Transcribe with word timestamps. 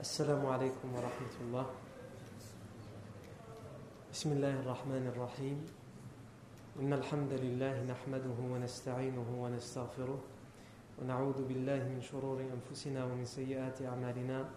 السلام 0.00 0.46
عليكم 0.46 0.88
ورحمة 0.96 1.34
الله. 1.44 1.66
بسم 4.12 4.32
الله 4.32 4.54
الرحمن 4.64 5.04
الرحيم. 5.12 5.58
إن 6.80 6.92
الحمد 6.92 7.32
لله 7.36 7.84
نحمده 7.84 8.38
ونستعينه 8.40 9.28
ونستغفره 9.28 10.20
ونعوذ 10.96 11.38
بالله 11.44 11.80
من 11.92 12.00
شرور 12.00 12.40
أنفسنا 12.40 13.04
ومن 13.04 13.28
سيئات 13.28 13.84
أعمالنا. 13.84 14.48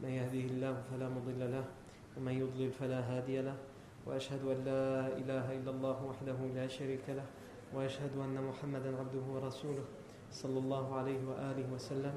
من 0.00 0.08
يهده 0.08 0.44
الله 0.56 0.74
فلا 0.88 1.12
مضل 1.12 1.44
له 1.44 1.64
ومن 2.16 2.32
يضلل 2.32 2.72
فلا 2.72 3.04
هادي 3.04 3.44
له. 3.44 3.56
وأشهد 4.08 4.48
أن 4.48 4.58
لا 4.64 5.12
إله 5.12 5.60
إلا 5.60 5.70
الله 5.76 5.96
وحده 6.08 6.38
لا 6.56 6.66
شريك 6.72 7.04
له. 7.12 7.28
وأشهد 7.76 8.16
أن 8.16 8.32
محمدا 8.32 8.96
عبده 8.96 9.24
ورسوله 9.28 9.84
صلى 10.32 10.58
الله 10.58 10.86
عليه 10.96 11.20
وآله 11.28 11.66
وسلم. 11.68 12.16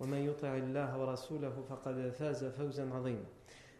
ومن 0.00 0.18
يطع 0.18 0.56
الله 0.56 0.98
ورسوله 1.00 1.62
فقد 1.68 2.10
فاز 2.10 2.44
فوزا 2.44 2.94
عظيما. 2.94 3.24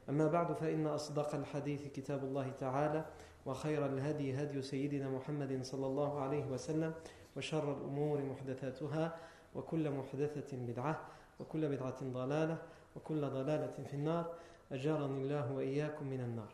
أما 0.09 0.27
بعد 0.29 0.53
فإن 0.53 0.87
أصدق 0.87 1.35
الحديث 1.35 1.89
كتاب 1.89 2.25
الله 2.25 2.51
تعالى 2.51 3.05
وخير 3.47 3.87
الهدي 3.87 4.43
هدي 4.43 4.63
سيدنا 4.63 5.09
محمد 5.09 5.63
صلى 5.63 5.87
الله 5.87 6.21
عليه 6.21 6.47
وسلم 6.47 6.95
وشر 7.37 7.73
الأمور 7.79 8.23
محدثاتها 8.23 9.17
وكل 9.55 9.91
محدثة 9.91 10.57
بدعة 10.57 11.09
وكل 11.41 11.69
بدعة 11.69 12.05
ضلالة 12.05 12.59
وكل 12.97 13.21
ضلالة 13.21 13.85
في 13.87 13.95
النار. 13.95 14.35
أجارني 14.73 15.23
الله 15.23 15.53
وإياكم 15.53 16.07
من 16.07 16.21
النار. 16.21 16.53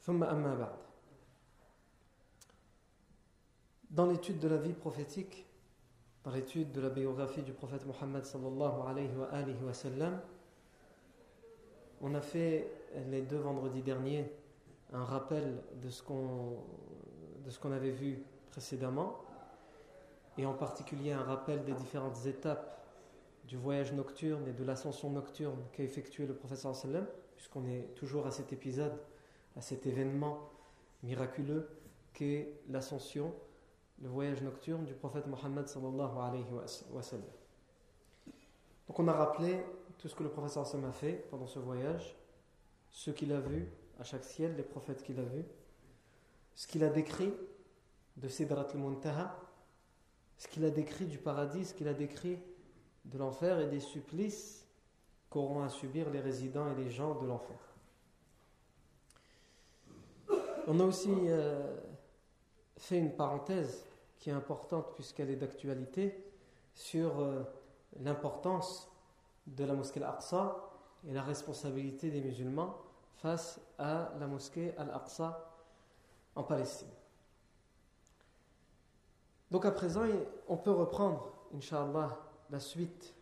ثم 0.00 0.24
أما 0.24 0.54
بعد. 0.54 0.78
Dans 3.90 4.06
l'étude 4.06 4.40
de 4.40 4.48
la 4.48 4.56
vie 4.56 4.72
prophétique, 4.72 5.45
dans 6.26 6.32
l'étude 6.32 6.72
de 6.72 6.80
la 6.80 6.88
biographie 6.90 7.42
du 7.42 7.52
prophète 7.52 7.86
Mohammed 7.86 8.24
sallallahu 8.24 8.88
alayhi 8.88 9.08
wa, 9.16 9.26
alayhi 9.26 9.54
on 12.00 12.14
a 12.16 12.20
fait 12.20 12.68
les 13.08 13.22
deux 13.22 13.36
vendredis 13.36 13.80
derniers 13.80 14.28
un 14.92 15.04
rappel 15.04 15.62
de 15.80 15.88
ce 15.88 16.02
qu'on 16.02 17.72
avait 17.72 17.92
vu 17.92 18.24
précédemment, 18.50 19.20
et 20.36 20.44
en 20.46 20.54
particulier 20.54 21.12
un 21.12 21.22
rappel 21.22 21.64
des 21.64 21.74
différentes 21.74 22.26
étapes 22.26 22.84
du 23.44 23.56
voyage 23.56 23.92
nocturne 23.92 24.48
et 24.48 24.52
de 24.52 24.64
l'ascension 24.64 25.10
nocturne 25.10 25.62
qu'a 25.72 25.84
effectué 25.84 26.26
le 26.26 26.36
wa 26.42 26.74
sallam, 26.74 27.06
puisqu'on 27.36 27.64
est 27.66 27.94
toujours 27.94 28.26
à 28.26 28.32
cet 28.32 28.52
épisode, 28.52 28.98
à 29.56 29.60
cet 29.60 29.86
événement 29.86 30.50
miraculeux 31.04 31.68
qu'est 32.12 32.58
l'ascension 32.68 33.32
le 34.02 34.08
voyage 34.08 34.42
nocturne 34.42 34.84
du 34.84 34.94
prophète 34.94 35.26
Mohammed 35.26 35.66
sallallahu 35.66 36.18
alayhi 36.18 36.46
wa 36.90 37.02
sallam. 37.02 37.24
Donc 38.86 38.98
on 38.98 39.08
a 39.08 39.12
rappelé 39.12 39.64
tout 39.98 40.08
ce 40.08 40.14
que 40.14 40.22
le 40.22 40.28
prophète 40.28 40.64
sallam 40.64 40.84
a 40.84 40.92
fait 40.92 41.26
pendant 41.30 41.46
ce 41.46 41.58
voyage, 41.58 42.16
ce 42.90 43.10
qu'il 43.10 43.32
a 43.32 43.40
vu 43.40 43.68
à 43.98 44.04
chaque 44.04 44.24
ciel, 44.24 44.56
les 44.56 44.62
prophètes 44.62 45.02
qu'il 45.02 45.18
a 45.18 45.24
vus, 45.24 45.44
ce 46.54 46.66
qu'il 46.66 46.84
a 46.84 46.88
décrit 46.88 47.32
de 48.16 48.28
Sidrat 48.28 48.66
al-Muntaha, 48.72 49.36
ce 50.38 50.48
qu'il 50.48 50.64
a 50.64 50.70
décrit 50.70 51.06
du 51.06 51.18
paradis, 51.18 51.64
ce 51.64 51.74
qu'il 51.74 51.88
a 51.88 51.94
décrit 51.94 52.38
de 53.04 53.18
l'enfer 53.18 53.60
et 53.60 53.66
des 53.66 53.80
supplices 53.80 54.66
qu'auront 55.30 55.62
à 55.62 55.68
subir 55.68 56.10
les 56.10 56.20
résidents 56.20 56.70
et 56.72 56.74
les 56.74 56.90
gens 56.90 57.14
de 57.14 57.26
l'enfer. 57.26 57.56
On 60.66 60.80
a 60.80 60.84
aussi 60.84 61.10
euh, 61.28 61.76
fait 62.76 62.98
une 62.98 63.14
parenthèse 63.14 63.85
qui 64.18 64.30
est 64.30 64.34
importante 64.34 64.94
puisqu'elle 64.94 65.30
est 65.30 65.36
d'actualité 65.36 66.24
sur 66.74 67.20
euh, 67.20 67.42
l'importance 68.00 68.90
de 69.46 69.64
la 69.64 69.74
mosquée 69.74 70.02
Al-Aqsa 70.02 70.56
et 71.06 71.12
la 71.12 71.22
responsabilité 71.22 72.10
des 72.10 72.20
musulmans 72.20 72.76
face 73.16 73.60
à 73.78 74.12
la 74.18 74.26
mosquée 74.26 74.74
Al-Aqsa 74.76 75.52
en 76.34 76.42
Palestine. 76.42 76.88
Donc 79.50 79.64
à 79.64 79.70
présent, 79.70 80.04
on 80.48 80.56
peut 80.56 80.72
reprendre, 80.72 81.32
Inch'Allah, 81.54 82.18
la 82.50 82.60
suite 82.60 83.14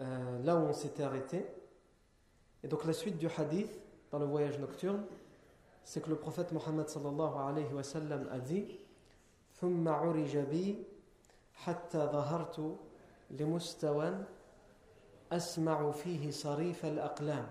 euh, 0.00 0.42
là 0.42 0.56
où 0.56 0.60
on 0.60 0.72
s'était 0.72 1.02
arrêté. 1.02 1.46
Et 2.62 2.68
donc 2.68 2.84
la 2.84 2.92
suite 2.92 3.18
du 3.18 3.28
hadith 3.28 3.80
dans 4.10 4.18
le 4.18 4.26
voyage 4.26 4.58
nocturne, 4.58 5.04
c'est 5.84 6.02
que 6.02 6.10
le 6.10 6.16
prophète 6.16 6.52
Mohammed 6.52 6.88
sallallahu 6.88 7.36
alayhi 7.36 7.72
wa 7.72 7.82
sallam 7.82 8.28
a 8.30 8.38
dit 8.38 8.78
ثم 9.64 9.88
عرج 9.88 10.36
بي 10.36 10.84
حتى 11.54 11.98
ظهرت 11.98 12.76
لمستوى 13.30 14.24
أسمع 15.32 15.90
فيه 15.90 16.30
صريف 16.30 16.84
الأقلام 16.84 17.46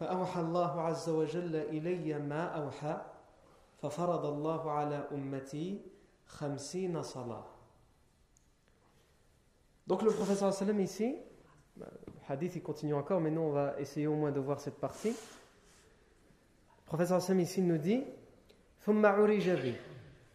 فأوحى 0.00 0.40
الله 0.40 0.80
عز 0.80 1.08
وجل 1.08 1.56
إلي 1.56 2.18
ما 2.18 2.44
أوحى 2.44 3.00
ففرض 3.82 4.24
الله 4.26 4.70
على 4.70 5.08
أمتي 5.12 5.80
خمسين 6.26 7.02
صلاة 7.02 7.44
Donc 9.88 10.02
le 10.02 10.12
professeur 10.12 10.52
sallam 10.52 10.78
ici, 10.78 11.16
le 11.76 11.86
hadith 12.28 12.54
il 12.54 12.62
continue 12.62 12.94
encore, 12.94 13.20
mais 13.20 13.32
nous 13.32 13.40
on 13.40 13.50
va 13.50 13.74
essayer 13.80 14.06
au 14.06 14.14
moins 14.14 14.30
de 14.30 14.38
voir 14.38 14.60
cette 14.60 14.78
partie. 14.78 15.10
Le 15.10 16.86
professeur 16.86 17.20
sallam 17.20 17.40
ici 17.40 17.60
nous 17.62 17.78
dit 17.78 18.04
ثم 18.86 19.06
عرج 19.06 19.50
بي 19.50 19.89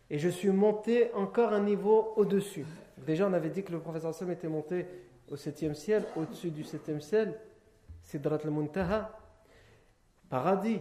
Et 0.09 0.19
je 0.19 0.29
suis 0.29 0.49
monté 0.49 1.11
encore 1.13 1.53
un 1.53 1.61
niveau 1.61 2.13
au-dessus. 2.15 2.65
Déjà, 2.97 3.27
on 3.27 3.33
avait 3.33 3.49
dit 3.49 3.63
que 3.63 3.71
le 3.71 3.79
professeur 3.79 4.13
Sam 4.13 4.31
était 4.31 4.47
monté 4.47 4.85
au 5.29 5.35
septième 5.35 5.73
ciel, 5.73 6.03
au-dessus 6.15 6.51
du 6.51 6.63
septième 6.63 7.01
ciel, 7.01 7.39
Sidrat 8.03 8.37
al-Muntaha, 8.43 9.17
paradis, 10.29 10.79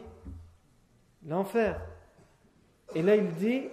l'enfer. 1.27 1.81
Et 2.95 3.03
là, 3.03 3.17
il 3.17 3.33
dit 3.35 3.69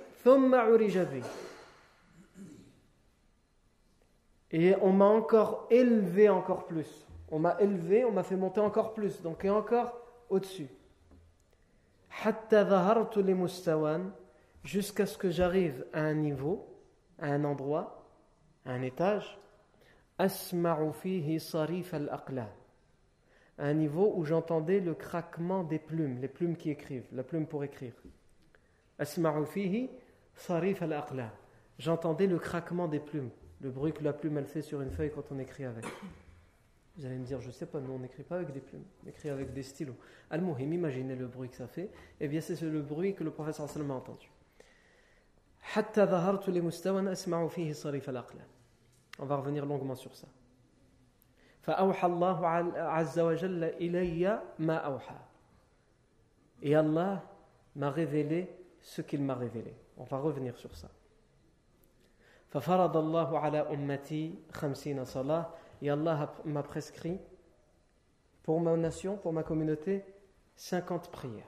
Et 4.52 4.76
on 4.82 4.92
m'a 4.92 5.06
encore 5.06 5.68
élevé 5.70 6.30
encore 6.30 6.66
plus. 6.66 7.08
On 7.30 7.40
m'a 7.40 7.60
élevé, 7.60 8.06
on 8.06 8.12
m'a 8.12 8.24
fait 8.24 8.36
monter 8.36 8.60
encore 8.60 8.94
plus. 8.94 9.22
Donc, 9.22 9.44
et 9.46 9.50
encore 9.50 9.98
au-dessus. 10.30 10.68
Hatta 12.24 13.04
li 13.18 13.34
jusqu'à 14.64 15.06
ce 15.06 15.18
que 15.18 15.30
j'arrive 15.30 15.86
à 15.94 16.02
un 16.02 16.14
niveau, 16.14 16.68
à 17.20 17.28
un 17.28 17.44
endroit, 17.44 18.10
à 18.66 18.72
un 18.72 18.82
étage, 18.82 19.40
al-aqla. 20.18 22.50
Un 23.58 23.74
niveau 23.74 24.14
où 24.16 24.26
j'entendais 24.26 24.80
le 24.80 24.96
craquement 24.96 25.64
des 25.64 25.80
plumes, 25.80 26.20
les 26.20 26.28
plumes 26.28 26.56
qui 26.56 26.70
écrivent, 26.70 27.08
la 27.12 27.24
plume 27.24 27.46
pour 27.46 27.64
écrire. 27.64 27.94
J'entendais 31.78 32.28
le 32.28 32.40
craquement 32.40 32.88
des 32.88 33.00
plumes, 33.00 33.30
le 33.62 33.70
bruit 33.70 33.94
que 33.94 34.04
la 34.04 34.14
plume 34.14 34.38
elle 34.38 34.46
fait 34.46 34.62
sur 34.62 34.82
une 34.82 34.92
feuille 34.92 35.12
quand 35.12 35.32
on 35.32 35.40
écrit 35.40 35.66
avec. 35.66 35.86
Vous 36.98 37.06
allez 37.06 37.18
me 37.18 37.26
dire, 37.26 37.40
je 37.40 37.48
ne 37.48 37.52
sais 37.52 37.66
pas, 37.66 37.80
nous 37.80 37.94
on 37.94 38.00
n'écrit 38.00 38.24
pas 38.24 38.36
avec 38.36 38.52
des 38.52 38.60
plumes, 38.60 38.84
on 39.04 39.10
écrit 39.10 39.30
avec 39.30 39.54
des 39.54 39.64
stylos. 39.64 39.96
Al-Muhim, 40.30 40.74
imaginez 40.74 41.16
le 41.16 41.28
bruit 41.28 41.50
que 41.50 41.56
ça 41.56 41.68
fait. 41.68 41.90
Eh 42.20 42.28
bien, 42.28 42.42
c'est 42.42 42.60
le 42.62 42.82
bruit 42.82 43.16
que 43.16 43.24
le 43.24 43.32
professeur 43.32 43.70
sallam 43.70 43.92
a 43.92 43.96
entendu. 43.96 44.31
حتى 45.62 46.06
ظهرت 46.06 46.50
لمستوى 46.50 47.12
أسمع 47.12 47.48
فيه 47.48 47.74
صريف 47.74 48.10
الأقلام 48.10 48.48
On 49.20 49.26
va 49.26 49.36
revenir 49.36 49.66
longuement 49.66 49.96
sur 49.96 50.16
ça. 50.16 50.28
فأوحى 51.62 52.08
الله 52.08 52.48
عز 52.78 53.20
وجل 53.20 53.64
إلي 53.64 54.42
ما 54.60 54.76
أوحى. 54.78 55.18
Et 56.64 56.76
Allah 56.76 57.24
m'a 57.76 57.92
révélé 57.92 58.50
ce 58.82 59.02
qu'il 59.02 59.22
m'a 59.22 59.36
révélé. 59.36 59.76
On 59.98 60.04
va 60.04 60.18
revenir 60.18 60.58
sur 60.58 60.76
ça. 60.76 60.90
ففرض 62.50 62.98
الله 62.98 63.40
على 63.40 63.60
أمتي 63.60 64.36
خمسين 64.52 65.06
صلاة. 65.06 65.46
Et 65.82 65.90
Allah 65.90 66.34
m'a 66.46 66.64
prescrit 66.64 67.20
pour 68.44 68.60
ma 68.60 68.76
nation, 68.76 69.18
pour 69.18 69.34
ma 69.34 69.44
communauté, 69.44 70.04
50 70.56 71.12
prières. 71.12 71.44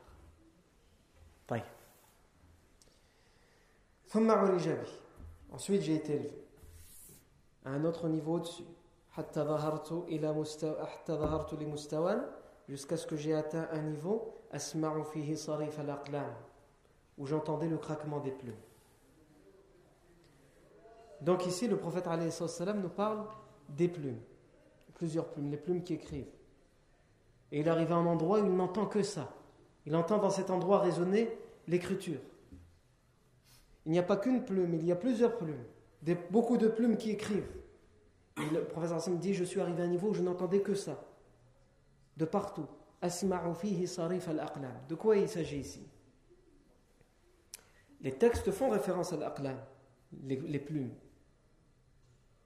طيب. 1.48 1.64
Ensuite, 5.52 5.82
j'ai 5.82 5.96
été 5.96 6.14
élevé 6.14 6.46
à 7.66 7.72
un 7.72 7.84
autre 7.84 8.08
niveau 8.08 8.36
au-dessus. 8.36 8.64
jusqu'à 12.70 12.98
ce 12.98 13.08
que 13.08 13.16
j'ai 13.16 13.34
atteint 13.34 13.68
un 13.72 13.82
niveau 13.82 14.36
où 17.18 17.26
j'entendais 17.26 17.68
le 17.68 17.78
craquement 17.78 18.20
des 18.20 18.32
plumes. 18.32 18.54
Donc 21.22 21.46
ici, 21.48 21.68
le 21.68 21.78
prophète 21.78 22.08
nous 22.08 22.90
parle 22.90 23.26
des 23.70 23.88
plumes, 23.88 24.20
plusieurs 24.94 25.26
plumes, 25.26 25.50
les 25.50 25.58
plumes 25.58 25.84
qui 25.84 25.94
écrivent. 25.94 26.32
Et 27.52 27.62
il 27.62 27.70
arrive 27.70 27.92
à 27.92 27.96
un 27.96 28.06
endroit 28.06 28.42
où 28.42 28.46
il 28.46 28.56
n'entend 28.56 28.86
que 28.86 29.02
ça. 29.02 29.34
Il 29.86 29.96
entend 29.96 30.18
dans 30.18 30.30
cet 30.30 30.50
endroit 30.50 30.80
résonner 30.80 31.36
l'écriture 31.68 32.20
il 33.86 33.92
n'y 33.92 34.00
a 34.00 34.04
pas 34.04 34.18
qu'une 34.18 34.44
plume, 34.44 34.74
il 34.76 34.86
y 34.86 34.92
a 34.92 34.96
plusieurs 34.96 35.38
plumes, 35.38 35.64
beaucoup 36.32 36.58
de 36.58 36.68
plumes 36.68 36.98
qui 36.98 37.12
écrivent. 37.12 37.52
Et 38.38 38.50
le 38.54 38.64
professeur 38.64 38.98
Hassan 38.98 39.18
dit 39.20 39.34
Je 39.34 39.44
suis 39.44 39.60
arrivé 39.60 39.82
à 39.82 39.86
un 39.86 39.90
niveau 39.90 40.10
où 40.10 40.14
je 40.14 40.22
n'entendais 40.22 40.62
que 40.62 40.76
ça, 40.76 41.04
de 42.18 42.26
partout. 42.26 42.68
De 44.88 44.96
quoi 44.96 45.18
il 45.18 45.28
s'agit 45.28 45.60
ici? 45.60 45.86
Les 48.00 48.14
textes 48.14 48.52
font 48.52 48.70
référence 48.70 49.12
à 49.12 49.18
l'aqlam, 49.18 49.58
les, 50.24 50.60
plumes. 50.60 50.92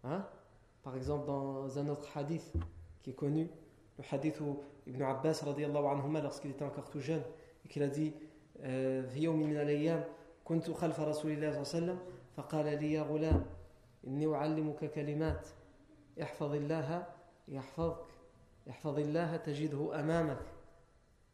Hein? 0.03 0.25
Par 0.83 0.95
exemple, 0.95 1.27
dans 1.27 1.77
un 1.77 1.87
autre 1.89 2.09
hadith 2.15 2.53
qui 3.03 3.11
est 3.11 3.15
connu, 3.15 3.49
le 3.97 4.03
hadith 4.11 4.39
où 4.39 4.61
Ibn 4.87 5.01
Abbas, 5.03 5.43
lorsqu'il 6.23 6.51
était 6.51 6.65
encore 6.65 6.89
tout 6.89 6.99
jeune, 7.01 7.23
et 7.65 7.67
qu'il 7.67 7.83
a 7.83 7.87
dit 7.87 8.13
euh, 8.63 9.03
كنت 10.47 10.71
خلف 10.71 10.99
رسول 10.99 11.31
الله 11.31 11.51
صلى 11.51 11.61
الله 11.61 11.93
عليه 11.93 11.93
وسلم 11.93 11.99
فقال 12.37 12.65
لي 12.65 12.93
يا 12.93 13.01
غلام 13.01 13.45
إني 14.07 14.35
أعلمك 14.35 14.85
كلمات 14.85 15.47
احفظ 16.21 16.53
الله 16.53 17.05
يحفظك 17.47 18.05
احفظ 18.69 18.99
الله 18.99 19.37
تجده 19.37 19.99
أمامك 19.99 20.39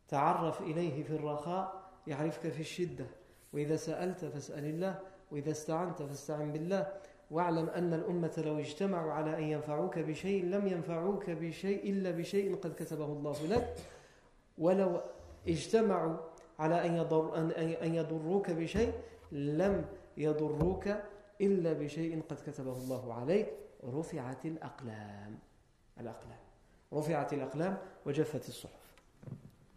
تعرف 0.07 0.61
إليه 0.61 1.03
في 1.03 1.15
الرخاء 1.15 1.83
يعرفك 2.07 2.49
في 2.49 2.59
الشدة 2.59 3.05
وإذا 3.53 3.75
سألت 3.75 4.25
فاسأل 4.25 4.65
الله 4.65 4.99
وإذا 5.31 5.51
استعنت 5.51 6.01
فاستعن 6.01 6.51
بالله 6.51 6.93
واعلم 7.31 7.69
أن 7.69 7.93
الأمة 7.93 8.43
لو 8.45 8.59
اجتمعوا 8.59 9.11
على 9.11 9.37
أن 9.37 9.43
ينفعوك 9.43 9.99
بشيء 9.99 10.45
لم 10.45 10.67
ينفعوك 10.67 11.29
بشيء 11.29 11.89
إلا 11.89 12.11
بشيء 12.11 12.55
قد 12.55 12.73
كتبه 12.73 13.05
الله 13.05 13.47
لك 13.47 13.75
ولو 14.57 15.01
اجتمعوا 15.47 16.17
على 16.59 16.85
أن, 16.85 16.97
يضر 16.97 17.37
أن, 17.83 17.95
يضروك 17.95 18.51
بشيء 18.51 18.93
لم 19.31 19.85
يضروك 20.17 20.87
إلا 21.41 21.73
بشيء 21.73 22.21
قد 22.29 22.37
كتبه 22.45 22.73
الله 22.73 23.13
عليك 23.13 23.47
رفعت 23.83 24.45
الأقلام 24.45 25.39
الأقلام 25.99 26.39
رفعت 26.93 27.33
الأقلام 27.33 27.77
وجفت 28.05 28.49
الصحف 28.49 28.83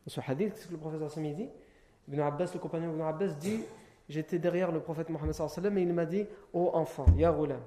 Ce 0.09 0.21
hadith, 0.21 0.55
qu'est-ce 0.55 0.69
que 0.69 0.73
le 0.73 0.79
prophète 0.79 1.09
sallam 1.11 1.35
dit 1.35 1.49
Ibn 2.07 2.21
Abbas, 2.21 2.53
le 2.55 2.61
compagnon 2.61 2.93
Ibn 2.93 3.01
Abbas 3.01 3.35
dit 3.41 3.65
J'étais 4.09 4.39
derrière 4.39 4.71
le 4.71 4.79
prophète 4.79 5.11
Mohammed 5.11 5.33
sallam 5.33 5.79
et 5.79 5.83
il 5.83 5.93
m'a 5.93 6.07
dit 6.07 6.23
Ô 6.53 6.71
oh 6.73 6.77
enfant, 6.77 7.07
ya 7.17 7.33
ghulam, 7.33 7.61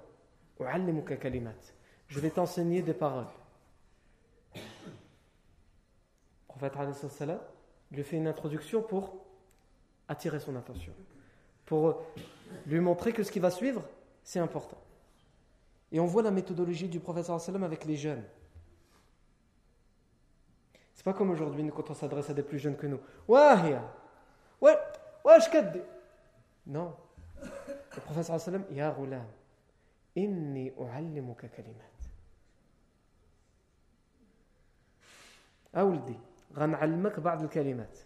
u'allimuka 0.61 1.17
kalimat. 1.17 1.59
Je 2.07 2.19
vais 2.21 2.29
t'enseigner 2.29 2.81
des 2.81 2.93
paroles. 2.93 3.27
Le 4.55 4.61
prophète 6.47 6.93
sallam 6.93 7.39
il 7.91 7.97
lui 7.97 8.03
fait 8.03 8.17
une 8.17 8.27
introduction 8.27 8.81
pour 8.81 9.15
attirer 10.07 10.39
son 10.39 10.55
attention, 10.55 10.93
pour 11.65 12.03
lui 12.65 12.79
montrer 12.79 13.13
que 13.13 13.23
ce 13.23 13.31
qui 13.31 13.39
va 13.39 13.51
suivre, 13.51 13.83
c'est 14.23 14.39
important. 14.39 14.77
Et 15.91 15.99
on 15.99 16.05
voit 16.05 16.21
la 16.21 16.31
méthodologie 16.31 16.87
du 16.87 16.99
professeur 16.99 17.39
avec 17.63 17.85
les 17.85 17.95
jeunes. 17.95 18.23
C'est 20.93 21.03
pas 21.03 21.13
comme 21.13 21.31
aujourd'hui, 21.31 21.69
quand 21.73 21.89
on 21.89 21.93
s'adresse 21.93 22.29
à 22.29 22.33
des 22.33 22.43
plus 22.43 22.59
jeunes 22.59 22.75
que 22.75 22.85
nous. 22.85 22.99
Wahia 23.27 23.81
Ouais, 24.61 24.77
ouais, 25.23 25.39
je 25.39 25.79
Non. 26.67 26.93
Le 27.41 28.01
professeur 28.01 28.39
sallam, 28.39 28.65
Ya 28.71 28.91
Ghulam, 28.91 29.25
inni 30.15 30.71
uallimuka 30.77 31.47
kalimat. 31.47 31.83
Ah, 35.73 35.81
Aouldi. 35.81 36.17
غنعلمك 36.56 37.20
بعض 37.20 37.42
الكلمات 37.42 37.98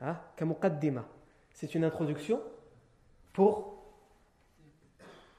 ها 0.00 0.20
كمقدمة 0.36 1.04
c'est 1.54 1.74
une 1.74 1.84
introduction 1.84 2.40
pour 3.32 3.84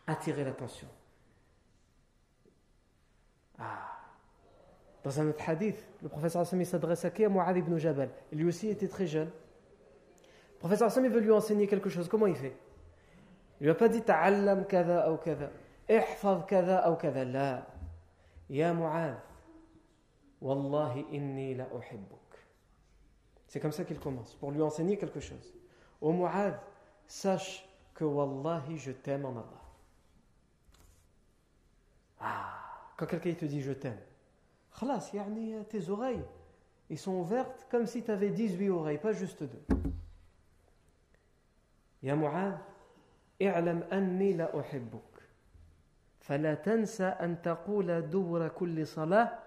attirer 0.08 0.44
l'attention 0.44 0.88
ah 3.60 3.94
Dans 5.04 5.20
un 5.20 5.28
autre 5.28 5.50
hadith, 5.50 5.86
le 6.02 6.08
professeur 6.08 6.42
Assami 6.42 6.66
s'adresse 6.66 7.04
à 7.04 7.10
qui 7.10 7.25
À 7.25 7.30
Mu'adh 7.30 7.58
ibn 7.58 7.78
Jabal. 7.78 8.10
lui 8.31 8.46
aussi 8.46 8.70
était 8.70 8.88
très 8.88 9.06
jeune. 9.06 9.30
Le 10.54 10.60
professeur 10.60 10.88
Assami 10.88 11.10
veut 11.10 11.20
lui 11.20 11.31
enseigner 11.31 11.68
quelque 11.68 11.90
chose. 11.90 12.08
Comment 12.08 12.28
il 12.28 12.36
fait 12.36 12.56
Il 13.60 13.66
lui 13.66 13.72
a 13.72 13.75
pas 13.75 13.90
dit 13.90 14.02
Ta'allam 14.02 14.66
kada 14.66 15.12
ou 15.12 15.18
kada. 15.18 15.50
Ihfaz 15.90 16.46
kada 16.48 16.90
ou 16.90 16.96
kada. 16.96 17.25
La. 17.25 17.68
Ya 18.50 18.74
Mu'adh. 18.74 19.18
Wallahi 20.42 21.06
inni 21.12 21.56
la 21.56 21.68
uhibbuk. 21.74 22.20
C'est 23.48 23.60
comme 23.60 23.72
ça 23.72 23.86
qu'il 23.86 24.00
commence, 24.00 24.36
pour 24.36 24.52
lui 24.52 24.62
enseigner 24.62 24.98
quelque 24.98 25.20
chose. 25.20 25.54
Ô 26.02 26.12
Mu'adh, 26.12 26.60
sache 27.08 27.68
que 27.94 28.04
Wallahi, 28.04 28.78
je 28.78 28.92
t'aime 28.92 29.25
en 29.25 29.31
Allah. 29.31 29.64
Ah, 32.20 32.54
quand 32.98 33.06
quelqu'un 33.06 33.34
te 33.34 33.46
dit 33.46 33.62
je 33.62 33.74
t'aime, 33.74 34.00
خلاص 34.74 35.14
يعني 35.14 35.64
tes 35.70 35.90
oreilles 35.90 36.25
ils 36.90 36.98
sont 36.98 37.12
ouvertes 37.12 37.68
comme 37.70 37.86
si 37.86 38.04
tu 38.04 38.12
avais 38.12 38.30
18 38.30 38.70
oreilles 38.70 38.98
pas 38.98 39.14
juste 39.14 39.44
deux 39.44 39.64
يا 42.04 42.14
معاذ 42.14 42.58
اعلم 43.42 43.84
أني 43.94 44.34
لا 44.34 44.60
أحبك 44.60 45.14
فلا 46.20 46.54
تنسى 46.54 47.04
أن 47.04 47.42
تقول 47.42 48.10
دور 48.10 48.48
كل 48.48 48.88
صلاة 48.88 49.40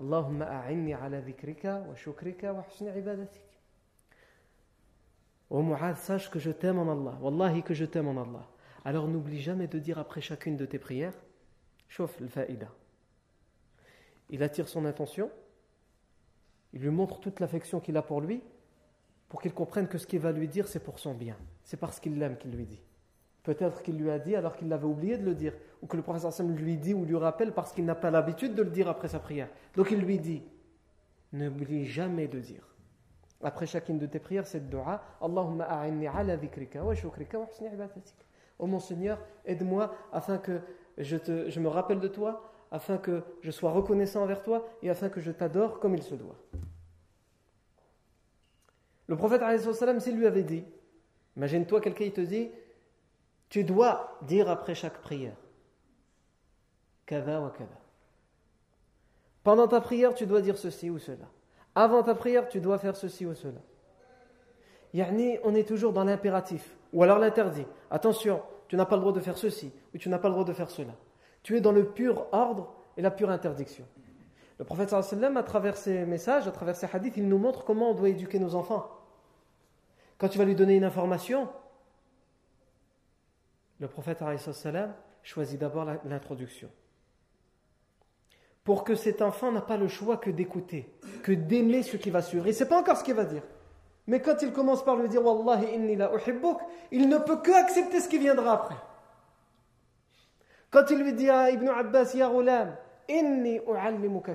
اللهم 0.00 0.42
أعني 0.42 0.94
على 0.94 1.18
ذكرك 1.18 1.64
وشكرك 1.88 2.44
وحسن 2.44 2.88
عبادتك 2.88 3.48
Ô 5.50 5.62
Mu'adh, 5.62 5.96
sache 5.96 6.30
que 6.30 6.38
je 6.38 6.50
t'aime 6.50 6.78
en 6.78 6.92
Allah. 6.92 7.16
Wallahi 7.22 7.62
que 7.62 7.72
je 7.72 7.86
t'aime 7.86 8.08
en 8.08 8.20
Allah. 8.20 8.46
Alors 8.84 9.08
n'oublie 9.08 9.40
jamais 9.40 9.66
de 9.66 9.78
dire 9.78 9.98
après 9.98 10.20
chacune 10.20 10.58
de 10.58 10.66
tes 10.66 10.78
prières, 10.78 11.14
chauffe 11.88 12.20
le 12.20 12.28
faïda. 12.28 12.68
il 14.30 14.42
attire 14.42 14.68
son 14.68 14.84
attention, 14.84 15.30
il 16.74 16.82
lui 16.82 16.90
montre 16.90 17.18
toute 17.18 17.40
l'affection 17.40 17.80
qu'il 17.80 17.96
a 17.96 18.02
pour 18.02 18.20
lui, 18.20 18.42
pour 19.28 19.40
qu'il 19.40 19.54
comprenne 19.54 19.88
que 19.88 19.98
ce 19.98 20.06
qu'il 20.06 20.20
va 20.20 20.32
lui 20.32 20.48
dire, 20.48 20.68
c'est 20.68 20.84
pour 20.84 20.98
son 20.98 21.14
bien. 21.14 21.36
C'est 21.64 21.78
parce 21.78 21.98
qu'il 21.98 22.18
l'aime 22.18 22.36
qu'il 22.36 22.50
lui 22.50 22.66
dit. 22.66 22.80
Peut-être 23.42 23.82
qu'il 23.82 23.96
lui 23.96 24.10
a 24.10 24.18
dit 24.18 24.36
alors 24.36 24.56
qu'il 24.56 24.68
l'avait 24.68 24.86
oublié 24.86 25.16
de 25.16 25.24
le 25.24 25.34
dire, 25.34 25.54
ou 25.83 25.85
que 25.85 25.97
le 25.97 26.01
professeur 26.01 26.31
Sam 26.31 26.55
lui 26.55 26.77
dit 26.77 26.93
ou 26.93 27.03
lui 27.03 27.17
rappelle 27.17 27.51
parce 27.51 27.73
qu'il 27.73 27.83
n'a 27.83 27.93
pas 27.93 28.09
l'habitude 28.09 28.55
de 28.55 28.63
le 28.63 28.69
dire 28.69 28.87
après 28.87 29.09
sa 29.09 29.19
prière. 29.19 29.49
Donc 29.75 29.91
il 29.91 29.99
lui 29.99 30.17
dit 30.17 30.41
N'oublie 31.33 31.85
jamais 31.85 32.27
de 32.27 32.39
dire. 32.39 32.63
Après 33.43 33.65
chacune 33.65 33.97
de 33.99 34.05
tes 34.05 34.19
prières, 34.19 34.47
cette 34.47 34.69
dua 34.69 35.03
Allahumma 35.21 35.65
a'inni 35.65 36.07
ala 36.07 36.37
dhikrika 36.37 36.83
wa 36.83 36.95
shukrika 36.95 37.37
wa 37.37 37.45
husni 37.45 37.67
ibadatik. 37.67 38.15
Oh 38.59 38.65
mon 38.65 38.79
Seigneur, 38.79 39.19
aide-moi 39.45 39.93
afin 40.13 40.37
que 40.37 40.61
je, 40.97 41.17
te, 41.17 41.49
je 41.49 41.59
me 41.59 41.67
rappelle 41.67 41.99
de 41.99 42.07
toi 42.07 42.49
afin 42.71 42.97
que 42.97 43.21
je 43.41 43.51
sois 43.51 43.71
reconnaissant 43.71 44.23
envers 44.23 44.41
toi 44.41 44.65
et 44.81 44.89
afin 44.89 45.09
que 45.09 45.19
je 45.19 45.31
t'adore 45.31 45.79
comme 45.79 45.95
il 45.95 46.03
se 46.03 46.15
doit. 46.15 46.37
Le 49.07 49.17
prophète, 49.17 49.41
s'il 49.99 50.17
lui 50.17 50.25
avait 50.25 50.43
dit, 50.43 50.63
imagine-toi 51.35 51.81
quelqu'un 51.81 52.09
te 52.09 52.21
dit, 52.21 52.49
tu 53.49 53.63
dois 53.63 54.17
dire 54.21 54.49
après 54.49 54.75
chaque 54.75 55.01
prière, 55.01 55.35
kada 57.05 57.41
wa 57.41 57.49
kada. 57.49 57.77
Pendant 59.43 59.67
ta 59.67 59.81
prière, 59.81 60.13
tu 60.13 60.25
dois 60.25 60.41
dire 60.41 60.57
ceci 60.57 60.89
ou 60.89 60.99
cela. 60.99 61.25
Avant 61.75 62.03
ta 62.03 62.15
prière, 62.15 62.47
tu 62.47 62.61
dois 62.61 62.77
faire 62.77 62.95
ceci 62.95 63.25
ou 63.25 63.33
cela. 63.33 63.59
Yani, 64.93 65.39
on 65.43 65.55
est 65.55 65.67
toujours 65.67 65.91
dans 65.91 66.03
l'impératif, 66.03 66.77
ou 66.93 67.03
alors 67.03 67.17
l'interdit. 67.17 67.65
Attention, 67.89 68.41
tu 68.67 68.75
n'as 68.75 68.85
pas 68.85 68.95
le 68.95 69.01
droit 69.01 69.13
de 69.13 69.19
faire 69.19 69.37
ceci, 69.37 69.71
ou 69.93 69.97
tu 69.97 70.07
n'as 70.07 70.19
pas 70.19 70.27
le 70.27 70.33
droit 70.33 70.45
de 70.45 70.53
faire 70.53 70.69
cela. 70.69 70.93
Tu 71.41 71.57
es 71.57 71.61
dans 71.61 71.71
le 71.71 71.85
pur 71.85 72.27
ordre 72.31 72.73
et 72.95 73.01
la 73.01 73.11
pure 73.11 73.31
interdiction. 73.31 73.85
Le 74.59 74.65
prophète 74.65 74.93
à 74.93 75.43
travers 75.43 75.77
ses 75.77 76.05
messages, 76.05 76.47
à 76.47 76.51
travers 76.51 76.75
ses 76.75 76.87
hadiths, 76.93 77.17
il 77.17 77.27
nous 77.27 77.39
montre 77.39 77.65
comment 77.65 77.89
on 77.89 77.93
doit 77.95 78.09
éduquer 78.09 78.39
nos 78.39 78.55
enfants. 78.55 78.87
Quand 80.19 80.29
tu 80.29 80.37
vas 80.37 80.45
lui 80.45 80.55
donner 80.55 80.75
une 80.75 80.83
information, 80.83 81.49
le 83.79 83.87
prophète 83.87 84.23
choisit 85.23 85.59
d'abord 85.59 85.85
l'introduction. 86.05 86.69
Pour 88.63 88.83
que 88.83 88.95
cet 88.95 89.21
enfant 89.21 89.51
n'a 89.51 89.61
pas 89.61 89.77
le 89.77 89.87
choix 89.87 90.17
que 90.17 90.29
d'écouter, 90.29 90.89
que 91.21 91.31
d'aimer 91.33 91.83
ce 91.83 91.97
qui 91.97 92.09
va 92.09 92.21
suivre. 92.21 92.47
Et 92.47 92.53
ce 92.53 92.63
n'est 92.63 92.69
pas 92.69 92.79
encore 92.79 92.97
ce 92.97 93.03
qu'il 93.03 93.13
va 93.13 93.25
dire. 93.25 93.43
Mais 94.07 94.21
quand 94.21 94.41
il 94.41 94.51
commence 94.51 94.83
par 94.83 94.95
lui 94.95 95.09
dire 95.09 95.25
Wallahi 95.25 95.75
inni 95.75 95.95
la 95.95 96.11
uhibbuk, 96.13 96.59
il 96.91 97.09
ne 97.09 97.17
peut 97.17 97.37
que 97.37 97.51
accepter 97.51 97.99
ce 97.99 98.07
qui 98.07 98.17
viendra 98.17 98.53
après. 98.53 98.75
Quand 100.71 100.89
il 100.89 100.99
lui 100.99 101.13
dit 101.13 101.29
à 101.29 101.51
Ibn 101.51 101.67
Abbas, 101.67 102.13
Ya 102.15 102.31
Inni 103.09 103.59
u'allimuka. 103.67 104.33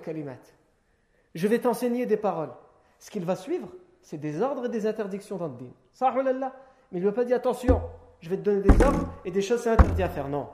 Je 1.34 1.48
vais 1.48 1.58
t'enseigner 1.58 2.06
des 2.06 2.16
paroles. 2.16 2.52
Ce 2.98 3.10
qu'il 3.10 3.24
va 3.24 3.34
suivre, 3.34 3.68
c'est 4.02 4.18
des 4.18 4.40
ordres 4.42 4.66
et 4.66 4.68
des 4.68 4.86
interdictions 4.86 5.36
dans 5.36 5.48
le 5.48 5.54
din. 5.54 6.52
Mais 6.90 6.98
il 6.98 6.98
ne 6.98 7.00
lui 7.00 7.08
a 7.08 7.12
pas 7.12 7.24
dit 7.24 7.34
attention, 7.34 7.82
je 8.20 8.28
vais 8.28 8.36
te 8.36 8.42
donner 8.42 8.62
des 8.62 8.84
ordres 8.84 9.12
et 9.24 9.30
des 9.30 9.42
choses 9.42 9.62
c'est 9.62 9.70
interdit 9.70 10.02
à 10.02 10.08
faire. 10.08 10.28
Non. 10.28 10.48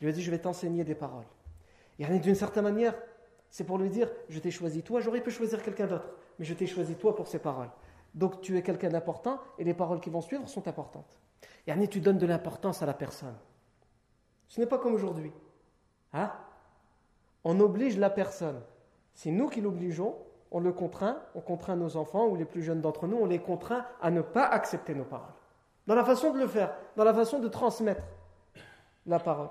Il 0.00 0.04
lui 0.04 0.12
a 0.12 0.14
dit 0.14 0.22
je 0.22 0.30
vais 0.30 0.38
t'enseigner 0.38 0.84
des 0.84 0.94
paroles. 0.94 1.24
D'une 1.98 2.34
certaine 2.34 2.64
manière, 2.64 2.94
c'est 3.50 3.64
pour 3.64 3.78
lui 3.78 3.88
dire 3.88 4.10
je 4.28 4.38
t'ai 4.38 4.50
choisi 4.50 4.82
toi, 4.82 5.00
j'aurais 5.00 5.22
pu 5.22 5.30
choisir 5.30 5.62
quelqu'un 5.62 5.86
d'autre, 5.86 6.08
mais 6.38 6.44
je 6.44 6.54
t'ai 6.54 6.66
choisi 6.66 6.94
toi 6.94 7.14
pour 7.14 7.26
ces 7.26 7.38
paroles. 7.38 7.70
Donc 8.14 8.40
tu 8.40 8.56
es 8.56 8.62
quelqu'un 8.62 8.88
d'important 8.88 9.40
et 9.58 9.64
les 9.64 9.74
paroles 9.74 10.00
qui 10.00 10.10
vont 10.10 10.20
suivre 10.20 10.48
sont 10.48 10.66
importantes. 10.68 11.18
Yani 11.66 11.88
tu 11.88 12.00
donnes 12.00 12.18
de 12.18 12.26
l'importance 12.26 12.82
à 12.82 12.86
la 12.86 12.94
personne. 12.94 13.36
Ce 14.48 14.60
n'est 14.60 14.66
pas 14.66 14.78
comme 14.78 14.94
aujourd'hui. 14.94 15.32
Hein? 16.12 16.32
On 17.44 17.60
oblige 17.60 17.98
la 17.98 18.10
personne. 18.10 18.60
C'est 19.14 19.30
nous 19.30 19.48
qui 19.48 19.60
l'obligeons, 19.60 20.16
on 20.50 20.60
le 20.60 20.72
contraint, 20.72 21.18
on 21.34 21.40
contraint 21.40 21.76
nos 21.76 21.96
enfants 21.96 22.26
ou 22.26 22.36
les 22.36 22.44
plus 22.44 22.62
jeunes 22.62 22.80
d'entre 22.80 23.06
nous, 23.06 23.16
on 23.16 23.26
les 23.26 23.40
contraint 23.40 23.84
à 24.00 24.10
ne 24.10 24.20
pas 24.20 24.46
accepter 24.46 24.94
nos 24.94 25.04
paroles. 25.04 25.32
Dans 25.86 25.94
la 25.94 26.04
façon 26.04 26.32
de 26.32 26.38
le 26.38 26.46
faire, 26.46 26.74
dans 26.96 27.04
la 27.04 27.14
façon 27.14 27.38
de 27.38 27.48
transmettre 27.48 28.04
la 29.06 29.18
parole. 29.18 29.50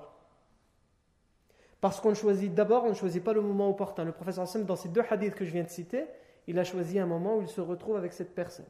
Parce 1.86 2.00
qu'on 2.00 2.14
choisit 2.14 2.52
d'abord, 2.52 2.82
on 2.82 2.88
ne 2.88 2.94
choisit 2.94 3.22
pas 3.22 3.32
le 3.32 3.40
moment 3.40 3.68
opportun. 3.68 4.02
Le 4.02 4.10
professeur 4.10 4.42
Hassan, 4.42 4.64
dans 4.64 4.74
ces 4.74 4.88
deux 4.88 5.04
hadiths 5.08 5.36
que 5.36 5.44
je 5.44 5.52
viens 5.52 5.62
de 5.62 5.68
citer, 5.68 6.04
il 6.48 6.58
a 6.58 6.64
choisi 6.64 6.98
un 6.98 7.06
moment 7.06 7.36
où 7.36 7.42
il 7.42 7.46
se 7.46 7.60
retrouve 7.60 7.94
avec 7.94 8.12
cette 8.12 8.34
personne. 8.34 8.66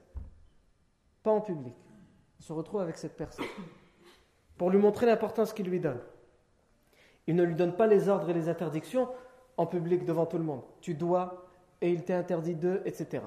Pas 1.22 1.30
en 1.30 1.40
public. 1.40 1.72
Il 2.38 2.44
se 2.44 2.52
retrouve 2.52 2.82
avec 2.82 2.98
cette 2.98 3.16
personne. 3.16 3.46
Pour 4.58 4.68
lui 4.68 4.76
montrer 4.76 5.06
l'importance 5.06 5.54
qu'il 5.54 5.64
lui 5.64 5.80
donne. 5.80 5.98
Il 7.26 7.36
ne 7.36 7.42
lui 7.42 7.54
donne 7.54 7.74
pas 7.74 7.86
les 7.86 8.10
ordres 8.10 8.28
et 8.28 8.34
les 8.34 8.50
interdictions 8.50 9.08
en 9.56 9.64
public 9.64 10.04
devant 10.04 10.26
tout 10.26 10.36
le 10.36 10.44
monde. 10.44 10.60
Tu 10.82 10.92
dois, 10.92 11.46
et 11.80 11.88
il 11.88 12.04
t'est 12.04 12.12
interdit 12.12 12.54
de, 12.54 12.82
etc. 12.84 13.22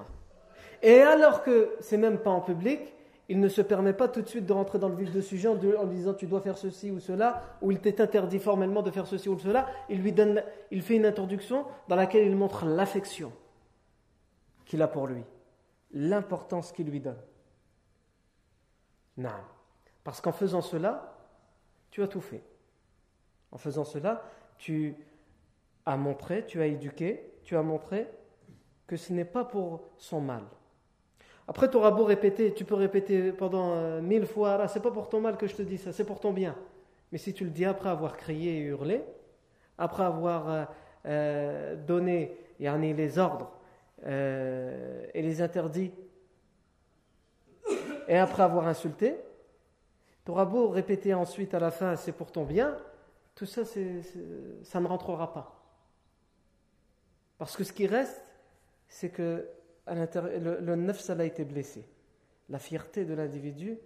Et 0.82 1.00
alors 1.00 1.42
que 1.42 1.74
c'est 1.80 1.98
même 1.98 2.18
pas 2.18 2.30
en 2.30 2.42
public, 2.42 2.94
il 3.30 3.38
ne 3.38 3.48
se 3.48 3.62
permet 3.62 3.92
pas 3.92 4.08
tout 4.08 4.22
de 4.22 4.28
suite 4.28 4.44
de 4.44 4.52
rentrer 4.52 4.80
dans 4.80 4.88
le 4.88 4.96
vif 4.96 5.12
du 5.12 5.22
sujet 5.22 5.46
en, 5.46 5.54
disant 5.54 6.14
tu 6.14 6.26
dois 6.26 6.40
faire 6.40 6.58
ceci 6.58 6.90
ou 6.90 6.98
cela, 6.98 7.40
ou 7.62 7.70
il 7.70 7.80
t'est 7.80 8.00
interdit 8.00 8.40
formellement 8.40 8.82
de 8.82 8.90
faire 8.90 9.06
ceci 9.06 9.28
ou 9.28 9.38
cela. 9.38 9.68
Il 9.88 10.02
lui 10.02 10.12
donne, 10.12 10.42
il 10.72 10.82
fait 10.82 10.96
une 10.96 11.06
introduction 11.06 11.64
dans 11.86 11.94
laquelle 11.94 12.26
il 12.26 12.34
montre 12.34 12.66
l'affection 12.66 13.32
qu'il 14.64 14.82
a 14.82 14.88
pour 14.88 15.06
lui, 15.06 15.22
l'importance 15.92 16.72
qu'il 16.72 16.90
lui 16.90 16.98
donne. 16.98 17.22
Non. 19.16 19.30
Parce 20.02 20.20
qu'en 20.20 20.32
faisant 20.32 20.60
cela, 20.60 21.16
tu 21.92 22.02
as 22.02 22.08
tout 22.08 22.20
fait. 22.20 22.42
En 23.52 23.58
faisant 23.58 23.84
cela, 23.84 24.24
tu 24.58 24.96
as 25.86 25.96
montré, 25.96 26.46
tu 26.46 26.60
as 26.60 26.66
éduqué, 26.66 27.32
tu 27.44 27.56
as 27.56 27.62
montré 27.62 28.08
que 28.88 28.96
ce 28.96 29.12
n'est 29.12 29.24
pas 29.24 29.44
pour 29.44 29.82
son 29.98 30.20
mal. 30.20 30.42
Après, 31.50 31.68
tu 31.68 31.76
auras 31.76 31.90
beau 31.90 32.04
répéter, 32.04 32.54
tu 32.54 32.64
peux 32.64 32.76
répéter 32.76 33.32
pendant 33.32 33.72
euh, 33.72 34.00
mille 34.00 34.24
fois, 34.24 34.56
là, 34.56 34.68
c'est 34.68 34.78
pas 34.78 34.92
pour 34.92 35.08
ton 35.08 35.20
mal 35.20 35.36
que 35.36 35.48
je 35.48 35.56
te 35.56 35.62
dis 35.62 35.78
ça, 35.78 35.92
c'est 35.92 36.04
pour 36.04 36.20
ton 36.20 36.32
bien. 36.32 36.54
Mais 37.10 37.18
si 37.18 37.34
tu 37.34 37.42
le 37.42 37.50
dis 37.50 37.64
après 37.64 37.88
avoir 37.88 38.16
crié 38.16 38.58
et 38.58 38.60
hurlé, 38.60 39.02
après 39.76 40.04
avoir 40.04 40.48
euh, 40.48 40.64
euh, 41.06 41.74
donné 41.74 42.38
les 42.60 43.18
ordres 43.18 43.50
et 44.06 45.22
les 45.22 45.42
interdits, 45.42 45.90
et 48.06 48.16
après 48.16 48.44
avoir 48.44 48.68
insulté, 48.68 49.16
tu 50.24 50.30
auras 50.30 50.44
beau 50.44 50.68
répéter 50.68 51.14
ensuite 51.14 51.52
à 51.52 51.58
la 51.58 51.72
fin, 51.72 51.96
c'est 51.96 52.12
pour 52.12 52.30
ton 52.30 52.44
bien, 52.44 52.76
tout 53.34 53.46
ça, 53.46 53.62
ça 53.64 54.80
ne 54.80 54.86
rentrera 54.86 55.34
pas. 55.34 55.60
Parce 57.38 57.56
que 57.56 57.64
ce 57.64 57.72
qui 57.72 57.88
reste, 57.88 58.24
c'est 58.86 59.08
que 59.08 59.48
le, 59.94 60.60
le 60.60 60.76
neuf, 60.76 61.00
ça 61.00 61.14
a 61.18 61.24
été 61.24 61.44
blessé. 61.44 61.86
La 62.48 62.58
fierté 62.58 63.04
de 63.04 63.14
l'individu, 63.14 63.78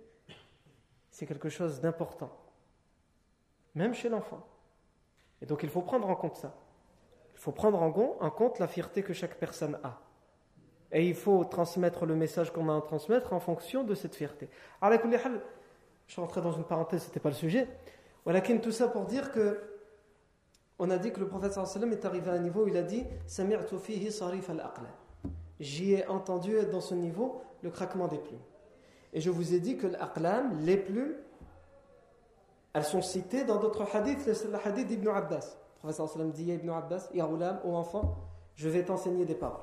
c'est 1.10 1.26
quelque 1.26 1.48
chose 1.48 1.80
d'important. 1.80 2.30
Même 3.74 3.94
chez 3.94 4.08
l'enfant. 4.08 4.46
Et 5.42 5.46
donc 5.46 5.62
il 5.62 5.68
faut 5.68 5.82
prendre 5.82 6.08
en 6.08 6.16
compte 6.16 6.36
ça. 6.36 6.54
Il 7.34 7.40
faut 7.40 7.52
prendre 7.52 7.80
en 7.82 8.30
compte 8.30 8.58
la 8.58 8.68
fierté 8.68 9.02
que 9.02 9.12
chaque 9.12 9.36
personne 9.36 9.78
a. 9.82 10.00
Et 10.92 11.08
il 11.08 11.14
faut 11.14 11.44
transmettre 11.44 12.06
le 12.06 12.14
message 12.14 12.52
qu'on 12.52 12.68
a 12.68 12.76
à 12.76 12.80
transmettre 12.80 13.32
en 13.32 13.40
fonction 13.40 13.82
de 13.82 13.94
cette 13.94 14.14
fierté. 14.14 14.48
Alors, 14.80 15.00
je 15.02 16.12
suis 16.12 16.20
rentré 16.20 16.40
dans 16.40 16.52
une 16.52 16.64
parenthèse, 16.64 17.02
ce 17.02 17.08
n'était 17.08 17.20
pas 17.20 17.30
le 17.30 17.34
sujet. 17.34 17.68
Walakin 18.24 18.58
tout 18.58 18.72
ça 18.72 18.88
pour 18.88 19.04
dire 19.04 19.32
que 19.32 19.60
on 20.78 20.90
a 20.90 20.98
dit 20.98 21.12
que 21.12 21.20
le 21.20 21.28
prophète 21.28 21.56
est 21.56 22.04
arrivé 22.04 22.30
à 22.30 22.34
un 22.34 22.38
niveau 22.38 22.64
où 22.64 22.68
il 22.68 22.76
a 22.76 22.82
dit 22.82 23.04
J'y 23.28 24.10
ai 25.60 26.06
entendu 26.06 26.56
dans 26.70 26.80
ce 26.80 26.94
niveau 26.94 27.42
le 27.62 27.70
craquement 27.70 28.08
des 28.08 28.18
plumes. 28.18 28.40
Et 29.12 29.20
je 29.20 29.30
vous 29.30 29.54
ai 29.54 29.60
dit 29.60 29.76
que 29.76 29.86
l'aqlam, 29.86 30.58
les 30.60 30.76
plumes, 30.76 31.14
elles 32.72 32.84
sont 32.84 33.02
citées 33.02 33.44
dans 33.44 33.58
d'autres 33.58 33.86
hadiths, 33.94 34.26
le 34.26 34.66
hadith 34.66 34.88
d'Ibn 34.88 35.08
Abbas. 35.08 35.56
Le 35.76 35.92
prophète 35.92 36.08
sallam 36.08 36.32
dit 36.32 36.50
à 36.50 36.54
Ibn 36.54 36.70
Abbas 36.70 37.08
Ya 37.14 37.26
ghulam, 37.26 37.60
ô 37.64 37.76
enfant, 37.76 38.16
je 38.54 38.68
vais 38.68 38.84
t'enseigner 38.84 39.24
des 39.24 39.34
paroles. 39.34 39.60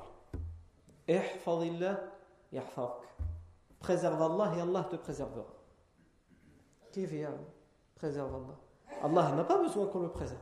Ihfadillah 1.08 2.00
yahfak. 2.52 3.02
Préserve 3.80 4.22
Allah 4.22 4.52
et 4.56 4.60
Allah 4.60 4.84
te 4.84 4.96
préservera. 4.96 5.52
Qui 6.92 7.04
vient 7.04 7.34
préserve 7.96 8.34
Allah? 8.34 8.58
Allah 9.02 9.36
n'a 9.36 9.44
pas 9.44 9.58
besoin 9.58 9.86
qu'on 9.86 10.00
le 10.00 10.08
préserve. 10.08 10.38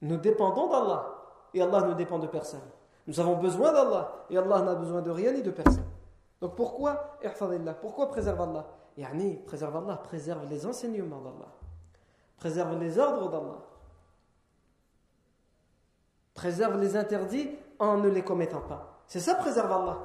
Nous 0.00 0.16
dépendons 0.16 0.68
d'Allah 0.68 1.12
et 1.52 1.60
Allah 1.60 1.82
ne 1.82 1.94
dépend 1.94 2.18
de 2.18 2.28
personne. 2.28 2.60
Nous 3.06 3.20
avons 3.20 3.36
besoin 3.36 3.72
d'Allah 3.72 4.26
et 4.30 4.36
Allah 4.36 4.62
n'a 4.62 4.74
besoin 4.74 5.00
de 5.00 5.10
rien 5.10 5.32
ni 5.32 5.42
de 5.42 5.50
personne. 5.50 5.84
Donc 6.40 6.56
pourquoi 6.56 7.18
Pourquoi 7.80 8.08
préserve 8.08 8.40
Allah? 8.40 8.66
Yani, 8.96 9.36
préserve 9.46 9.76
Allah, 9.76 9.96
préserve 9.96 10.48
les 10.48 10.66
enseignements 10.66 11.20
d'Allah. 11.20 11.52
Préserve 12.38 12.78
les 12.78 12.98
ordres 12.98 13.30
d'Allah. 13.30 13.62
Préserve 16.34 16.78
les 16.80 16.96
interdits 16.96 17.50
en 17.78 17.98
ne 17.98 18.08
les 18.08 18.22
commettant 18.22 18.60
pas. 18.60 19.02
C'est 19.06 19.20
ça, 19.20 19.34
préserve 19.36 19.70
Allah. 19.70 19.98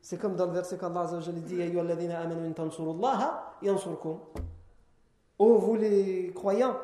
C'est 0.00 0.18
comme 0.18 0.36
dans 0.36 0.46
le 0.46 0.52
verset 0.52 0.78
qu'Allah 0.78 1.06
dit 1.32 1.60
Oh, 5.38 5.58
vous 5.58 5.74
les 5.74 6.32
croyants, 6.32 6.78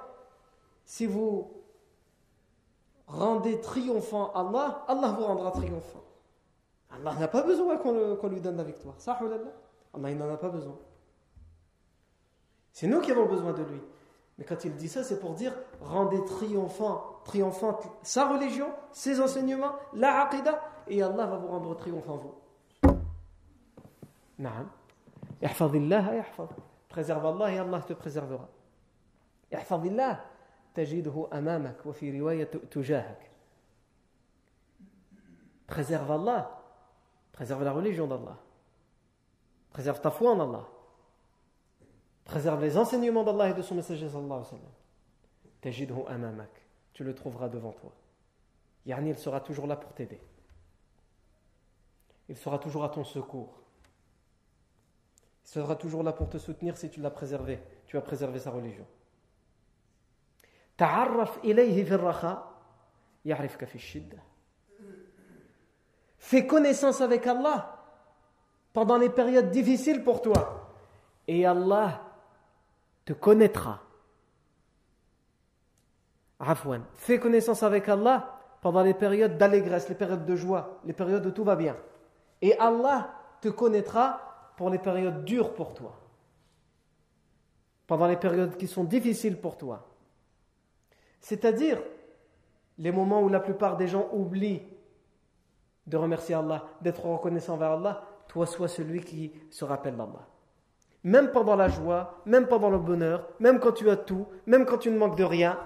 si 0.84 1.06
vous 1.06 1.61
rendez 3.12 3.60
triomphant 3.60 4.32
Allah, 4.34 4.84
Allah 4.88 5.12
vous 5.12 5.24
rendra 5.24 5.50
triomphant. 5.50 6.02
Allah 6.90 7.14
n'a 7.14 7.28
pas 7.28 7.42
besoin 7.42 7.76
qu'on 7.76 8.28
lui 8.28 8.40
donne 8.40 8.56
la 8.56 8.64
victoire. 8.64 8.94
Ça, 8.98 9.18
Allah, 9.94 10.10
il 10.10 10.16
n'en 10.16 10.32
a 10.32 10.36
pas 10.36 10.48
besoin. 10.48 10.76
C'est 12.72 12.86
nous 12.86 13.00
qui 13.00 13.12
avons 13.12 13.26
besoin 13.26 13.52
de 13.52 13.62
lui. 13.62 13.80
Mais 14.38 14.44
quand 14.44 14.64
il 14.64 14.74
dit 14.76 14.88
ça, 14.88 15.04
c'est 15.04 15.20
pour 15.20 15.34
dire 15.34 15.52
rendez 15.80 16.24
triomphant, 16.24 17.20
triomphante 17.24 17.86
sa 18.02 18.28
religion, 18.28 18.68
ses 18.92 19.20
enseignements, 19.20 19.72
la 19.92 20.22
aqidah, 20.22 20.60
et 20.88 21.02
Allah 21.02 21.26
va 21.26 21.36
vous 21.36 21.48
rendre 21.48 21.76
triomphant 21.76 22.16
vous. 22.16 22.34
Naam. 24.38 24.68
Préserve 26.88 27.26
Allah 27.26 27.52
et 27.52 27.58
Allah 27.58 27.80
te 27.82 27.92
préservera. 27.92 28.48
تجده 30.75 31.29
أمامك 31.33 31.85
وفي 31.85 32.19
رواية 32.19 32.51
تجاهك 32.71 33.31
préserve 35.67 36.11
Allah 36.11 36.63
préserve 37.33 37.63
la 37.63 37.73
religion 37.73 38.07
d'Allah 38.07 38.37
préserve 39.71 39.99
ta 40.01 40.11
foi 40.11 40.31
en 40.31 40.39
Allah 40.39 40.67
préserve 42.25 42.61
les 42.61 42.77
enseignements 42.77 43.23
d'Allah 43.23 43.49
et 43.49 43.53
de 43.53 43.61
son 43.61 43.75
messager 43.75 44.07
sallallahu 44.07 44.31
alayhi 44.31 44.53
wa 44.53 44.57
sallam 44.57 44.73
تجده 45.61 46.15
أمامك 46.15 46.61
tu 46.93 47.03
le 47.03 47.13
trouveras 47.13 47.49
devant 47.49 47.71
toi 47.73 47.91
Yani 48.85 49.09
il 49.09 49.17
sera 49.17 49.39
toujours 49.41 49.67
là 49.67 49.75
pour 49.75 49.93
t'aider 49.93 50.21
il 52.29 52.37
sera 52.37 52.59
toujours 52.59 52.83
à 52.83 52.89
ton 52.89 53.03
secours 53.03 53.61
Il 55.47 55.49
sera 55.49 55.77
toujours 55.77 56.03
là 56.03 56.11
pour 56.11 56.29
te 56.29 56.37
soutenir 56.37 56.75
si 56.75 56.89
tu 56.89 56.99
l'as 56.99 57.09
préservé. 57.09 57.59
Tu 57.85 57.97
as 57.97 58.01
préservé 58.01 58.37
sa 58.37 58.51
religion. 58.51 58.85
Fais 66.18 66.46
connaissance 66.46 67.00
avec 67.00 67.26
Allah 67.26 67.78
pendant 68.72 68.96
les 68.96 69.10
périodes 69.10 69.50
difficiles 69.50 70.02
pour 70.02 70.22
toi. 70.22 70.70
Et 71.26 71.44
Allah 71.46 72.00
te 73.04 73.12
connaîtra. 73.12 73.80
Afwan. 76.40 76.82
Fais 76.94 77.18
connaissance 77.18 77.62
avec 77.62 77.88
Allah 77.88 78.40
pendant 78.60 78.82
les 78.82 78.94
périodes 78.94 79.38
d'allégresse, 79.38 79.88
les 79.88 79.94
périodes 79.94 80.24
de 80.24 80.36
joie, 80.36 80.80
les 80.84 80.92
périodes 80.92 81.26
où 81.26 81.30
tout 81.30 81.44
va 81.44 81.56
bien. 81.56 81.76
Et 82.40 82.58
Allah 82.58 83.12
te 83.40 83.48
connaîtra 83.48 84.52
pour 84.56 84.70
les 84.70 84.78
périodes 84.78 85.24
dures 85.24 85.54
pour 85.54 85.74
toi, 85.74 85.98
pendant 87.86 88.06
les 88.06 88.16
périodes 88.16 88.56
qui 88.56 88.66
sont 88.66 88.84
difficiles 88.84 89.40
pour 89.40 89.56
toi. 89.56 89.91
C'est-à-dire 91.22 91.78
les 92.78 92.92
moments 92.92 93.22
où 93.22 93.28
la 93.28 93.40
plupart 93.40 93.76
des 93.76 93.86
gens 93.86 94.08
oublient 94.12 94.62
de 95.86 95.96
remercier 95.96 96.34
Allah, 96.34 96.64
d'être 96.80 97.04
reconnaissant 97.04 97.56
vers 97.56 97.72
Allah, 97.72 98.02
toi 98.28 98.46
sois 98.46 98.68
celui 98.68 99.00
qui 99.00 99.32
se 99.50 99.64
rappelle 99.64 99.96
d'Allah. 99.96 100.26
Même 101.04 101.30
pendant 101.32 101.56
la 101.56 101.68
joie, 101.68 102.20
même 102.26 102.46
pendant 102.46 102.70
le 102.70 102.78
bonheur, 102.78 103.28
même 103.40 103.58
quand 103.58 103.72
tu 103.72 103.88
as 103.90 103.96
tout, 103.96 104.26
même 104.46 104.66
quand 104.66 104.78
tu 104.78 104.90
ne 104.90 104.98
manques 104.98 105.16
de 105.16 105.24
rien, 105.24 105.58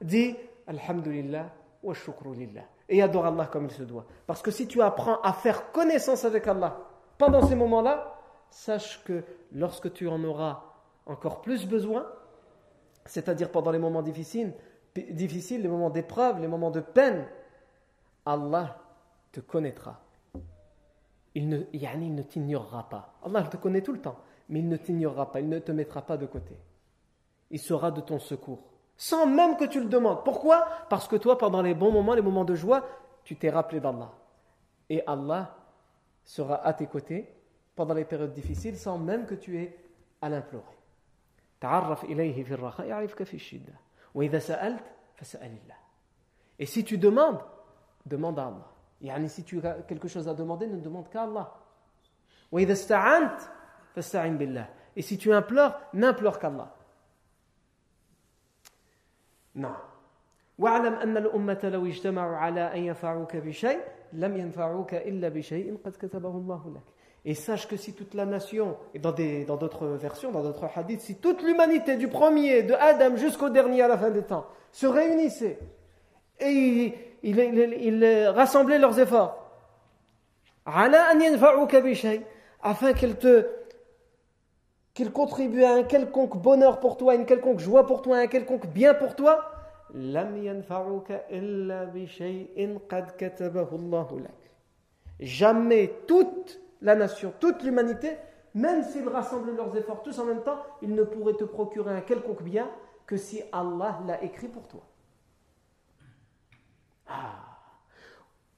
dis 0.00 0.36
Alhamdulillah 0.66 1.50
wa 1.82 1.94
lillah. 2.34 2.64
Et 2.88 3.02
adore 3.02 3.26
Allah 3.26 3.46
comme 3.46 3.66
il 3.66 3.70
se 3.70 3.84
doit. 3.84 4.06
Parce 4.26 4.42
que 4.42 4.50
si 4.50 4.66
tu 4.66 4.82
apprends 4.82 5.20
à 5.20 5.32
faire 5.32 5.70
connaissance 5.70 6.24
avec 6.24 6.46
Allah 6.46 6.78
pendant 7.18 7.46
ces 7.46 7.54
moments-là, 7.54 8.18
sache 8.50 9.02
que 9.04 9.22
lorsque 9.52 9.92
tu 9.92 10.08
en 10.08 10.22
auras 10.24 10.62
encore 11.06 11.40
plus 11.40 11.66
besoin, 11.66 12.06
c'est-à-dire 13.04 13.50
pendant 13.50 13.70
les 13.70 13.78
moments 13.78 14.02
difficiles, 14.02 14.54
difficiles, 15.10 15.62
les 15.62 15.68
moments 15.68 15.90
d'épreuve, 15.90 16.40
les 16.40 16.48
moments 16.48 16.70
de 16.70 16.80
peine, 16.80 17.26
Allah 18.26 18.78
te 19.32 19.40
connaîtra. 19.40 20.00
Il 21.34 21.48
ne, 21.48 21.60
il 21.72 22.14
ne 22.14 22.22
t'ignorera 22.22 22.88
pas. 22.88 23.14
Allah 23.24 23.42
te 23.44 23.56
connaît 23.56 23.82
tout 23.82 23.92
le 23.92 24.00
temps, 24.00 24.18
mais 24.48 24.60
il 24.60 24.68
ne 24.68 24.76
t'ignorera 24.76 25.30
pas, 25.30 25.40
il 25.40 25.48
ne 25.48 25.58
te 25.58 25.72
mettra 25.72 26.02
pas 26.02 26.16
de 26.16 26.26
côté. 26.26 26.56
Il 27.50 27.58
sera 27.58 27.90
de 27.90 28.00
ton 28.00 28.18
secours, 28.18 28.64
sans 28.96 29.26
même 29.26 29.56
que 29.56 29.64
tu 29.64 29.80
le 29.80 29.88
demandes. 29.88 30.24
Pourquoi? 30.24 30.66
Parce 30.88 31.08
que 31.08 31.16
toi, 31.16 31.38
pendant 31.38 31.62
les 31.62 31.74
bons 31.74 31.92
moments, 31.92 32.14
les 32.14 32.22
moments 32.22 32.44
de 32.44 32.54
joie, 32.54 32.84
tu 33.24 33.36
t'es 33.36 33.50
rappelé 33.50 33.80
d'Allah. 33.80 34.12
Et 34.88 35.04
Allah 35.06 35.56
sera 36.24 36.64
à 36.64 36.72
tes 36.72 36.86
côtés 36.86 37.32
pendant 37.76 37.94
les 37.94 38.04
périodes 38.04 38.32
difficiles, 38.32 38.76
sans 38.76 38.98
même 38.98 39.26
que 39.26 39.34
tu 39.34 39.58
aies 39.58 39.76
à 40.20 40.28
l'implorer. 40.28 40.76
Et 46.58 46.66
si 46.66 46.84
tu 46.84 46.98
demandes, 46.98 47.40
demande 48.06 48.38
à 48.38 48.46
Allah. 48.46 48.68
Yani 49.00 49.28
si 49.28 49.44
tu 49.44 49.64
as 49.64 49.82
quelque 49.82 50.08
chose 50.08 50.28
à 50.28 50.34
demander, 50.34 50.66
ne 50.66 50.78
demande 50.78 51.08
qu'à 51.08 51.22
Allah. 51.22 51.54
Et 54.96 55.02
si 55.02 55.18
tu 55.18 55.32
implores, 55.32 55.80
n'implore 55.92 56.38
qu'Allah. 56.38 56.74
Non. 59.54 59.74
واعلم 60.58 60.94
أن 60.94 61.16
الأمة 61.16 61.60
لو 61.64 61.86
اجتمعوا 61.86 62.36
على 62.36 62.60
أن 62.60 62.78
ينفعوك 62.84 63.36
بشيء 63.36 63.80
لم 64.12 64.36
ينفعوك 64.36 64.94
إلا 64.94 65.28
بشيء 65.28 65.78
قد 65.84 65.92
كتبه 65.92 66.28
الله 66.28 66.74
لك. 66.74 66.82
Et 67.24 67.34
sache 67.34 67.68
que 67.68 67.76
si 67.76 67.92
toute 67.92 68.14
la 68.14 68.24
nation, 68.24 68.76
et 68.94 68.98
dans 68.98 69.12
d'autres 69.12 69.86
dans 69.86 69.96
versions, 69.96 70.30
dans 70.30 70.42
d'autres 70.42 70.66
hadiths, 70.74 71.02
si 71.02 71.16
toute 71.16 71.42
l'humanité, 71.42 71.96
du 71.96 72.08
premier, 72.08 72.62
de 72.62 72.72
Adam 72.74 73.16
jusqu'au 73.16 73.50
dernier 73.50 73.82
à 73.82 73.88
la 73.88 73.98
fin 73.98 74.10
des 74.10 74.22
temps, 74.22 74.46
se 74.72 74.86
réunissait 74.86 75.58
et 76.40 76.94
ils 77.22 77.38
il, 77.38 78.04
rassemblaient 78.28 78.78
leurs 78.78 78.98
efforts, 78.98 79.36
afin 82.62 82.92
qu'ils 82.94 83.16
te 83.16 83.46
contribuent 85.12 85.64
à 85.64 85.74
un 85.74 85.82
quelconque 85.82 86.36
bonheur 86.38 86.80
pour 86.80 86.96
toi, 86.96 87.14
une 87.14 87.26
quelconque 87.26 87.58
joie 87.58 87.86
pour 87.86 88.00
toi, 88.02 88.18
un 88.18 88.26
quelconque 88.26 88.66
bien 88.68 88.94
pour 88.94 89.14
toi, 89.14 89.50
jamais 95.20 95.92
toute 96.06 96.60
la 96.81 96.95
nation, 96.95 97.33
toute 97.39 97.63
l'humanité, 97.63 98.17
même 98.53 98.83
s'ils 98.83 99.07
rassemblaient 99.07 99.53
leurs 99.53 99.75
efforts 99.75 100.03
tous 100.03 100.17
en 100.19 100.25
même 100.25 100.43
temps, 100.43 100.59
ils 100.81 100.93
ne 100.93 101.03
pourraient 101.03 101.33
te 101.35 101.43
procurer 101.43 101.93
un 101.93 102.01
quelconque 102.01 102.43
bien 102.43 102.69
que 103.05 103.17
si 103.17 103.41
Allah 103.51 103.99
l'a 104.05 104.23
écrit 104.23 104.47
pour 104.47 104.67
toi. 104.67 104.81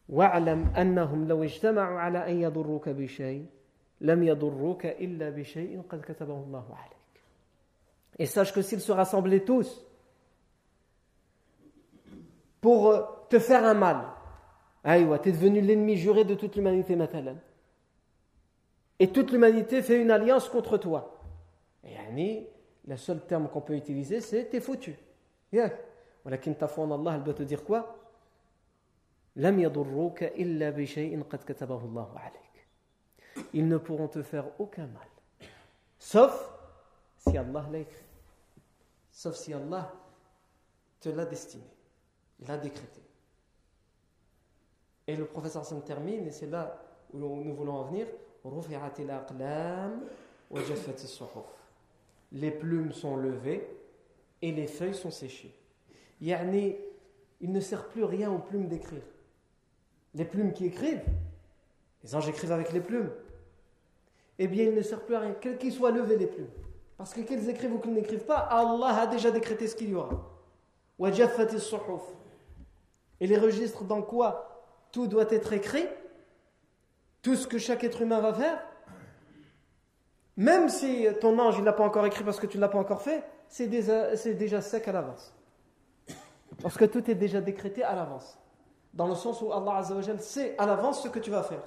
واعلم 0.10 0.73
أنهم 0.77 1.27
لو 1.27 1.43
اجتمعوا 1.43 1.99
على 1.99 2.32
أن 2.32 2.41
يضروك 2.41 2.89
بشيء 2.89 3.45
لم 4.01 4.23
يضروك 4.23 4.86
إلا 4.86 5.30
بشيء 5.30 5.82
قد 5.89 6.01
كتبه 6.01 6.34
الله 6.34 6.65
عليك 6.75 6.97
Et 8.19 8.25
sache 8.25 8.53
que 8.53 8.62
s'ils 8.62 8.82
se 8.82 8.91
rassemblaient 8.91 9.43
tous 9.43 9.86
pour 12.62 13.27
te 13.30 13.38
faire 13.38 13.63
un 13.63 13.75
mal, 13.75 14.06
aïwa, 14.84 15.19
tu 15.19 15.30
es 15.30 15.32
devenu 15.34 15.62
l'ennemi 15.62 15.97
juré 15.97 16.23
de 16.23 16.34
toute 16.34 16.56
l'humanité, 16.56 16.95
matalan. 16.95 17.36
Et 19.02 19.10
toute 19.10 19.32
l'humanité 19.32 19.82
fait 19.82 20.00
une 20.00 20.12
alliance 20.12 20.48
contre 20.48 20.78
toi. 20.78 21.20
Et 21.82 21.94
yani, 21.94 22.46
le 22.86 22.96
seul 22.96 23.26
terme 23.26 23.48
qu'on 23.48 23.60
peut 23.60 23.74
utiliser, 23.74 24.20
c'est 24.20 24.44
t'es 24.44 24.60
foutu. 24.60 24.96
Foi 25.50 26.84
en 26.84 26.92
Allah, 26.92 27.16
elle 27.16 27.24
doit 27.24 27.34
te 27.34 27.42
dire 27.42 27.64
quoi? 27.64 27.98
Ils 29.34 29.42
ne 33.66 33.76
pourront 33.78 34.06
te 34.06 34.22
faire 34.22 34.44
aucun 34.60 34.86
mal. 34.86 35.08
Sauf 35.98 36.52
si 37.16 37.36
Allah 37.36 37.66
l'a 37.72 37.78
écrit. 37.78 38.06
Sauf 39.10 39.34
si 39.34 39.52
Allah 39.52 39.92
te 41.00 41.08
l'a 41.08 41.24
destiné. 41.24 41.66
L'a 42.46 42.56
décrété. 42.56 43.02
Et 45.08 45.16
le 45.16 45.24
professeur 45.24 45.64
s'en 45.64 45.80
termine, 45.80 46.28
et 46.28 46.30
c'est 46.30 46.46
là 46.46 46.80
où 47.12 47.18
nous 47.18 47.52
voulons 47.52 47.74
en 47.74 47.84
venir. 47.86 48.06
Les 52.33 52.50
plumes 52.50 52.92
sont 52.92 53.16
levées 53.16 53.68
et 54.40 54.52
les 54.52 54.66
feuilles 54.66 54.94
sont 54.94 55.11
séchées. 55.11 55.55
Il 56.20 57.52
ne 57.52 57.61
sert 57.61 57.88
plus 57.88 58.05
rien 58.05 58.31
aux 58.31 58.38
plumes 58.38 58.68
d'écrire 58.68 59.02
les 60.14 60.24
plumes 60.24 60.52
qui 60.52 60.66
écrivent, 60.66 61.05
les 62.05 62.14
anges 62.14 62.28
écrivent 62.28 62.52
avec 62.52 62.72
les 62.72 62.81
plumes, 62.81 63.11
eh 64.38 64.48
bien 64.48 64.64
il 64.64 64.74
ne 64.74 64.83
sert 64.83 65.05
plus 65.05 65.14
à 65.14 65.20
rien, 65.20 65.35
quels 65.40 65.59
qu'ils 65.59 65.72
soient 65.72 65.90
levés 65.90 66.16
les 66.16 66.26
plumes. 66.26 66.50
Parce 66.98 67.14
que 67.14 67.20
qu'ils 67.20 67.48
écrivent 67.48 67.74
ou 67.74 67.78
qu'ils 67.78 67.94
n'écrivent 67.94 68.24
pas, 68.24 68.38
Allah 68.38 69.00
a 69.00 69.07
déjà 69.07 69.31
décrété 69.31 69.66
ce 69.66 69.74
qu'il 69.74 69.90
y 69.90 69.94
aura. 69.94 70.28
Et 73.20 73.26
les 73.26 73.38
registres 73.38 73.85
dans 73.85 74.02
quoi 74.02 74.64
tout 74.92 75.07
doit 75.07 75.31
être 75.31 75.52
écrit, 75.52 75.87
tout 77.22 77.37
ce 77.37 77.46
que 77.46 77.58
chaque 77.58 77.85
être 77.85 78.02
humain 78.02 78.20
va 78.20 78.35
faire, 78.35 78.62
même 80.37 80.68
si 80.68 81.06
ton 81.20 81.38
ange 81.38 81.58
il 81.58 81.64
l'a 81.64 81.72
pas 81.72 81.85
encore 81.85 82.04
écrit 82.06 82.24
parce 82.24 82.40
que 82.40 82.46
tu 82.46 82.58
l'as 82.58 82.68
pas 82.68 82.78
encore 82.78 83.02
fait, 83.02 83.22
c'est 83.48 83.68
déjà, 83.68 84.61
sec 84.61 84.88
à 84.88 84.92
l'avance. 84.92 85.35
Parce 86.62 86.76
que 86.76 86.85
tout 86.85 87.11
est 87.11 87.14
déjà 87.14 87.40
décrété 87.40 87.82
à 87.82 87.94
l'avance 87.94 88.38
dans 88.94 89.06
le 89.06 89.14
sens 89.14 89.40
où 89.40 89.52
Allah 89.52 89.76
Azzawajal 89.76 90.20
sait 90.20 90.54
à 90.58 90.66
l'avance 90.66 91.02
ce 91.02 91.08
que 91.08 91.18
tu 91.18 91.30
vas 91.30 91.42
faire. 91.42 91.62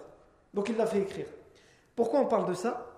Donc 0.54 0.70
il 0.70 0.78
l'a 0.78 0.86
fait 0.86 1.00
écrire. 1.00 1.28
Pourquoi 1.96 2.20
on 2.20 2.26
parle 2.26 2.48
de 2.48 2.54
ça? 2.54 2.92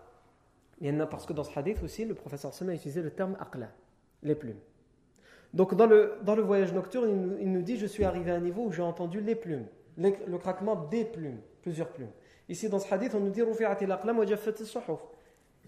Il 0.80 0.88
y 0.88 0.91
en 0.91 1.00
a 1.00 1.06
parce 1.06 1.26
que 1.26 1.34
dans 1.34 1.43
ce 1.43 1.58
hadith 1.58 1.82
aussi, 1.84 2.06
le 2.06 2.13
professeur 2.13 2.54
Sama 2.54 2.72
a 2.72 2.76
utilisé 2.76 3.02
le 3.02 3.12
terme 3.12 3.36
aqla, 3.39 3.70
les 4.24 4.36
plumes. 4.36 4.60
Donc 5.54 5.76
dans 5.76 5.88
le, 5.88 6.17
dans 6.24 6.36
le 6.36 6.43
voyage 6.43 6.74
nocturne, 6.74 7.38
il 7.39 7.52
nous, 7.52 7.62
dit 7.62 7.78
Je 7.78 7.86
suis 7.86 8.04
arrivé 8.04 8.32
à 8.32 8.36
un 8.36 8.39
niveau 8.39 8.63
où 8.63 8.72
j'ai 8.72 8.82
entendu 8.82 9.22
les 9.22 9.36
plumes, 9.36 9.65
le 9.98 10.38
craquement 10.38 10.76
des 10.76 11.06
plumes, 11.06 11.39
plusieurs 11.62 11.89
plumes. 11.89 12.12
Ici 12.50 12.70
dans 12.70 12.80
ce 12.80 12.94
hadith, 12.94 13.14
on 13.14 13.20
nous 13.20 13.30
dit 13.30 13.44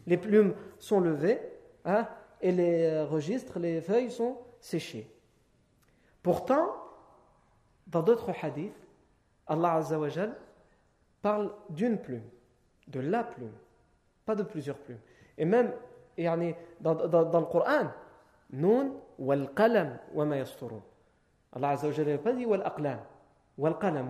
Les 0.08 0.18
plumes 0.18 0.54
sont 0.78 1.00
levées 1.00 1.40
hein, 1.86 2.08
et 2.42 2.52
les 2.52 3.02
registres, 3.02 3.60
les 3.60 3.82
feuilles 3.82 4.12
sont 4.12 4.38
séchées. 4.60 5.10
Pourtant, 6.24 6.68
dans 7.88 8.02
d'autres 8.02 8.32
hadiths, 8.42 8.74
Allah 9.48 9.74
Azzawajal 9.74 10.36
parle 11.22 11.52
d'une 11.70 11.98
plume, 11.98 12.24
de 12.88 13.00
la 13.02 13.24
plume, 13.24 13.52
pas 14.26 14.36
de 14.36 14.44
plusieurs 14.44 14.78
plumes. 14.78 15.00
Et 15.38 15.46
même 15.46 15.74
dans, 16.80 16.96
dans, 16.96 17.26
dans 17.26 17.40
le 17.40 17.46
Coran, 17.46 17.92
Nun 18.52 18.94
wal 19.20 19.54
qalam 19.54 20.00
wa. 20.14 20.26
Allah 21.52 21.70
Azzawajal 21.70 22.08
n'a 22.08 22.18
pas 22.18 22.34
dit 22.34 22.46
wal 22.46 22.62
aqlam, 22.66 23.00
wal 23.58 23.78
qalam 23.78 24.10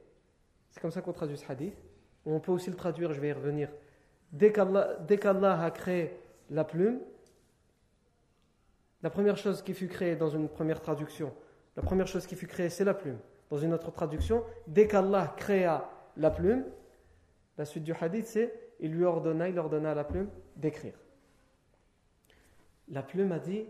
C'est 0.71 0.79
comme 0.79 0.91
ça 0.91 1.01
qu'on 1.01 1.13
traduit 1.13 1.37
ce 1.37 1.49
hadith. 1.51 1.75
On 2.25 2.39
peut 2.39 2.51
aussi 2.51 2.69
le 2.69 2.75
traduire, 2.75 3.13
je 3.13 3.21
vais 3.21 3.29
y 3.29 3.33
revenir. 3.33 3.69
Dès 4.31 4.51
qu'Allah 4.51 5.61
a 5.61 5.71
créé 5.71 6.19
la 6.49 6.63
plume, 6.63 6.99
la 9.03 9.09
première 9.09 9.37
chose 9.37 9.61
qui 9.61 9.73
fut 9.73 9.87
créée 9.87 10.15
dans 10.15 10.29
une 10.29 10.47
première 10.47 10.81
traduction, 10.81 11.33
la 11.75 11.83
première 11.83 12.07
chose 12.07 12.25
qui 12.25 12.35
fut 12.35 12.47
créée, 12.47 12.69
c'est 12.69 12.85
la 12.85 12.93
plume. 12.93 13.17
Dans 13.49 13.57
une 13.57 13.73
autre 13.73 13.91
traduction, 13.91 14.43
dès 14.67 14.87
qu'Allah 14.87 15.33
créa 15.35 15.89
la 16.15 16.31
plume, 16.31 16.65
la 17.57 17.65
suite 17.65 17.83
du 17.83 17.93
hadith, 17.93 18.25
c'est 18.25 18.53
il 18.79 18.91
lui 18.91 19.03
ordonna, 19.03 19.49
il 19.49 19.59
ordonna 19.59 19.91
à 19.91 19.95
la 19.95 20.03
plume 20.03 20.29
d'écrire. 20.55 20.93
La 22.89 23.03
plume 23.03 23.31
a 23.31 23.39
dit, 23.39 23.65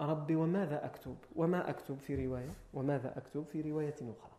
ربي 0.00 0.36
وماذا 0.36 0.84
أكتب 0.84 1.16
وما 1.36 1.70
أكتب 1.70 1.98
في 1.98 2.26
رواية 2.26 2.50
وماذا 2.74 3.18
أكتب 3.18 3.44
في 3.44 3.60
رواية 3.60 3.94
أخرى 3.94 4.32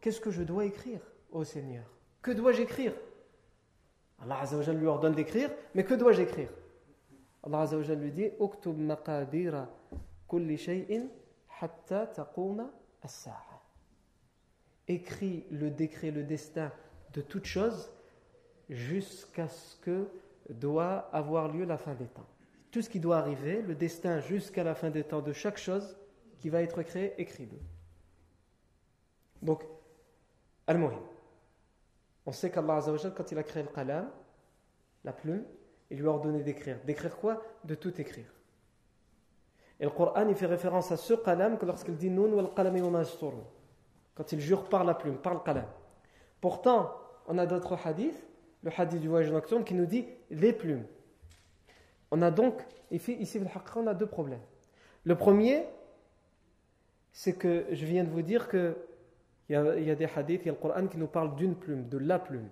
Qu'est-ce 0.00 0.20
que 0.20 0.30
je 0.30 0.42
dois 0.42 0.64
écrire, 0.64 1.00
ô 1.30 1.44
Seigneur 1.44 1.84
Que 2.22 2.30
dois-je 2.30 2.62
écrire 2.62 2.94
Allah 4.22 4.40
Azzawajal 4.40 4.76
lui 4.76 4.86
ordonne 4.86 5.14
d'écrire, 5.14 5.50
mais 5.74 5.84
que 5.84 5.94
dois-je 5.94 6.22
écrire 6.22 6.50
Allah 7.42 7.60
Azzawajal 7.60 7.98
lui 7.98 8.12
dit 8.12 8.30
Uktub 8.40 8.78
maqadira 8.78 9.68
kulli 10.28 10.56
shay'in 10.56 11.06
hatta 11.60 12.06
taquma 12.06 12.70
as-sa'a. 13.02 13.60
Écris 14.88 15.44
le 15.50 15.70
décret, 15.70 16.10
le 16.10 16.22
destin 16.22 16.70
de 17.12 17.20
toute 17.20 17.44
chose 17.44 17.90
jusqu'à 18.68 19.48
ce 19.48 19.76
que 19.76 20.08
doit 20.48 21.08
avoir 21.12 21.48
lieu 21.48 21.64
la 21.64 21.78
fin 21.78 21.94
des 21.94 22.06
temps. 22.06 22.26
Tout 22.75 22.81
ce 22.81 22.89
qui 22.89 22.99
doit 22.99 23.19
arriver, 23.19 23.61
le 23.61 23.73
destin 23.73 24.19
jusqu'à 24.19 24.61
la 24.61 24.75
fin 24.75 24.89
des 24.89 25.05
temps 25.05 25.21
de 25.21 25.31
chaque 25.31 25.57
chose 25.57 25.95
qui 26.39 26.49
va 26.49 26.61
être 26.61 26.83
créée, 26.83 27.13
écris-le. 27.17 27.57
Donc, 29.41 29.63
Al-Muhim. 30.67 30.99
On 32.25 32.33
sait 32.33 32.51
qu'Allah 32.51 32.81
quand 33.15 33.31
il 33.31 33.37
a 33.37 33.43
créé 33.43 33.63
le 33.63 33.69
qalam, 33.69 34.11
la 35.05 35.13
plume, 35.13 35.45
il 35.89 35.99
lui 35.99 36.05
a 36.05 36.09
ordonné 36.09 36.43
d'écrire. 36.43 36.77
D'écrire 36.83 37.15
quoi? 37.15 37.41
De 37.63 37.75
tout 37.75 38.01
écrire. 38.01 38.29
Et 39.79 39.85
le 39.85 39.91
Coran, 39.91 40.27
il 40.27 40.35
fait 40.35 40.45
référence 40.45 40.91
à 40.91 40.97
ce 40.97 41.13
qalam 41.13 41.57
que 41.57 41.65
lorsqu'il 41.65 41.95
dit 41.95 42.09
Nun 42.09 42.33
wal 42.33 42.53
qalami 42.53 42.81
Quand 44.15 44.31
il 44.33 44.41
jure 44.41 44.65
par 44.65 44.83
la 44.83 44.95
plume, 44.95 45.15
par 45.15 45.33
le 45.33 45.39
qalam. 45.39 45.67
Pourtant, 46.41 46.93
on 47.25 47.37
a 47.37 47.45
d'autres 47.45 47.77
hadiths, 47.87 48.27
le 48.63 48.71
hadith 48.75 48.99
du 48.99 49.07
voyage 49.07 49.31
nocturne 49.31 49.63
qui 49.63 49.75
nous 49.75 49.85
dit 49.85 50.05
les 50.29 50.51
plumes. 50.51 50.83
On 52.11 52.21
a 52.21 52.31
donc, 52.31 52.61
ici, 52.91 53.41
on 53.75 53.87
a 53.87 53.93
deux 53.93 54.05
problèmes. 54.05 54.41
Le 55.03 55.15
premier, 55.15 55.65
c'est 57.11 57.33
que 57.33 57.65
je 57.71 57.85
viens 57.85 58.03
de 58.03 58.09
vous 58.09 58.21
dire 58.21 58.47
que 58.47 58.75
il 59.47 59.53
y, 59.53 59.91
a, 59.91 59.95
des 59.95 60.05
hadiths, 60.05 60.41
il 60.41 60.47
y 60.47 60.49
a 60.49 60.53
le 60.53 60.59
Coran 60.59 60.87
qui 60.87 60.97
nous 60.97 61.07
parle 61.07 61.35
d'une 61.35 61.55
plume, 61.55 61.87
de 61.87 61.99
la 61.99 62.17
plume. 62.17 62.49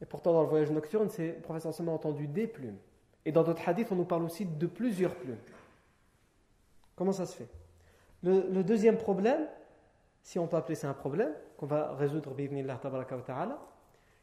Et 0.00 0.06
pourtant, 0.06 0.32
dans 0.32 0.42
le 0.42 0.48
voyage 0.48 0.70
nocturne, 0.70 1.10
c'est 1.10 1.34
le 1.34 1.40
professeur 1.40 1.74
seulement 1.74 1.94
entendu 1.94 2.26
des 2.26 2.46
plumes. 2.46 2.78
Et 3.26 3.32
dans 3.32 3.42
d'autres 3.42 3.68
hadiths, 3.68 3.92
on 3.92 3.96
nous 3.96 4.06
parle 4.06 4.22
aussi 4.22 4.46
de 4.46 4.66
plusieurs 4.66 5.14
plumes. 5.14 5.38
Comment 6.96 7.12
ça 7.12 7.26
se 7.26 7.36
fait? 7.36 7.48
Le, 8.22 8.62
deuxième 8.62 8.96
problème, 8.96 9.46
si 10.22 10.38
on 10.38 10.46
peut 10.46 10.56
appeler 10.56 10.76
ça 10.76 10.88
un 10.88 10.94
problème, 10.94 11.32
qu'on 11.58 11.66
va 11.66 11.94
résoudre, 11.94 12.34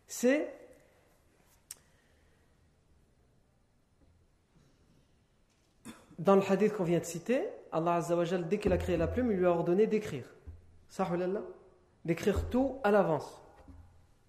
c'est 0.07 0.47
dans 6.19 6.35
le 6.35 6.41
hadith 6.47 6.73
qu'on 6.73 6.83
vient 6.83 6.99
de 6.99 7.05
citer, 7.05 7.43
Allah 7.71 7.95
Azzawajal, 7.95 8.47
dès 8.47 8.59
qu'il 8.59 8.73
a 8.73 8.77
créé 8.77 8.97
la 8.97 9.07
plume, 9.07 9.31
il 9.31 9.37
lui 9.37 9.45
a 9.45 9.51
ordonné 9.51 9.87
d'écrire. 9.87 10.25
Sahulallah 10.89 11.41
d'écrire 12.05 12.49
tout 12.49 12.77
à 12.83 12.91
l'avance. 12.91 13.41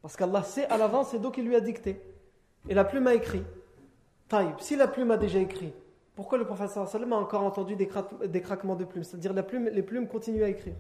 Parce 0.03 0.17
qu'Allah 0.17 0.43
sait 0.43 0.67
à 0.67 0.79
l'avance 0.79 1.15
et 1.15 1.19
donc 1.19 1.37
il 1.39 1.45
lui 1.45 1.57
a 1.57 1.61
dicté. 1.61 2.01
Et 2.69 2.75
la 2.75 2.85
plume 2.85 3.07
a 3.07 3.15
écrit. 3.15 3.43
Taïb, 4.29 4.55
si 4.61 4.77
la 4.77 4.89
plume 4.89 5.11
a 5.11 5.17
déjà 5.17 5.39
écrit, 5.39 5.73
pourquoi 6.15 6.39
le 6.39 6.47
prophète 6.47 6.77
a 6.77 7.17
encore 7.17 7.43
entendu 7.43 7.77
des, 7.77 7.87
craquements 7.87 8.77
de 8.77 8.85
plumes? 8.85 9.05
C'est-à-dire 9.05 9.47
plume, 9.47 9.69
les 9.69 9.83
plumes 9.83 10.07
continuent 10.07 10.45
à 10.45 10.49
écrire. 10.49 10.75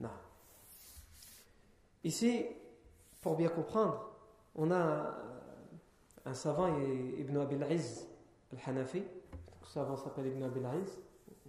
Non. 0.00 0.08
Ici, 2.04 2.46
pour 3.20 3.36
bien 3.36 3.48
comprendre, 3.48 4.10
on 4.54 4.70
a 4.70 5.14
un 6.24 6.34
savant, 6.34 6.68
Ibn 6.68 7.36
Abil 7.38 7.66
Iz 7.70 8.06
al-Hanafi. 8.52 9.02
Ce 9.62 9.72
savant 9.72 9.96
s'appelle 9.96 10.26
Ibn 10.26 10.42
Abil 10.44 10.66
Iz. 10.82 10.98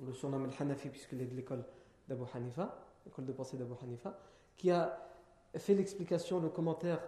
On 0.02 0.06
le 0.06 0.14
surnomme 0.14 0.46
al-Hanafi 0.46 0.90
puisqu'il 0.90 1.22
est 1.22 1.26
de 1.26 1.36
l'école 1.36 1.64
d'Abu 2.08 2.24
Hanifa, 2.34 2.78
l'école 3.06 3.26
de 3.26 3.34
pensée 3.34 3.58
d'Abu 3.58 3.74
Hanifa, 3.82 4.18
qui 4.58 4.72
a 4.72 4.98
fait 5.58 5.76
l'explication, 5.76 6.40
le 6.40 6.50
commentaire 6.50 7.02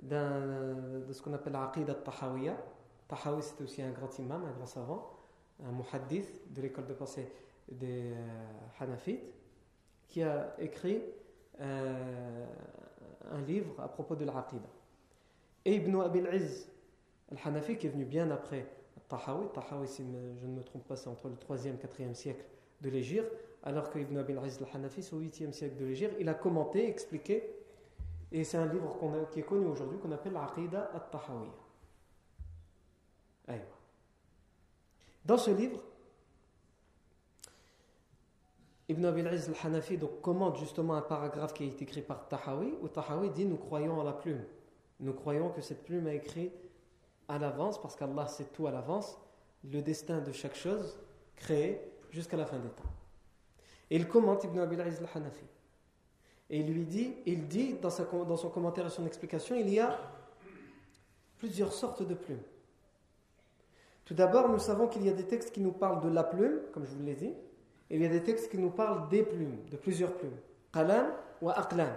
de 0.00 1.12
ce 1.12 1.20
qu'on 1.22 1.32
appelle 1.34 1.52
l'Aqid 1.52 1.88
al-Tahawiyya. 1.88 2.56
Tahawi, 3.08 3.42
c'était 3.42 3.64
aussi 3.64 3.82
un 3.82 3.90
grand 3.90 4.16
imam, 4.18 4.44
un 4.44 4.52
grand 4.52 4.66
savant, 4.66 5.10
un 5.64 5.72
muhaddith 5.72 6.52
de 6.52 6.62
l'école 6.62 6.86
de 6.86 6.94
pensée 6.94 7.30
des 7.68 8.12
euh, 8.12 8.16
Hanafites, 8.78 9.34
qui 10.06 10.22
a 10.22 10.54
écrit 10.58 11.02
euh, 11.60 12.46
un 13.32 13.40
livre 13.42 13.80
à 13.80 13.88
propos 13.88 14.14
de 14.14 14.24
l'Aqida. 14.24 14.68
Et 15.64 15.76
Ibn 15.76 16.00
Abil 16.02 16.28
Izz 16.32 16.68
al-Hanafi, 17.32 17.76
qui 17.76 17.86
est 17.86 17.90
venu 17.90 18.04
bien 18.04 18.30
après 18.30 18.66
Tahawi, 19.08 19.48
Tahawi, 19.52 19.88
si 19.88 20.04
je 20.40 20.46
ne 20.46 20.54
me 20.54 20.62
trompe 20.62 20.86
pas, 20.86 20.96
c'est 20.96 21.08
entre 21.08 21.28
le 21.28 21.34
3e 21.34 21.74
et 21.74 21.86
4e 21.86 22.14
siècle 22.14 22.44
de 22.80 22.88
l'Égypte, 22.88 23.32
alors 23.62 23.90
que 23.90 23.98
Ibn 23.98 24.18
Abil 24.18 24.38
Aziz 24.38 24.62
al-Hanafi, 24.62 25.08
au 25.12 25.20
8e 25.20 25.52
siècle 25.52 25.76
de 25.76 25.84
l'Égypte, 25.84 26.14
il 26.20 26.28
a 26.28 26.34
commenté, 26.34 26.88
expliqué, 26.88 27.54
et 28.32 28.44
c'est 28.44 28.56
un 28.56 28.66
livre 28.66 28.96
qui 29.32 29.40
est 29.40 29.44
connu 29.44 29.66
aujourd'hui 29.66 29.98
qu'on 29.98 30.12
appelle 30.12 30.32
l'Aqida 30.32 30.90
al-Tahawiyya. 30.94 31.52
Dans 35.24 35.36
ce 35.36 35.50
livre, 35.50 35.82
Ibn 38.88 39.04
Abil 39.04 39.26
Aziz 39.28 39.48
al-Hanafi 39.48 39.98
commente 40.22 40.56
justement 40.56 40.94
un 40.94 41.02
paragraphe 41.02 41.54
qui 41.54 41.64
a 41.64 41.66
été 41.66 41.84
écrit 41.84 42.02
par 42.02 42.28
Tahawi, 42.28 42.74
où 42.80 42.88
Tahawi 42.88 43.30
dit 43.30 43.44
Nous 43.44 43.56
croyons 43.56 44.00
à 44.00 44.04
la 44.04 44.12
plume. 44.12 44.42
Nous 45.00 45.12
croyons 45.12 45.50
que 45.50 45.60
cette 45.60 45.84
plume 45.84 46.06
a 46.06 46.14
écrit 46.14 46.50
à 47.30 47.38
l'avance, 47.38 47.80
parce 47.80 47.94
qu'Allah 47.94 48.26
sait 48.26 48.46
tout 48.52 48.66
à 48.66 48.70
l'avance, 48.70 49.16
le 49.64 49.80
destin 49.82 50.20
de 50.20 50.32
chaque 50.32 50.56
chose 50.56 50.98
créée 51.36 51.80
jusqu'à 52.10 52.36
la 52.36 52.44
fin 52.44 52.58
des 52.58 52.68
temps. 52.68 52.90
Et 53.88 53.96
il 53.96 54.08
commente 54.08 54.44
Ibn 54.44 54.58
Abil 54.58 54.80
al-Hanafi. 54.80 55.44
Et 56.50 56.58
il 56.58 56.72
lui 56.72 56.84
dit, 56.84 57.14
il 57.26 57.46
dit 57.46 57.74
dans, 57.74 57.90
sa, 57.90 58.04
dans 58.04 58.36
son 58.36 58.50
commentaire 58.50 58.86
et 58.86 58.90
son 58.90 59.06
explication, 59.06 59.54
il 59.54 59.68
y 59.70 59.78
a 59.78 59.96
plusieurs 61.38 61.72
sortes 61.72 62.02
de 62.02 62.14
plumes. 62.14 62.42
Tout 64.04 64.14
d'abord, 64.14 64.48
nous 64.48 64.58
savons 64.58 64.88
qu'il 64.88 65.04
y 65.04 65.08
a 65.08 65.12
des 65.12 65.26
textes 65.26 65.52
qui 65.52 65.60
nous 65.60 65.70
parlent 65.70 66.00
de 66.00 66.08
la 66.08 66.24
plume, 66.24 66.58
comme 66.72 66.84
je 66.84 66.90
vous 66.90 67.04
l'ai 67.04 67.14
dit, 67.14 67.32
et 67.90 67.96
il 67.96 68.02
y 68.02 68.06
a 68.06 68.08
des 68.08 68.24
textes 68.24 68.50
qui 68.50 68.58
nous 68.58 68.70
parlent 68.70 69.08
des 69.08 69.22
plumes, 69.22 69.58
de 69.70 69.76
plusieurs 69.76 70.14
plumes. 70.14 70.36
Qalam 70.72 71.12
ou 71.40 71.50
aqlam. 71.50 71.94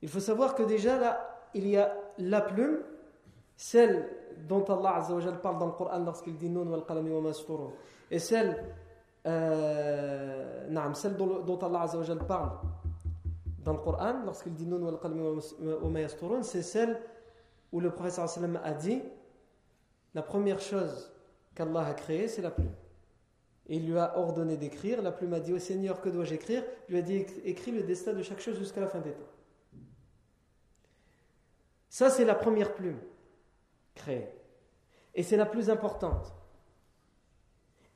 Il 0.00 0.08
faut 0.08 0.20
savoir 0.20 0.56
que 0.56 0.64
déjà 0.64 0.98
là, 0.98 1.48
il 1.54 1.68
y 1.68 1.76
a 1.76 1.96
la 2.18 2.40
plume, 2.40 2.78
celle 3.56 4.08
dont 4.48 4.64
Allah 4.64 4.96
Azza 4.96 5.32
parle 5.42 5.58
dans 5.58 5.66
le 5.66 5.72
Coran 5.72 5.98
lorsqu'il 5.98 6.36
dit 6.36 6.48
Nun 6.48 6.66
wal 6.66 6.84
qalami 6.84 7.10
wa 7.10 7.30
et 8.10 8.18
celle 8.18 8.64
euh, 9.26 10.92
celle 10.94 11.16
dont, 11.16 11.58
Allah 11.58 11.82
Azza 11.82 12.16
parle 12.16 12.50
dans 13.64 13.72
le 13.72 13.78
Coran, 13.78 14.22
lorsqu'il 14.24 14.54
dit 14.54 14.66
Nun 14.66 14.82
wal 14.82 14.98
c'est 16.42 16.62
celle 16.62 17.00
où 17.72 17.80
le 17.80 17.92
sallam 18.08 18.60
a 18.62 18.72
dit 18.72 19.02
la 20.14 20.22
première 20.22 20.60
chose 20.60 21.10
qu'Allah 21.54 21.86
a 21.86 21.94
créée, 21.94 22.28
c'est 22.28 22.42
la 22.42 22.50
plume. 22.50 22.74
Et 23.68 23.76
il 23.76 23.86
lui 23.86 23.98
a 23.98 24.18
ordonné 24.18 24.56
d'écrire. 24.56 25.00
La 25.02 25.12
plume 25.12 25.32
a 25.34 25.40
dit 25.40 25.52
au 25.52 25.58
Seigneur, 25.58 26.00
que 26.00 26.08
dois-je 26.08 26.34
écrire? 26.34 26.62
Il 26.88 26.92
lui 26.92 26.98
a 26.98 27.02
dit 27.02 27.24
écris 27.44 27.70
le 27.70 27.82
destin 27.82 28.12
de 28.12 28.22
chaque 28.22 28.40
chose 28.40 28.58
jusqu'à 28.58 28.80
la 28.80 28.88
fin 28.88 29.00
des 29.00 29.12
temps. 29.12 29.22
Ça, 31.92 32.08
c'est 32.08 32.24
la 32.24 32.34
première 32.34 32.72
plume 32.72 32.98
créée. 33.94 34.26
Et 35.14 35.22
c'est 35.22 35.36
la 35.36 35.44
plus 35.44 35.68
importante. 35.68 36.32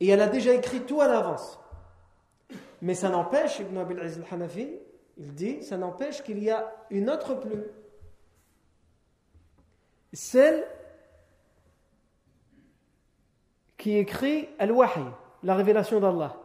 Et 0.00 0.08
elle 0.08 0.20
a 0.20 0.26
déjà 0.26 0.52
écrit 0.52 0.82
tout 0.82 1.00
à 1.00 1.08
l'avance. 1.08 1.58
Mais 2.82 2.94
ça 2.94 3.08
n'empêche, 3.08 3.58
Ibn 3.58 3.78
Abil 3.78 3.98
Aziz 3.98 4.18
al-Hanafi, 4.18 4.68
il 5.16 5.34
dit, 5.34 5.62
ça 5.62 5.78
n'empêche 5.78 6.22
qu'il 6.22 6.44
y 6.44 6.50
a 6.50 6.70
une 6.90 7.08
autre 7.08 7.36
plume. 7.36 7.64
Celle 10.12 10.66
qui 13.78 13.96
écrit 13.96 14.50
Al-Wahi, 14.58 15.06
la 15.42 15.54
révélation 15.54 16.00
d'Allah, 16.00 16.36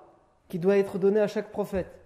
qui 0.47 0.57
doit 0.57 0.77
être 0.77 0.97
donnée 0.97 1.19
à 1.19 1.27
chaque 1.27 1.51
prophète. 1.51 2.00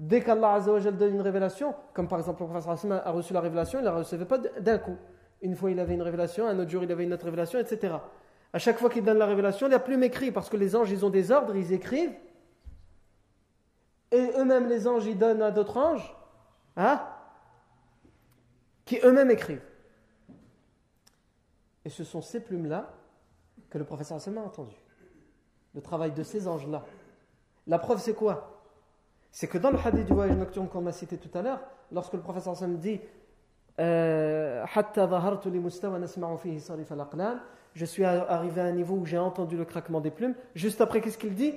Dès 0.00 0.22
qu'Allah 0.22 0.60
donne 0.60 1.14
une 1.14 1.20
révélation, 1.20 1.74
comme 1.92 2.08
par 2.08 2.18
exemple 2.18 2.42
le 2.42 2.48
prophète 2.48 2.90
a 2.90 3.10
reçu 3.10 3.34
la 3.34 3.40
révélation, 3.42 3.80
il 3.80 3.82
ne 3.82 3.88
la 3.88 3.96
recevait 3.96 4.24
pas 4.24 4.38
d'un 4.38 4.78
coup. 4.78 4.96
Une 5.42 5.54
fois 5.54 5.70
il 5.70 5.78
avait 5.78 5.92
une 5.92 6.00
révélation, 6.00 6.46
un 6.46 6.58
autre 6.58 6.70
jour 6.70 6.82
il 6.82 6.90
avait 6.90 7.04
une 7.04 7.12
autre 7.12 7.26
révélation, 7.26 7.58
etc. 7.58 7.96
À 8.50 8.58
chaque 8.58 8.78
fois 8.78 8.88
qu'il 8.88 9.04
donne 9.04 9.18
la 9.18 9.26
révélation, 9.26 9.66
il 9.66 9.70
n'y 9.70 9.76
a 9.76 9.78
plus 9.78 9.98
m'écrit, 9.98 10.32
parce 10.32 10.48
que 10.48 10.56
les 10.56 10.74
anges, 10.74 10.90
ils 10.90 11.04
ont 11.04 11.10
des 11.10 11.30
ordres, 11.30 11.54
ils 11.54 11.74
écrivent. 11.74 12.14
Et 14.10 14.32
eux-mêmes, 14.38 14.68
les 14.68 14.88
anges, 14.88 15.04
ils 15.04 15.18
donnent 15.18 15.42
à 15.42 15.50
d'autres 15.50 15.76
anges, 15.76 16.16
hein, 16.78 17.06
qui 18.86 19.00
eux-mêmes 19.04 19.30
écrivent. 19.30 19.62
Et 21.84 21.90
ce 21.90 22.04
sont 22.04 22.22
ces 22.22 22.40
plumes-là 22.40 22.90
que 23.68 23.76
le 23.76 23.84
professeur 23.84 24.16
a 24.16 24.40
entendu. 24.40 24.76
Le 25.74 25.82
travail 25.82 26.12
de 26.12 26.22
ces 26.22 26.48
anges-là. 26.48 26.86
La 27.66 27.78
preuve, 27.78 28.00
c'est 28.00 28.14
quoi? 28.14 28.59
C'est 29.32 29.46
que 29.46 29.58
dans 29.58 29.70
le 29.70 29.78
hadith 29.78 30.06
du 30.06 30.12
voyage 30.12 30.36
nocturne 30.36 30.68
qu'on 30.68 30.86
a 30.86 30.92
cité 30.92 31.16
tout 31.16 31.36
à 31.38 31.42
l'heure, 31.42 31.60
lorsque 31.92 32.14
le 32.14 32.20
professeur 32.20 32.56
Sam 32.56 32.76
dit 32.76 33.00
euh, 33.78 34.64
je 37.74 37.84
suis 37.84 38.04
arrivé 38.04 38.60
à 38.60 38.64
un 38.64 38.72
niveau 38.72 38.96
où 38.96 39.06
j'ai 39.06 39.18
entendu 39.18 39.56
le 39.56 39.64
craquement 39.64 40.00
des 40.00 40.10
plumes. 40.10 40.34
Juste 40.54 40.80
après, 40.80 41.00
qu'est-ce 41.00 41.18
qu'il 41.18 41.34
dit? 41.34 41.54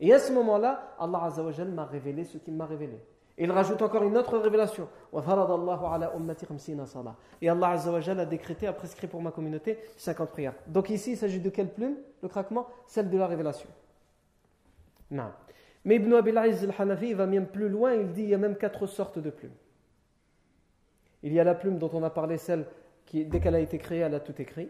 Et 0.00 0.12
à 0.12 0.18
ce 0.18 0.32
moment-là, 0.32 0.94
Allah 0.98 1.30
m'a 1.74 1.84
révélé 1.86 2.24
ce 2.24 2.38
qu'il 2.38 2.54
m'a 2.54 2.66
révélé. 2.66 3.00
Il 3.36 3.50
rajoute 3.50 3.82
encore 3.82 4.04
une 4.04 4.16
autre 4.16 4.38
révélation. 4.38 4.88
Et 7.42 7.48
Allah 7.48 7.70
a 7.70 8.24
décrété, 8.26 8.66
a 8.68 8.72
prescrit 8.72 9.06
pour 9.08 9.20
ma 9.20 9.32
communauté 9.32 9.78
50 9.96 10.28
prières. 10.30 10.54
Donc 10.68 10.90
ici, 10.90 11.12
il 11.12 11.16
s'agit 11.16 11.40
de 11.40 11.50
quelle 11.50 11.72
plume? 11.72 11.96
Le 12.22 12.28
craquement? 12.28 12.68
Celle 12.86 13.10
de 13.10 13.18
la 13.18 13.26
révélation. 13.26 13.68
Non. 15.10 15.30
Mais 15.84 15.96
Ibn 15.96 16.14
Abil 16.14 16.38
al-Hanafi 16.38 17.12
va 17.12 17.26
même 17.26 17.46
plus 17.46 17.68
loin, 17.68 17.94
il 17.94 18.12
dit 18.12 18.22
il 18.22 18.28
y 18.30 18.34
a 18.34 18.38
même 18.38 18.56
quatre 18.56 18.86
sortes 18.86 19.18
de 19.18 19.30
plumes. 19.30 19.54
Il 21.22 21.32
y 21.32 21.40
a 21.40 21.44
la 21.44 21.54
plume 21.54 21.78
dont 21.78 21.90
on 21.92 22.02
a 22.02 22.10
parlé, 22.10 22.38
celle 22.38 22.66
qui, 23.06 23.24
dès 23.24 23.40
qu'elle 23.40 23.54
a 23.54 23.60
été 23.60 23.78
créée, 23.78 24.00
elle 24.00 24.14
a 24.14 24.20
tout 24.20 24.40
écrit. 24.40 24.68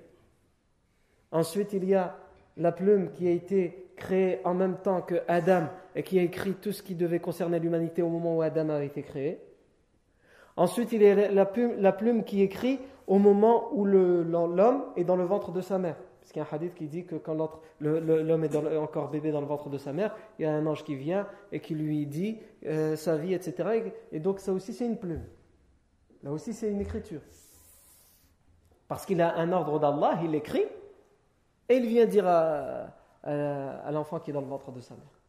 Ensuite, 1.31 1.73
il 1.73 1.85
y 1.85 1.94
a 1.94 2.16
la 2.57 2.73
plume 2.73 3.11
qui 3.12 3.27
a 3.27 3.31
été 3.31 3.90
créée 3.97 4.40
en 4.44 4.55
même 4.55 4.77
temps 4.77 5.03
que 5.03 5.23
Adam 5.29 5.68
et 5.94 6.03
qui 6.03 6.18
a 6.18 6.23
écrit 6.23 6.55
tout 6.55 6.73
ce 6.73 6.83
qui 6.83 6.94
devait 6.94 7.20
concerner 7.20 7.59
l'humanité 7.59 8.03
au 8.03 8.09
moment 8.09 8.37
où 8.37 8.42
Adam 8.42 8.70
a 8.70 8.83
été 8.83 9.03
créé. 9.03 9.40
Ensuite, 10.57 10.92
il 10.92 11.03
y 11.03 11.09
a 11.09 11.31
la 11.31 11.92
plume 11.92 12.25
qui 12.25 12.42
écrit 12.42 12.79
au 13.07 13.18
moment 13.18 13.70
où 13.73 13.85
l'homme 13.85 14.85
est 14.97 15.05
dans 15.05 15.16
le 15.16 15.25
ventre 15.25 15.53
de 15.53 15.61
sa 15.61 15.79
mère. 15.79 15.97
Parce 16.24 16.32
qu'il 16.32 16.40
y 16.40 16.42
a 16.42 16.48
un 16.50 16.54
hadith 16.56 16.74
qui 16.74 16.87
dit 16.87 17.04
que 17.04 17.16
quand 17.16 17.34
l'homme 17.80 18.44
est 18.44 18.56
encore 18.78 19.10
bébé 19.10 19.30
dans 19.30 19.42
le 19.42 19.46
ventre 19.46 19.68
de 19.68 19.76
sa 19.76 19.92
mère, 19.92 20.16
il 20.38 20.46
y 20.46 20.46
a 20.46 20.54
un 20.54 20.64
ange 20.64 20.82
qui 20.82 20.94
vient 20.94 21.28
et 21.52 21.60
qui 21.60 21.74
lui 21.74 22.06
dit 22.06 22.38
euh, 22.64 22.96
sa 22.96 23.18
vie, 23.18 23.34
etc. 23.34 23.92
Et, 24.10 24.20
donc 24.20 24.40
ça 24.40 24.54
aussi 24.54 24.72
c'est 24.72 24.87
une 24.87 24.96
plume. 24.96 25.22
Là 26.22 26.32
aussi 26.32 26.54
c'est 26.54 26.70
une 26.70 26.80
écriture. 26.80 27.20
Parce 28.88 29.04
qu'il 29.04 29.20
a 29.20 29.37
un 29.37 29.52
ordre 29.52 29.78
d'Allah, 29.78 30.18
il 30.24 30.34
écrit, 30.34 30.64
et 31.68 31.76
il 31.76 31.87
vient 31.87 32.06
dire 32.06 32.26
à, 32.26 32.87
à 33.22 33.92
l'enfant 33.92 34.18
qui 34.18 34.30
est 34.30 34.32
dans 34.34 34.40
le 34.40 34.46
ventre 34.46 34.72
de 34.72 34.80
sa 34.80 34.94
mère. 34.94 35.20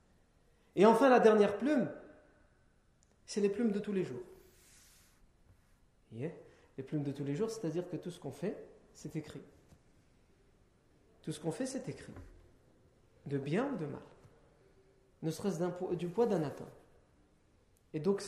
Et 0.78 0.86
enfin 0.86 1.10
la 1.10 1.20
dernière 1.20 1.58
plume, 1.58 1.90
c'est 3.26 3.42
les 3.42 3.50
plumes 3.50 3.74
de 3.74 3.80
tous 3.80 3.92
les 3.92 4.06
jours. 4.06 4.24
Les 6.14 6.84
plumes 6.84 7.04
de 7.04 7.12
tous 7.12 7.26
les 7.26 7.36
jours, 7.36 7.50
c'est-à-dire 7.50 7.90
que 7.90 7.98
tout 7.98 8.12
ce 8.12 8.20
qu'on 8.20 8.32
fait, 8.32 8.56
c'est 8.94 9.14
écrit. 9.18 9.42
Tout 11.26 11.32
ce 11.32 11.40
qu'on 11.40 11.52
fait, 11.52 11.66
c'est 11.66 11.90
écrit. 11.90 12.14
De 13.26 13.40
bien 13.40 13.68
ou 13.74 13.78
de 13.78 13.88
mal. 13.88 14.02
Ne 15.24 15.32
serait-ce 15.32 15.60
du 15.96 16.08
poids 16.08 16.28
d'un 16.28 16.44
atome. 16.44 16.68
Et 17.96 18.00
donc, 18.00 18.24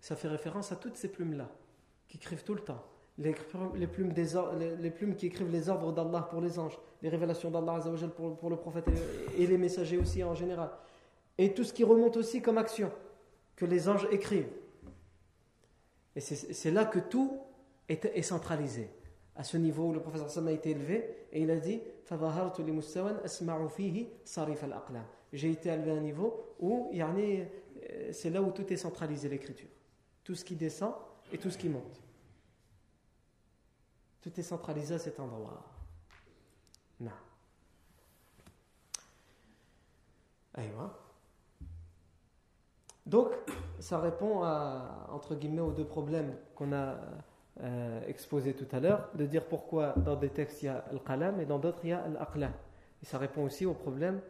ça 0.00 0.16
fait 0.16 0.28
référence 0.28 0.70
à 0.70 0.76
toutes 0.76 0.98
ces 0.98 1.08
plumes-là, 1.08 1.48
qui 2.08 2.18
écrivent 2.18 2.44
tout 2.44 2.54
le 2.54 2.60
temps. 2.60 2.84
Les, 3.16 3.32
plumes, 3.32 4.12
des, 4.12 4.26
les, 4.78 4.90
plumes 4.90 5.16
qui 5.16 5.28
écrivent 5.28 5.50
les 5.50 5.70
ordres 5.70 5.94
d'Allah 5.94 6.28
pour 6.28 6.42
les 6.42 6.58
anges, 6.58 6.78
les 7.00 7.08
révélations 7.08 7.50
d'Allah 7.50 7.80
pour, 8.14 8.36
pour 8.36 8.50
le 8.50 8.56
prophète 8.56 8.84
et 9.38 9.46
les 9.46 9.56
messagers 9.56 9.96
aussi 9.96 10.22
en 10.22 10.34
général. 10.34 10.68
Et 11.38 11.54
tout 11.54 11.64
ce 11.64 11.72
qui 11.72 11.84
remonte 11.84 12.18
aussi 12.18 12.42
comme 12.42 12.58
action, 12.58 12.92
que 13.54 13.64
les 13.64 13.88
anges 13.88 14.06
écrivent. 14.10 14.52
Et 16.14 16.20
c'est 16.20 16.70
là 16.70 16.84
que 16.84 16.98
tout 16.98 17.40
est 17.88 18.22
centralisé 18.22 18.90
à 19.36 19.44
ce 19.44 19.56
niveau 19.56 19.88
où 19.88 19.92
le 19.92 20.00
professeur 20.00 20.30
Sam 20.30 20.48
a 20.48 20.52
été 20.52 20.70
élevé 20.70 21.26
et 21.32 21.42
il 21.42 21.50
a 21.50 21.56
dit 21.56 21.80
j'ai 25.32 25.50
été 25.50 25.68
élevé 25.68 25.90
à 25.90 25.94
un 25.94 26.00
niveau 26.00 26.54
où 26.60 26.90
euh, 26.94 27.44
c'est 28.12 28.30
là 28.30 28.40
où 28.40 28.50
tout 28.52 28.72
est 28.72 28.76
centralisé 28.76 29.28
l'écriture. 29.28 29.68
Tout 30.24 30.34
ce 30.34 30.44
qui 30.44 30.56
descend 30.56 30.94
et 31.32 31.38
tout 31.38 31.50
ce 31.50 31.58
qui 31.58 31.68
monte. 31.68 32.00
Tout 34.22 34.38
est 34.38 34.42
centralisé 34.42 34.94
à 34.94 34.98
cet 34.98 35.20
endroit. 35.20 35.62
Non 37.00 37.10
donc 43.04 43.28
ça 43.78 43.98
répond 44.00 44.42
à 44.42 45.06
entre 45.12 45.34
guillemets 45.34 45.60
aux 45.60 45.70
deux 45.70 45.84
problèmes 45.84 46.34
qu'on 46.54 46.72
a 46.72 46.96
euh, 47.62 48.00
exposé 48.06 48.54
tout 48.54 48.68
à 48.72 48.80
l'heure, 48.80 49.10
de 49.14 49.24
dire 49.26 49.46
pourquoi 49.46 49.94
dans 49.96 50.16
des 50.16 50.28
textes 50.28 50.62
il 50.62 50.66
y 50.66 50.68
a 50.68 50.84
al-qalam 50.90 51.40
et 51.40 51.46
dans 51.46 51.58
d'autres 51.58 51.80
il 51.84 51.90
y 51.90 51.92
a 51.92 52.02
al-aqlam. 52.02 52.52
Et 53.02 53.06
ça 53.06 53.18
répond 53.18 53.44
aussi 53.44 53.66
au 53.66 53.74
problème 53.74 54.20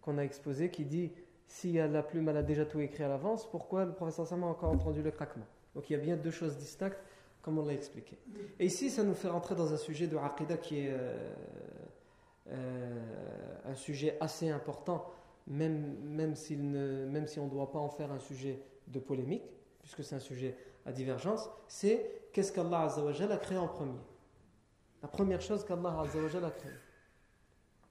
qu'on 0.00 0.18
a 0.18 0.22
exposé 0.22 0.70
qui 0.70 0.84
dit 0.84 1.12
si 1.48 1.74
la 1.74 2.02
plume 2.02 2.28
elle 2.28 2.36
a 2.36 2.42
déjà 2.42 2.64
tout 2.64 2.80
écrit 2.80 3.04
à 3.04 3.08
l'avance, 3.08 3.48
pourquoi 3.50 3.84
le 3.84 3.92
professeur 3.92 4.26
Sam 4.26 4.44
a 4.44 4.46
encore 4.46 4.70
entendu 4.70 5.02
le 5.02 5.10
craquement? 5.10 5.46
Donc 5.74 5.90
il 5.90 5.92
y 5.92 5.96
a 5.96 5.98
bien 5.98 6.16
deux 6.16 6.30
choses 6.30 6.56
distinctes, 6.56 6.98
comme 7.42 7.58
on 7.58 7.64
l'a 7.64 7.74
expliqué. 7.74 8.18
Et 8.58 8.66
ici, 8.66 8.90
ça 8.90 9.04
nous 9.04 9.14
fait 9.14 9.28
rentrer 9.28 9.54
dans 9.54 9.72
un 9.72 9.76
sujet 9.76 10.08
de 10.08 10.16
aqidah 10.16 10.56
qui 10.56 10.80
est 10.80 10.90
euh, 10.90 11.32
euh, 12.48 13.00
un 13.64 13.74
sujet 13.74 14.16
assez 14.20 14.48
important, 14.48 15.08
même, 15.46 15.96
même, 16.02 16.34
ne, 16.50 17.06
même 17.06 17.26
si 17.26 17.38
on 17.38 17.46
ne 17.46 17.50
doit 17.50 17.70
pas 17.70 17.78
en 17.78 17.88
faire 17.88 18.10
un 18.10 18.18
sujet 18.18 18.60
de 18.88 18.98
polémique, 18.98 19.44
puisque 19.80 20.02
c'est 20.02 20.16
un 20.16 20.20
sujet 20.20 20.56
à 20.86 20.92
divergence, 20.92 21.50
c'est 21.66 22.28
qu'est-ce 22.32 22.52
qu'Allah 22.52 22.82
a 22.84 23.36
créé 23.36 23.58
en 23.58 23.68
premier 23.68 24.00
La 25.02 25.08
première 25.08 25.40
chose 25.40 25.64
qu'Allah 25.64 26.00
a 26.00 26.50
créé. 26.50 26.72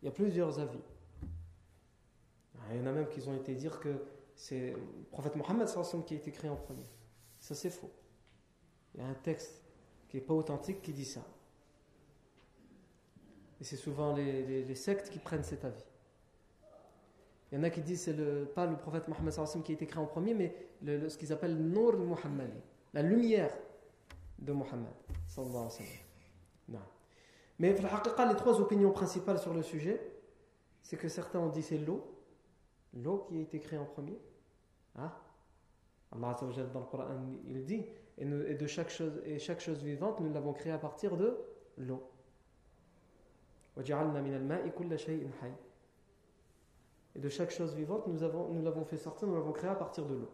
Il 0.02 0.06
y 0.06 0.08
a 0.08 0.12
plusieurs 0.12 0.60
avis. 0.60 0.82
Il 2.72 2.78
y 2.78 2.80
en 2.80 2.88
a 2.88 2.92
même 2.92 3.08
qui 3.08 3.28
ont 3.28 3.36
été 3.36 3.54
dire 3.54 3.80
que 3.80 3.90
c'est 4.34 4.72
le 4.72 5.04
prophète 5.12 5.36
Mohammed 5.36 5.68
qui 6.06 6.14
a 6.14 6.18
été 6.18 6.32
créé 6.32 6.50
en 6.50 6.56
premier. 6.56 6.86
Ça 7.40 7.54
c'est 7.54 7.70
faux. 7.70 7.92
Il 8.94 9.02
y 9.02 9.04
a 9.04 9.08
un 9.08 9.14
texte 9.14 9.62
qui 10.08 10.18
n'est 10.18 10.24
pas 10.24 10.34
authentique 10.34 10.82
qui 10.82 10.94
dit 10.94 11.06
ça. 11.06 11.22
Et 13.60 13.64
c'est 13.64 13.76
souvent 13.76 14.14
les, 14.16 14.76
sectes 14.76 15.10
qui 15.10 15.20
prennent 15.20 15.44
cet 15.44 15.66
avis. 15.66 15.84
Il 17.52 17.58
y 17.58 17.62
en 17.62 17.64
a 17.64 17.70
qui 17.70 17.82
disent 17.82 18.02
c'est 18.02 18.14
le, 18.14 18.46
pas 18.46 18.66
le 18.66 18.78
prophète 18.78 19.08
Mohammed 19.08 19.34
qui 19.64 19.72
a 19.72 19.76
été 19.76 19.86
créé 19.86 20.02
en 20.02 20.08
premier, 20.08 20.34
mais 20.34 20.56
ce 21.10 21.18
qu'ils 21.18 21.32
appellent 21.32 21.58
Nour 21.58 21.98
Muhammadi, 21.98 22.62
la 22.96 23.02
lumière 23.02 23.52
de 24.40 24.54
Mohammed. 24.54 24.94
Mais 27.60 27.74
les 27.74 28.36
trois 28.36 28.60
opinions 28.60 28.92
principales 28.92 29.38
sur 29.38 29.54
le 29.54 29.62
sujet, 29.62 30.02
c'est 30.82 30.98
que 30.98 31.10
certains 31.10 31.40
ont 31.40 31.50
dit 31.50 31.62
c'est 31.62 31.78
l'eau, 31.78 32.04
l'eau 32.94 33.26
qui 33.28 33.38
a 33.38 33.42
été 33.42 33.60
créée 33.60 33.78
en 33.78 33.86
premier. 33.86 34.18
Ah. 34.98 35.22
Allah 36.12 36.38
dans 36.40 36.80
le 36.80 36.86
Coran, 36.86 37.06
il 37.46 37.66
dit, 37.66 37.86
et, 38.18 38.26
de 38.26 38.68
chaque 38.68 38.90
chose, 38.90 39.22
et 39.26 39.40
chaque 39.40 39.60
chose 39.60 39.84
vivante, 39.84 40.22
nous 40.22 40.32
l'avons 40.32 40.54
créée 40.54 40.72
à 40.72 40.78
partir 40.78 41.18
de 41.18 41.38
l'eau. 41.78 42.10
Et 47.16 47.20
de 47.20 47.30
chaque 47.30 47.52
chose 47.52 47.76
vivante, 47.76 48.08
nous 48.08 48.20
l'avons 48.20 48.80
nous 48.80 48.86
fait 48.86 48.98
sortir, 48.98 49.28
nous 49.28 49.36
l'avons 49.36 49.52
créée 49.52 49.70
à 49.70 49.76
partir 49.76 50.06
de 50.06 50.16
l'eau. 50.16 50.30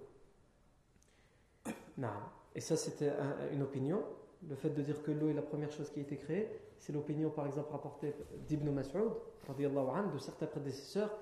Et 2.56 2.62
ça, 2.62 2.76
c'était 2.76 3.12
une 3.54 3.62
opinion. 3.62 4.04
Le 4.48 4.56
fait 4.56 4.70
de 4.70 4.82
dire 4.82 5.02
que 5.04 5.12
l'eau 5.12 5.30
est 5.30 5.34
la 5.34 5.42
première 5.42 5.72
chose 5.72 5.90
qui 5.90 6.00
a 6.00 6.04
été 6.04 6.18
créée, 6.18 6.50
c'est 6.80 6.94
l'opinion, 6.94 7.30
par 7.30 7.46
exemple, 7.46 7.72
rapportée 7.72 8.16
d'Ibn 8.48 8.72
Mas'ud, 8.72 9.12
de 9.48 10.18
certains 10.18 10.48
prédécesseurs 10.48 11.16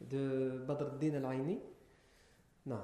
de 0.00 0.62
Badr 0.66 0.92
al-Din 0.92 1.14
al-Aini. 1.14 1.58
Non. 2.66 2.78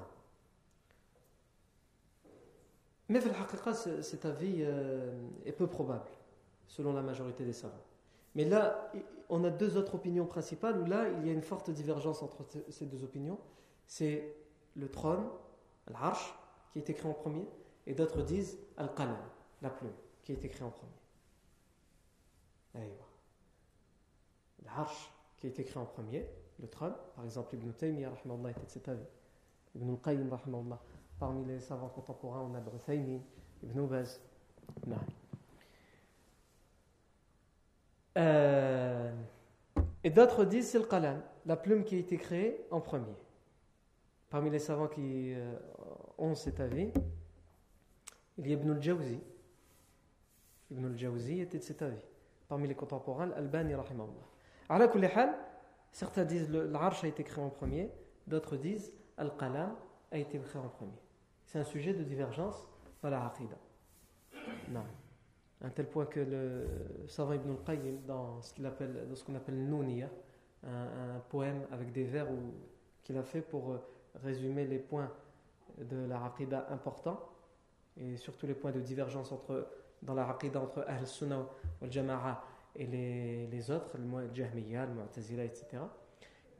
Mais, 3.07 3.21
cet 3.21 4.25
avis 4.25 4.57
euh, 4.59 5.11
est 5.45 5.51
peu 5.51 5.67
probable, 5.67 6.09
selon 6.67 6.93
la 6.93 7.01
majorité 7.01 7.45
des 7.45 7.53
savants. 7.53 7.73
Mais 8.35 8.45
là, 8.45 8.91
on 9.29 9.43
a 9.43 9.49
deux 9.49 9.77
autres 9.77 9.95
opinions 9.95 10.25
principales 10.25 10.79
où 10.79 10.85
là, 10.85 11.07
il 11.09 11.27
y 11.27 11.29
a 11.29 11.33
une 11.33 11.41
forte 11.41 11.69
divergence 11.71 12.21
entre 12.21 12.45
ces 12.69 12.85
deux 12.85 13.03
opinions. 13.03 13.39
C'est 13.87 14.35
le 14.75 14.89
trône, 14.89 15.23
l'arche, 15.89 16.35
qui 16.71 16.79
a 16.79 16.81
été 16.81 16.93
créé 16.93 17.09
en 17.09 17.13
premier, 17.13 17.47
et 17.89 17.93
d'autres 17.95 18.21
disent 18.21 18.57
Al-Qalam, 18.77 19.17
la 19.63 19.71
plume, 19.71 19.91
qui 20.21 20.31
a 20.31 20.35
été 20.35 20.47
créée 20.47 20.63
en 20.63 20.69
premier. 20.69 20.93
L'arche 24.63 25.11
qui 25.37 25.47
a 25.47 25.49
été 25.49 25.63
créée 25.63 25.81
en 25.81 25.87
premier, 25.87 26.27
le 26.59 26.67
trône, 26.67 26.93
par 27.15 27.25
exemple 27.25 27.55
Ibn 27.55 27.71
Taymiyyah, 27.71 28.11
était 28.23 28.61
de 28.61 28.69
cet 28.69 28.87
avis. 28.89 29.07
Ibn 29.75 29.95
Qayyim, 30.03 30.29
parmi 31.17 31.45
les 31.45 31.59
savants 31.59 31.89
contemporains, 31.89 32.41
on 32.41 32.53
a 32.53 32.59
Ibn 32.59 33.21
Ibn 33.63 33.87
Baz. 33.87 34.21
Euh, 38.17 39.11
et 40.03 40.09
d'autres 40.11 40.45
disent 40.45 40.69
c'est 40.69 40.77
le 40.77 40.85
qalam, 40.85 41.23
la 41.47 41.55
plume 41.55 41.83
qui 41.83 41.95
a 41.95 41.97
été 41.97 42.17
créée 42.17 42.67
en 42.69 42.81
premier. 42.81 43.15
parmi 44.29 44.51
les 44.51 44.59
savants 44.59 44.87
qui 44.87 45.33
euh, 45.33 45.57
ont 46.19 46.35
cet 46.35 46.59
avis, 46.59 46.91
il 48.39 48.47
y 48.47 48.53
a 48.53 48.53
Ibn 48.53 48.71
al-Jawzi. 48.71 49.19
Ibn 50.71 50.85
al-Jawzi 50.85 51.41
était 51.41 51.59
de 51.59 51.63
cet 51.63 51.81
avis. 51.81 52.05
Parmi 52.47 52.67
les 52.67 52.75
contemporains, 52.75 53.31
Al-Bani, 53.31 53.75
rahimahullah. 53.75 55.35
Certains 55.91 56.23
disent 56.23 56.47
que 56.47 56.57
l'arche 56.57 57.03
a 57.03 57.07
été 57.07 57.23
créé 57.23 57.43
en 57.43 57.49
premier, 57.49 57.91
d'autres 58.27 58.55
disent 58.57 58.93
Al-Qalam 59.17 59.75
a 60.11 60.17
été 60.17 60.39
créé 60.39 60.61
en 60.61 60.69
premier. 60.69 60.97
C'est 61.45 61.59
un 61.59 61.63
sujet 61.63 61.93
de 61.93 62.03
divergence 62.03 62.67
dans 63.01 63.09
la 63.09 63.25
Aqidah. 63.25 63.57
Non. 64.69 64.83
À 65.61 65.67
un 65.67 65.69
tel 65.69 65.87
point 65.87 66.05
que 66.05 66.19
le 66.19 66.67
savant 67.07 67.33
Ibn 67.33 67.49
al-Qayyim, 67.51 68.05
dans 68.05 68.41
ce 68.41 68.53
qu'on 69.23 69.35
appelle, 69.35 69.57
un, 70.63 70.69
un, 70.69 71.19
poème 71.29 71.65
avec 71.71 71.91
des 71.91 72.03
vers 72.03 72.27
qu'il 73.03 73.17
a 73.17 73.23
fait 73.23 73.41
pour 73.41 73.71
euh, 73.71 73.81
résumer 74.23 74.65
les 74.65 74.79
points 74.79 75.11
de 75.77 76.05
la 76.05 76.23
Aqidah 76.25 76.67
importants, 76.69 77.28
et 77.98 78.16
surtout 78.16 78.46
les 78.46 78.54
points 78.54 78.72
de 78.72 78.80
divergence 78.80 79.32
entre, 79.32 79.68
dans 80.02 80.14
la 80.14 80.28
Aqidah 80.28 80.60
entre 80.60 80.84
Ahl-Sunnah 80.86 81.46
wal 81.80 81.92
Jama'a 81.92 82.42
et 82.76 82.86
les, 82.86 83.46
les 83.46 83.70
autres, 83.70 83.96
le 83.96 84.34
Jahmiyyah, 84.34 84.86
le 84.86 84.94
Mu'tazila, 84.94 85.44
etc. 85.44 85.66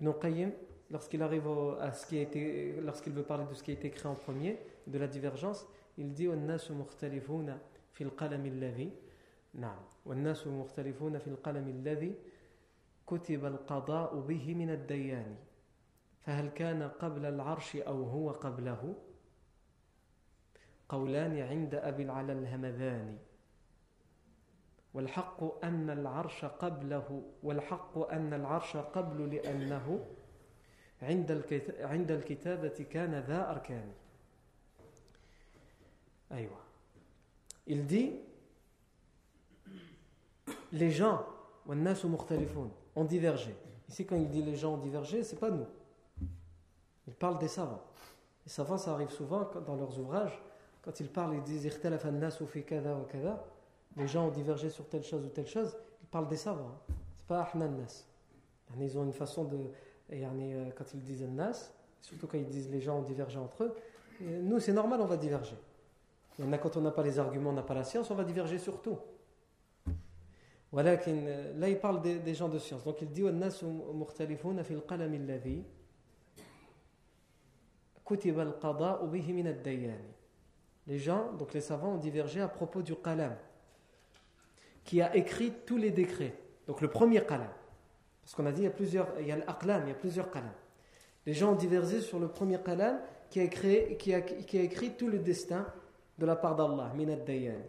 Ibn 0.00 0.08
al-Qayyim, 0.08 0.52
lorsqu'il 0.90 1.22
arrive 1.22 1.48
à 1.80 1.92
ce 1.92 2.06
qui 2.06 2.18
a 2.18 2.22
été, 2.22 2.80
lorsqu'il 2.80 3.12
veut 3.12 3.24
parler 3.24 3.44
de 3.50 3.54
ce 3.54 3.62
qui 3.62 3.72
a 3.72 3.74
été 3.74 3.90
créé 3.90 4.10
en 4.10 4.14
premier, 4.14 4.58
de 4.86 4.98
la 4.98 5.08
divergence, 5.08 5.66
il 5.96 6.12
dit 6.12 6.28
والناس 6.28 6.70
مختلفون 6.70 7.58
في 7.92 8.04
القلم 8.04 8.46
الذي 8.46 8.92
نعم 9.54 9.82
والناس 10.06 10.46
مختلفون 10.46 11.18
في 11.18 11.28
القلم 11.28 11.68
الذي 11.68 12.14
كتب 13.06 13.44
القضاء 13.44 14.20
به 14.20 14.54
من 14.54 14.70
الديان 14.70 15.36
فهل 16.20 16.48
كان 16.48 16.82
قبل 16.82 17.26
العرش 17.26 17.76
أو 17.76 18.02
هو 18.04 18.30
قبله 18.30 18.94
قولان 20.89 21.41
عند 21.41 21.75
أبي 21.75 22.03
العلا 22.03 22.33
الهمذان 22.33 23.17
والحق 24.93 25.63
أن 25.65 25.89
العرش 25.89 26.45
قبله 26.45 27.23
والحق 27.43 27.97
أن 27.97 28.33
العرش 28.33 28.77
قبل 28.77 29.35
لأنه 29.35 30.05
عند 31.81 32.11
الكتابة 32.11 32.85
كان 32.89 33.15
ذا 33.15 33.51
أركان 33.51 33.91
أيوة 36.31 36.59
Il 37.67 37.85
dit 37.85 38.13
les 40.71 40.91
gens 40.91 41.23
ont 41.67 43.03
divergé. 43.03 43.55
Ici, 43.87 44.05
quand 44.05 44.15
il 44.15 44.29
dit 44.29 44.41
les 44.41 44.55
gens 44.55 44.73
ont 44.73 44.77
divergé, 44.77 45.23
c'est 45.23 45.39
pas 45.39 45.51
nous. 45.51 45.67
Il 47.07 47.13
parle 47.13 47.37
des 47.37 47.47
savants. 47.47 47.83
Les 48.45 48.51
savants, 48.51 48.77
ça 48.77 48.93
arrive 48.93 49.11
souvent 49.11 49.49
dans 49.65 49.75
leurs 49.75 49.99
ouvrages. 49.99 50.39
Quand 50.81 50.99
ils 50.99 51.09
parlent, 51.09 51.35
ils 51.35 51.43
disent 51.43 51.65
les 53.97 54.07
gens 54.07 54.27
ont 54.27 54.31
divergé 54.31 54.69
sur 54.69 54.87
telle 54.87 55.03
chose 55.03 55.25
ou 55.25 55.29
telle 55.29 55.47
chose. 55.47 55.75
Ils 56.01 56.07
parlent 56.07 56.27
des 56.27 56.37
savants. 56.37 56.79
Hein. 56.89 56.93
C'est 57.17 57.27
pas 57.27 57.51
Nas. 57.55 58.05
Ils 58.79 58.97
ont 58.97 59.03
une 59.03 59.13
façon 59.13 59.45
de. 59.45 59.57
Euh, 60.11 60.69
quand 60.75 60.93
ils 60.93 61.03
disent 61.03 61.23
Nas, 61.23 61.71
surtout 62.01 62.27
quand 62.27 62.37
ils 62.37 62.47
disent 62.47 62.69
les 62.69 62.81
gens 62.81 62.99
ont 62.99 63.03
divergé 63.03 63.37
entre 63.37 63.63
eux, 63.63 63.75
nous, 64.21 64.59
c'est 64.59 64.73
normal, 64.73 64.99
on 65.01 65.05
va 65.05 65.17
diverger. 65.17 65.55
A 66.39 66.57
quand 66.57 66.77
on 66.77 66.81
n'a 66.81 66.91
pas 66.91 67.03
les 67.03 67.19
arguments, 67.19 67.49
on 67.49 67.53
n'a 67.53 67.63
pas 67.63 67.73
la 67.73 67.83
science, 67.83 68.09
on 68.11 68.15
va 68.15 68.23
diverger 68.23 68.57
sur 68.57 68.81
tout. 68.81 68.97
Voilà, 70.71 70.95
là 71.55 71.67
il 71.67 71.79
parle 71.79 72.01
des, 72.01 72.33
gens 72.33 72.47
de 72.47 72.59
science. 72.59 72.83
Donc 72.83 73.01
il 73.01 73.09
dit 73.09 73.23
Les 80.89 80.97
gens, 80.97 81.31
donc 81.33 81.53
les 81.53 81.61
savants 81.61 81.93
ont 81.93 81.97
divergé 81.97 82.41
à 82.41 82.47
propos 82.47 82.81
du 82.81 82.95
qalam 82.95 83.35
qui 84.83 85.03
a 85.03 85.15
écrit 85.15 85.53
tous 85.67 85.77
les 85.77 85.91
décrets. 85.91 86.33
Donc 86.65 86.81
le 86.81 86.89
premier 86.89 87.23
qalam. 87.23 87.47
Parce 88.23 88.33
qu'on 88.33 88.47
a 88.47 88.51
dit 88.51 88.61
il 88.61 88.65
y 88.65 88.67
a 88.67 88.71
plusieurs, 88.71 89.07
il 89.19 89.27
y 89.27 89.31
a 89.31 89.37
l'aqlam, 89.37 89.83
il 89.85 89.89
y 89.89 89.91
a 89.91 89.95
plusieurs 89.95 90.31
qalam. 90.31 90.51
Les 91.27 91.33
gens 91.33 91.51
ont 91.51 91.55
divergé 91.55 92.01
sur 92.01 92.19
le 92.19 92.27
premier 92.27 92.59
qalam 92.59 92.99
qui 93.29 93.39
a, 93.39 93.43
a, 93.43 94.21
qui 94.21 94.57
a 94.57 94.61
écrit 94.61 94.97
tout 94.97 95.07
le 95.07 95.19
destin 95.19 95.63
de 96.17 96.25
la 96.25 96.35
part 96.35 96.55
d'Allah, 96.55 96.91
minad 96.95 97.23
dayan. 97.23 97.61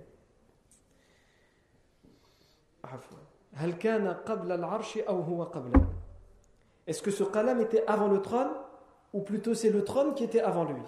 Est-ce 6.87 7.03
que 7.03 7.11
ce 7.11 7.25
qalam 7.25 7.61
était 7.61 7.85
avant 7.87 8.09
le 8.09 8.23
trône 8.23 8.49
ou 9.13 9.21
plutôt 9.21 9.53
c'est 9.53 9.69
le 9.69 9.85
trône 9.85 10.15
qui 10.15 10.25
était 10.25 10.41
avant 10.41 10.65
lui? 10.65 10.81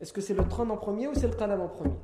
Est-ce 0.00 0.12
que 0.12 0.20
c'est 0.20 0.34
le 0.34 0.46
trône 0.46 0.70
en 0.70 0.76
premier 0.76 1.08
ou 1.08 1.14
c'est 1.14 1.28
le 1.28 1.34
qalam 1.34 1.60
en 1.60 1.68
premier 1.68 1.96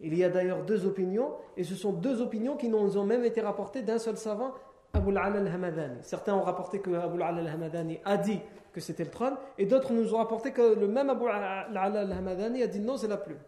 il 0.00 0.14
y 0.14 0.24
a 0.24 0.30
d'ailleurs 0.30 0.64
deux 0.64 0.86
opinions, 0.86 1.34
et 1.56 1.64
ce 1.64 1.74
sont 1.74 1.92
deux 1.92 2.22
opinions 2.22 2.56
qui 2.56 2.68
nous 2.68 2.96
ont 2.96 3.04
même 3.04 3.24
été 3.24 3.40
rapportées 3.40 3.82
d'un 3.82 3.98
seul 3.98 4.16
savant, 4.16 4.54
Abu 4.92 5.10
al-Ala 5.10 5.40
al-Hamadani. 5.40 5.98
Certains 6.02 6.34
ont 6.34 6.42
rapporté 6.42 6.80
que 6.80 6.90
Abu 6.94 7.16
al-Ala 7.16 7.40
al-Hamadani 7.40 7.98
a 8.04 8.16
dit 8.16 8.40
que 8.72 8.80
c'était 8.80 9.04
le 9.04 9.10
trône, 9.10 9.36
et 9.58 9.66
d'autres 9.66 9.92
nous 9.92 10.14
ont 10.14 10.18
rapporté 10.18 10.52
que 10.52 10.74
le 10.74 10.88
même 10.88 11.10
Abu 11.10 11.26
al-Ala 11.26 12.00
al-Hamadani 12.00 12.62
a 12.62 12.66
dit 12.66 12.80
non, 12.80 12.96
c'est 12.96 13.08
la 13.08 13.16
plume. 13.16 13.38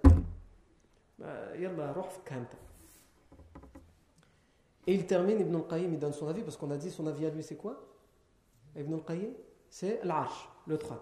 Bah, 1.19 1.27
et 4.87 4.95
il 4.95 5.07
termine, 5.07 5.41
Ibn 5.41 5.55
al-Qayyim, 5.55 5.93
il 5.93 5.99
donne 5.99 6.13
son 6.13 6.29
avis, 6.29 6.43
parce 6.43 6.57
qu'on 6.57 6.71
a 6.71 6.77
dit 6.77 6.91
son 6.91 7.07
avis 7.07 7.27
à 7.27 7.31
lui, 7.31 7.43
c'est 7.43 7.57
quoi? 7.57 7.79
Ibn 8.77 8.95
al-Qayyim, 8.95 9.33
c'est 9.70 10.04
l'arche, 10.04 10.50
le 10.68 10.78
trône. 10.78 11.00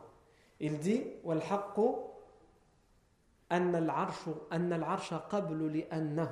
Il 0.59 0.79
dit, 0.79 1.03
وَالْحَقُّ 1.23 1.79
أَنَّ 3.51 3.75
الْعَرْشَ 3.75 4.29
أَنَّ 4.51 4.71
الْعَرْشَ 4.71 5.13
قَبْلُ 5.13 5.67
لِأَنَّهُ 5.67 6.31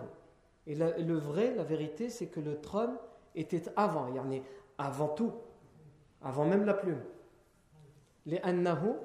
Et 0.67 0.75
le 0.75 1.17
vrai, 1.17 1.53
la 1.55 1.63
vérité, 1.63 2.09
c'est 2.09 2.27
que 2.27 2.39
le 2.39 2.61
trône 2.61 2.95
était 3.35 3.63
avant, 3.75 4.13
yani 4.13 4.41
avant 4.77 5.09
tout, 5.09 5.33
avant 6.21 6.45
même 6.45 6.65
la 6.65 6.73
plume. 6.73 7.01
لأنه 8.25 8.95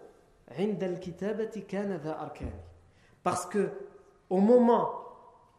عند 0.48 0.84
الكتابة 0.84 1.64
كان 1.68 1.96
ذا 1.96 2.20
أركان 2.20 2.52
Parce 3.22 3.46
que 3.46 3.70
au 4.28 4.40
moment 4.40 4.90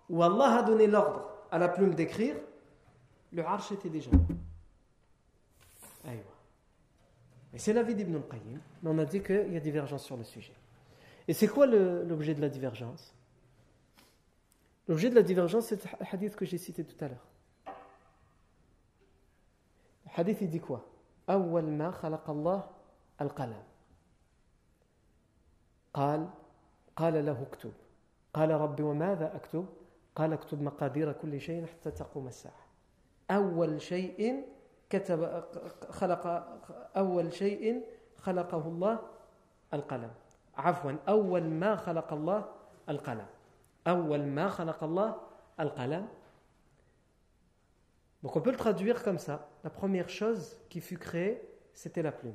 où 0.10 0.22
Allah 0.22 0.58
a 0.60 0.64
donné 0.64 0.86
l'ordre 0.86 1.28
à 1.52 1.58
la 1.58 1.68
plume 1.68 1.96
d'écrire, 1.96 2.36
le 3.32 3.44
arche 3.44 3.72
était 3.72 3.90
déjà. 3.90 4.12
Aïwa. 6.06 6.22
Et 7.53 7.59
c'est 7.59 7.73
l'avis 7.73 7.95
d'Ibn 7.95 8.17
al-Qayyim, 8.17 8.61
mais 8.83 8.91
on 8.91 8.99
a 8.99 9.05
dit 9.05 9.23
qu'il 9.23 9.53
y 9.53 9.57
a 9.57 9.61
divergence 9.61 10.05
sur 10.05 10.17
le 10.17 10.25
sujet. 10.25 10.55
Et 11.27 11.33
c'est 11.33 11.49
quoi 11.49 11.67
l'objet 11.67 12.35
de 12.35 12.41
la 12.41 12.49
divergence 12.49 13.15
L'objet 14.89 15.11
de 15.11 15.15
la 15.15 15.23
divergence, 15.23 15.67
c'est 15.67 15.85
le 15.85 16.07
hadith 16.13 16.37
que 16.37 16.45
j'ai 16.45 16.59
cité 16.59 16.85
tout 16.85 17.05
à 17.05 17.09
l'heure. 17.09 17.27
Le 20.07 20.21
hadith, 20.21 20.39
il 20.41 20.49
dit 20.49 20.61
quoi 20.61 20.87
أول 21.31 21.65
ما 21.65 21.91
خلق 21.91 22.31
الله 22.31 22.71
القلم 23.21 23.63
قال 25.95 26.29
قال 26.97 27.27
له 27.27 27.43
اكتب 27.43 27.73
قال 28.35 28.51
ربي 28.51 28.83
وماذا 28.83 29.37
أكتب 29.37 29.67
قال 30.15 30.33
اكتب 30.33 30.63
مقادير 30.63 31.13
كل 31.13 31.41
شيء 31.41 31.67
حتى 31.67 31.91
تقوم 31.91 32.29
الساعة 32.29 32.67
أول 33.31 33.83
شيء 33.83 34.45
كتب 34.90 35.44
خلق 35.90 36.48
أول 36.98 37.34
شيء 37.34 37.84
خلقه 38.18 38.68
الله 38.68 39.00
القلم 39.74 40.12
عفوا 40.58 40.96
أول 41.10 41.44
ما 41.44 41.76
خلق 41.76 42.14
الله 42.14 42.46
القلم 42.90 43.26
أول 43.88 44.26
ما 44.26 44.50
خلق 44.50 44.84
الله 44.84 45.16
القلم 45.60 46.08
Donc 48.24 48.36
on 48.36 48.42
peut 48.42 48.50
le 48.50 48.58
traduire 48.58 49.04
comme 49.04 49.20
ça. 49.20 49.48
La 49.64 49.70
première 49.70 50.10
chose 50.10 50.58
qui 50.68 50.82
fut 50.82 50.98
créée, 50.98 51.40
c'était 51.76 52.02
la 52.02 52.12
plume. 52.12 52.34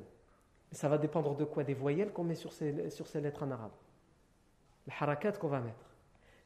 Ça 0.71 0.87
va 0.87 0.97
dépendre 0.97 1.35
de 1.35 1.43
quoi 1.43 1.65
Des 1.65 1.73
voyelles 1.73 2.13
qu'on 2.13 2.23
met 2.23 2.35
sur 2.35 2.53
ces, 2.53 2.89
sur 2.89 3.07
ces 3.07 3.19
lettres 3.19 3.43
en 3.43 3.51
arabe. 3.51 3.73
Les 4.87 4.93
harakat 4.97 5.33
qu'on 5.33 5.49
va 5.49 5.59
mettre. 5.59 5.85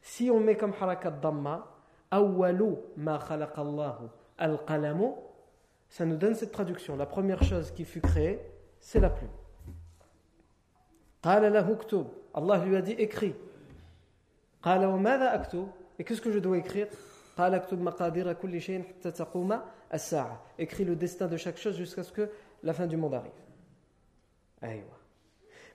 Si 0.01 0.31
on 0.31 0.39
met 0.39 0.57
comme 0.57 0.73
harakat 0.81 1.11
damma, 1.11 1.67
awwalu 2.09 2.75
ma 2.97 3.19
khalaqallahu 3.19 4.07
al-qalamu, 4.39 5.11
ça 5.90 6.06
nous 6.06 6.16
donne 6.16 6.34
cette 6.36 6.52
traduction. 6.52 6.96
La 6.96 7.04
première 7.04 7.42
chose 7.42 7.72
qui 7.72 7.84
fut 7.84 8.00
créée, 8.00 8.40
c'est 8.78 9.00
la 9.00 9.10
plume. 9.10 9.28
Allah 11.22 12.64
lui 12.64 12.76
a 12.76 12.80
dit 12.80 12.92
écris. 12.92 13.34
Et 14.64 16.04
qu'est-ce 16.04 16.20
que 16.20 16.30
je 16.30 16.38
dois 16.38 16.56
écrire? 16.58 16.86
Écris 20.58 20.84
le 20.84 20.96
destin 20.96 21.26
de 21.26 21.36
chaque 21.36 21.56
chose 21.58 21.76
jusqu'à 21.76 22.04
ce 22.04 22.12
que 22.12 22.30
la 22.62 22.72
fin 22.72 22.86
du 22.86 22.96
monde 22.96 23.14
arrive. 23.14 24.82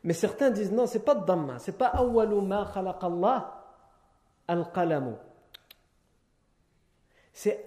Mais 0.04 0.14
certains 0.14 0.50
disent 0.50 0.72
non, 0.72 0.88
c'est 0.88 1.04
pas 1.04 1.16
Dhamma, 1.16 1.60
c'est 1.60 1.78
pas 1.78 1.88
awwalu 1.88 2.42
ma 2.42 2.72
khalaqallah 2.74 3.66
al-qalamu. 4.48 5.16
C'est 7.34 7.66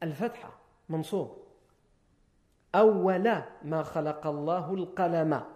al-fatha, 0.00 0.50
mansour. 0.88 1.43
Awwala 2.74 3.46
ma 3.62 3.84
khalaqallahu 3.84 4.76
al-qalama. 4.76 5.46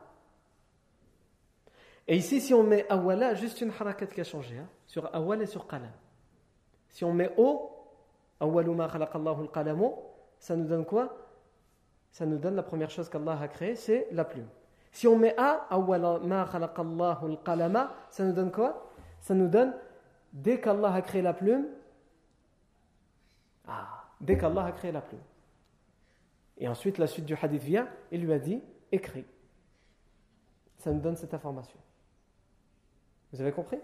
Et 2.06 2.16
ici, 2.16 2.40
si 2.40 2.54
on 2.54 2.62
met 2.62 2.86
awala, 2.88 3.34
juste 3.34 3.60
une 3.60 3.70
harakat 3.70 4.06
qui 4.06 4.20
a 4.20 4.24
changé, 4.24 4.56
hein, 4.56 4.68
sur 4.86 5.14
awal 5.14 5.42
et 5.42 5.46
sur 5.46 5.66
qalam. 5.66 5.90
Si 6.88 7.04
on 7.04 7.12
met 7.12 7.34
o, 7.36 7.70
awalu 8.40 8.70
ma 8.70 8.88
khalaqallahu 8.88 9.42
al-qalamu, 9.42 9.90
ça 10.38 10.56
nous 10.56 10.66
donne 10.66 10.86
quoi? 10.86 11.14
Ça 12.12 12.24
nous 12.24 12.38
donne 12.38 12.54
la 12.54 12.62
première 12.62 12.88
chose 12.88 13.10
qu'Allah 13.10 13.38
a 13.38 13.48
créée, 13.48 13.74
c'est 13.74 14.08
la 14.12 14.24
plume. 14.24 14.48
Si 14.92 15.06
on 15.06 15.18
met 15.18 15.34
a, 15.36 15.66
awala 15.70 16.20
ma 16.20 16.46
khalaqallahu 16.46 17.32
al-qalama, 17.32 17.92
ça 18.10 18.24
nous 18.24 18.32
donne 18.32 18.52
quoi? 18.52 18.90
Ça 19.20 19.34
nous 19.34 19.48
donne, 19.48 19.74
dès 20.32 20.60
qu'Allah 20.60 20.94
a 20.94 21.02
créé 21.02 21.20
la 21.20 21.34
plume, 21.34 21.66
ah, 23.66 24.04
dès 24.20 24.38
qu'Allah 24.38 24.66
a 24.66 24.72
créé 24.72 24.92
la 24.92 25.02
plume. 25.02 25.20
Et 26.58 26.68
ensuite, 26.68 26.98
la 26.98 27.06
suite 27.06 27.24
du 27.24 27.34
hadith 27.34 27.62
vient, 27.62 27.88
il 28.10 28.22
lui 28.22 28.32
a 28.32 28.38
dit, 28.38 28.60
écris. 28.92 29.24
Ça 30.78 30.92
nous 30.92 31.00
donne 31.00 31.16
cette 31.16 31.34
information. 31.34 31.78
Vous 33.32 33.40
avez 33.40 33.52
compris? 33.52 33.78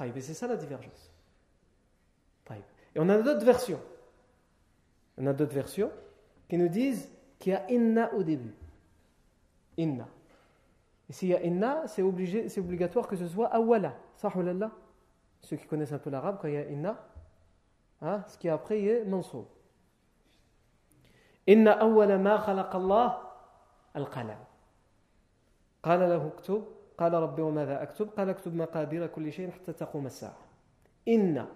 Et 0.00 0.20
c'est 0.20 0.34
ça 0.34 0.46
la 0.46 0.56
divergence. 0.56 1.12
Et 2.94 3.00
on 3.00 3.08
a 3.08 3.18
d'autres 3.18 3.44
versions. 3.44 3.80
On 5.18 5.26
a 5.26 5.32
d'autres 5.32 5.54
versions 5.54 5.90
qui 6.48 6.56
nous 6.56 6.68
disent 6.68 7.10
qu'il 7.38 7.52
y 7.52 7.56
a 7.56 7.70
inna 7.70 8.12
au 8.14 8.22
début. 8.22 8.54
Inna. 9.76 10.08
Et 11.08 11.12
s'il 11.12 11.28
y 11.28 11.34
a 11.34 11.42
inna, 11.42 11.86
c'est 11.86 12.02
obligatoire 12.02 13.06
que 13.06 13.16
ce 13.16 13.26
soit 13.26 13.48
awala. 13.48 13.96
Sahulallah. 14.16 14.70
Ceux 15.42 15.56
qui 15.56 15.66
connaissent 15.66 15.92
un 15.92 15.98
peu 15.98 16.10
l'arabe, 16.10 16.38
quand 16.40 16.48
il 16.48 16.54
y 16.54 16.58
a 16.58 16.68
inna, 16.68 17.06
hein, 18.00 18.24
ce 18.26 18.38
qui 18.38 18.48
est 18.48 18.50
après 18.50 18.80
est 18.80 19.04
mansoub. 21.48 21.56
Inna 21.56 21.72
awala 21.72 22.18
ma 22.18 22.38
khalaqallah 22.38 23.20
al-qalam. 23.94 24.38
قال 25.82 26.00
له 26.00 26.26
اكتب 26.26 26.62
قال 26.98 27.12
ربي 27.14 27.42
وماذا 27.42 27.82
أكتب 27.82 28.08
قال 28.18 28.28
اكتب 28.28 28.54
مقادير 28.54 29.06
كل 29.06 29.32
شيء 29.32 29.50
حتى 29.50 29.72
تقوم 29.72 30.06
الساعة 30.06 30.36
إن 31.08 31.46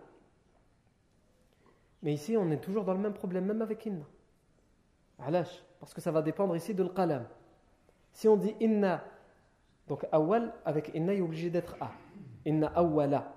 Mais 2.03 2.15
ici, 2.15 2.37
on 2.37 2.51
est 2.51 2.59
toujours 2.59 2.85
dans 2.85 2.95
le 2.95 2.99
même 2.99 3.15
problème, 3.15 3.45
même 3.45 3.63
avec 3.63 3.87
inna. 3.87 4.05
Alash, 5.21 5.63
parce 5.79 5.95
que 5.95 6.01
ça 6.01 6.11
va 6.11 6.21
dépendre 6.21 6.57
ici 6.57 6.75
de 6.75 6.83
l'qalam. 6.83 7.25
Si 8.13 8.27
on 8.27 8.37
dit 8.37 8.57
inna, 8.61 9.05
donc 9.87 10.05
awal, 10.11 10.53
avec 10.65 10.91
inna, 10.95 11.15
il 11.15 11.21
est 11.21 11.23
obligé 11.23 11.49
d'être 11.49 11.77
a. 11.81 11.93
Inna 12.45 12.73
awwala. 12.75 13.33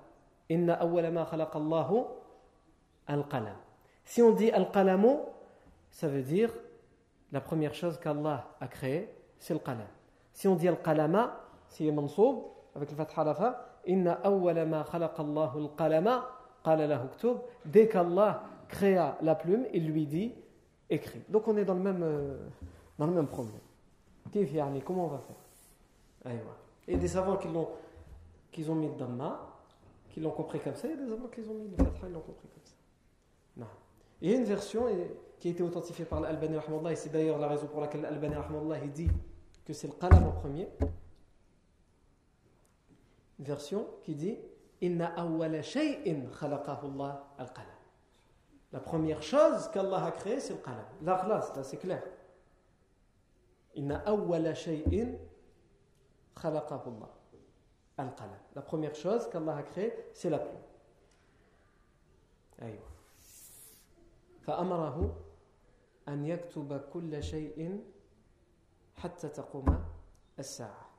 Inna 0.49 0.73
awwala 0.81 1.11
ma 1.11 1.25
khalaqa 1.25 1.59
Allahu 1.59 2.05
al-qalam. 3.05 3.55
Si 4.03 4.23
on 4.23 4.31
dit 4.31 4.49
al-qalamu, 4.49 5.17
ça 5.95 6.09
veut 6.09 6.23
dire 6.23 6.51
la 7.31 7.39
première 7.39 7.73
chose 7.73 7.97
qu'Allah 7.97 8.53
a 8.59 8.67
créée, 8.67 9.09
c'est 9.39 9.53
le 9.53 9.61
qalam. 9.61 9.87
Si 10.33 10.45
on 10.45 10.55
dit 10.55 10.67
al-qalama, 10.67 11.39
c'est 11.69 11.89
mansoub, 11.89 12.51
avec 12.75 12.91
le 12.91 12.97
fatha 12.97 13.23
la 13.23 13.79
inna 13.87 14.19
awwala 14.25 14.65
ma 14.65 14.83
khalaqa 14.83 15.23
Allahu 15.23 15.63
al-qalama, 15.63 16.29
qala 16.65 16.85
lahu 16.85 17.07
ktub, 17.15 17.37
dès 17.63 17.87
qu'Allah 17.87 18.43
créa 18.67 19.17
la 19.21 19.35
plume, 19.35 19.67
il 19.73 19.87
lui 19.87 20.05
dit 20.05 20.35
écrit. 20.89 21.21
Donc 21.29 21.47
on 21.47 21.55
est 21.55 21.63
dans 21.63 21.75
le 21.75 21.79
même, 21.79 22.03
euh, 22.03 22.45
dans 22.99 23.07
le 23.07 23.13
même 23.13 23.27
problème. 23.27 23.61
Comment 24.83 25.05
on 25.05 25.07
va 25.07 25.19
faire? 25.19 26.35
Et 26.89 26.97
des 26.97 27.07
savants 27.07 27.37
qui 27.37 27.47
l'ont 27.47 27.69
qu'ils 28.51 28.69
ont 28.69 28.75
mis 28.75 28.87
le 28.87 28.95
Dhamma, 28.95 29.39
qui 30.09 30.19
l'ont 30.19 30.31
compris 30.31 30.59
comme 30.59 30.75
ça, 30.75 30.89
et 30.89 30.97
des 30.97 31.07
savants 31.07 31.29
qui 31.29 31.39
ont 31.39 31.53
mis 31.53 31.69
le 31.69 31.77
Fatha, 31.77 32.05
ils 32.05 32.13
l'ont 32.13 32.19
compris 32.19 32.49
comme 32.49 32.65
ça. 32.65 32.75
Non. 33.55 33.67
Il 34.25 34.31
y 34.31 34.33
a 34.33 34.37
une 34.37 34.45
version 34.45 34.87
qui 35.39 35.49
a 35.49 35.51
été 35.51 35.61
authentifiée 35.61 36.03
par 36.03 36.19
l'Albani 36.19 36.57
Rahmallah, 36.57 36.93
et 36.93 36.95
c'est 36.95 37.09
d'ailleurs 37.09 37.37
la 37.37 37.47
raison 37.47 37.67
pour 37.67 37.79
laquelle 37.79 38.01
l'Albani 38.01 38.33
Rahmallah 38.33 38.79
dit 38.87 39.07
que 39.63 39.71
c'est 39.71 39.85
le 39.85 39.93
qalam 39.93 40.23
en 40.23 40.31
premier. 40.31 40.67
Une 43.37 43.45
version 43.45 43.87
qui 44.01 44.15
dit 44.15 44.39
Inna 44.81 45.13
awwala 45.15 45.61
shay'in 45.61 46.21
khalaqahu 46.39 46.87
Allah 46.87 47.35
al-qalam. 47.37 47.69
La 48.71 48.79
première 48.79 49.21
chose 49.21 49.69
qu'Allah 49.71 50.05
a 50.05 50.11
créée, 50.11 50.39
c'est 50.39 50.53
le 50.53 50.59
qalam. 50.59 50.85
La 51.03 51.27
là, 51.27 51.41
c'est 51.61 51.77
clair. 51.77 52.01
Inna 53.75 54.03
shay'in 54.55 55.19
khalaqahu 56.41 56.87
Allah 56.87 57.13
al-qalam. 57.99 58.39
La 58.55 58.63
première 58.63 58.95
chose 58.95 59.29
qu'Allah 59.29 59.57
a 59.57 59.61
créée, 59.61 59.93
c'est 60.13 60.31
la 60.31 60.39
plume. 60.39 60.63
Aïe. 62.63 62.79
فأمره 64.44 65.16
أن 66.08 66.26
يكتب 66.26 66.80
كل 66.92 67.22
شيء 67.22 67.80
حتى 68.96 69.28
تقوم 69.28 69.84
الساعة. 70.38 70.90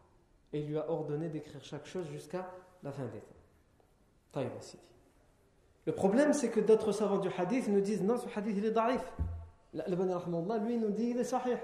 Et 0.54 0.60
il 0.60 0.68
lui 0.68 0.78
a 0.78 0.90
ordonné 0.90 1.30
d'écrire 1.30 1.64
chaque 1.64 1.86
chose 1.86 2.08
jusqu'à 2.10 2.50
la 2.84 2.92
fin 2.92 3.06
des 3.06 3.20
temps. 3.20 3.42
طيب 4.34 4.52
يا 4.56 4.60
سيدي. 4.60 4.84
Le 5.88 5.94
problème, 5.94 6.34
c'est 6.34 6.50
que 6.50 6.60
d'autres 6.60 6.92
savants 6.92 7.18
du 7.18 7.30
hadith 7.30 7.68
nous 7.68 7.82
disent 7.82 8.04
non, 8.04 8.18
ce 8.18 8.28
hadith 8.38 8.56
il 8.58 8.66
est 8.66 8.72
daif. 8.72 9.04
Le 9.74 10.66
lui 10.66 10.78
nous 10.78 10.92
dit 10.92 11.10
il 11.10 11.18
est 11.18 11.24
sahih. 11.24 11.58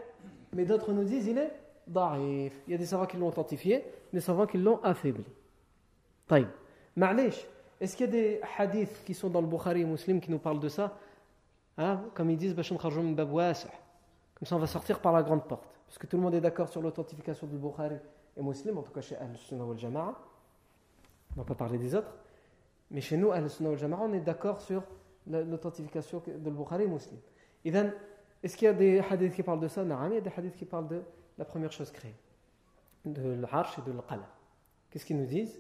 Mais 0.54 0.66
d'autres 0.66 0.92
nous 0.92 1.04
disent 1.04 1.28
il 1.28 1.38
est 1.38 1.54
daif. 1.88 2.54
Il 2.68 2.72
y 2.72 2.76
a 2.76 2.78
des 2.78 2.86
savants 2.86 3.06
qui 3.06 3.18
l'ont 3.18 3.28
authentifié, 3.28 3.86
des 4.12 4.22
savants 4.22 4.48
qui 4.48 4.58
l'ont 4.58 4.82
affaibli. 4.84 5.26
طيب. 6.28 6.48
معليش, 6.98 7.46
est-ce 7.80 7.96
qu'il 7.96 8.08
y 8.08 8.10
a 8.10 8.12
des 8.12 8.42
hadiths 8.58 9.04
qui 9.06 9.14
sont 9.14 9.30
dans 9.30 9.42
le 9.42 9.48
Bukhari 9.48 9.82
et 9.82 9.86
Muslim 9.86 10.20
qui 10.20 10.32
nous 10.32 10.40
parlent 10.40 10.60
de 10.60 10.70
ça 10.70 10.98
hein? 11.78 12.02
Comme 12.14 12.30
ils 12.30 12.38
disent, 12.38 12.56
comme 12.56 12.64
ça 14.46 14.56
on 14.56 14.60
va 14.60 14.68
sortir 14.68 15.00
par 15.00 15.14
la 15.14 15.24
grande 15.24 15.48
porte. 15.48 15.68
Parce 15.86 15.98
que 15.98 16.06
tout 16.08 16.18
le 16.18 16.24
monde 16.24 16.36
est 16.36 16.42
d'accord 16.42 16.70
sur 16.70 16.82
l'authentification 16.82 17.48
du 17.48 17.58
Bukhari 17.58 17.96
et 18.36 18.42
Muslim, 18.42 18.78
en 18.78 18.84
tout 18.84 18.92
cas 18.92 19.02
chez 19.02 19.16
Al-Sunnah 19.16 19.66
wal 19.66 19.78
Jama'a. 19.80 20.16
On 21.32 21.36
ne 21.36 21.38
va 21.38 21.44
pas 21.44 21.56
parler 21.56 21.78
des 21.78 21.96
autres. 21.96 22.14
Mais 22.92 23.02
chez 23.02 23.18
nous, 23.18 23.32
Al-Sunnah 23.32 23.70
wal 23.70 23.78
Jama'a, 23.80 24.02
on 24.02 24.14
est 24.14 24.22
d'accord 24.22 24.62
sur 24.62 24.84
l'authentification 25.26 26.22
de 26.26 26.50
Bukhari 26.50 26.84
et 26.84 26.88
Muslim. 26.88 27.20
Est-ce 28.44 28.56
qu'il 28.56 28.66
y 28.66 28.70
a 28.70 28.74
des 28.74 29.00
hadiths 29.00 29.34
qui 29.34 29.44
parlent 29.44 29.60
de 29.60 29.68
ça 29.68 29.84
Non, 29.84 29.98
il 30.08 30.14
y 30.14 30.18
a 30.18 30.22
des 30.22 30.32
hadiths 30.36 30.56
qui 30.56 30.66
parlent 30.66 30.88
de 30.88 31.02
la 31.38 31.46
première 31.46 31.72
chose 31.72 31.92
créée, 31.92 32.16
de 33.06 33.34
l'arche 33.42 33.80
et 33.80 33.82
de 33.82 33.92
l'qala. 33.92 34.28
Qu'est-ce 34.90 35.06
qu'ils 35.06 35.18
nous 35.18 35.26
disent 35.26 35.60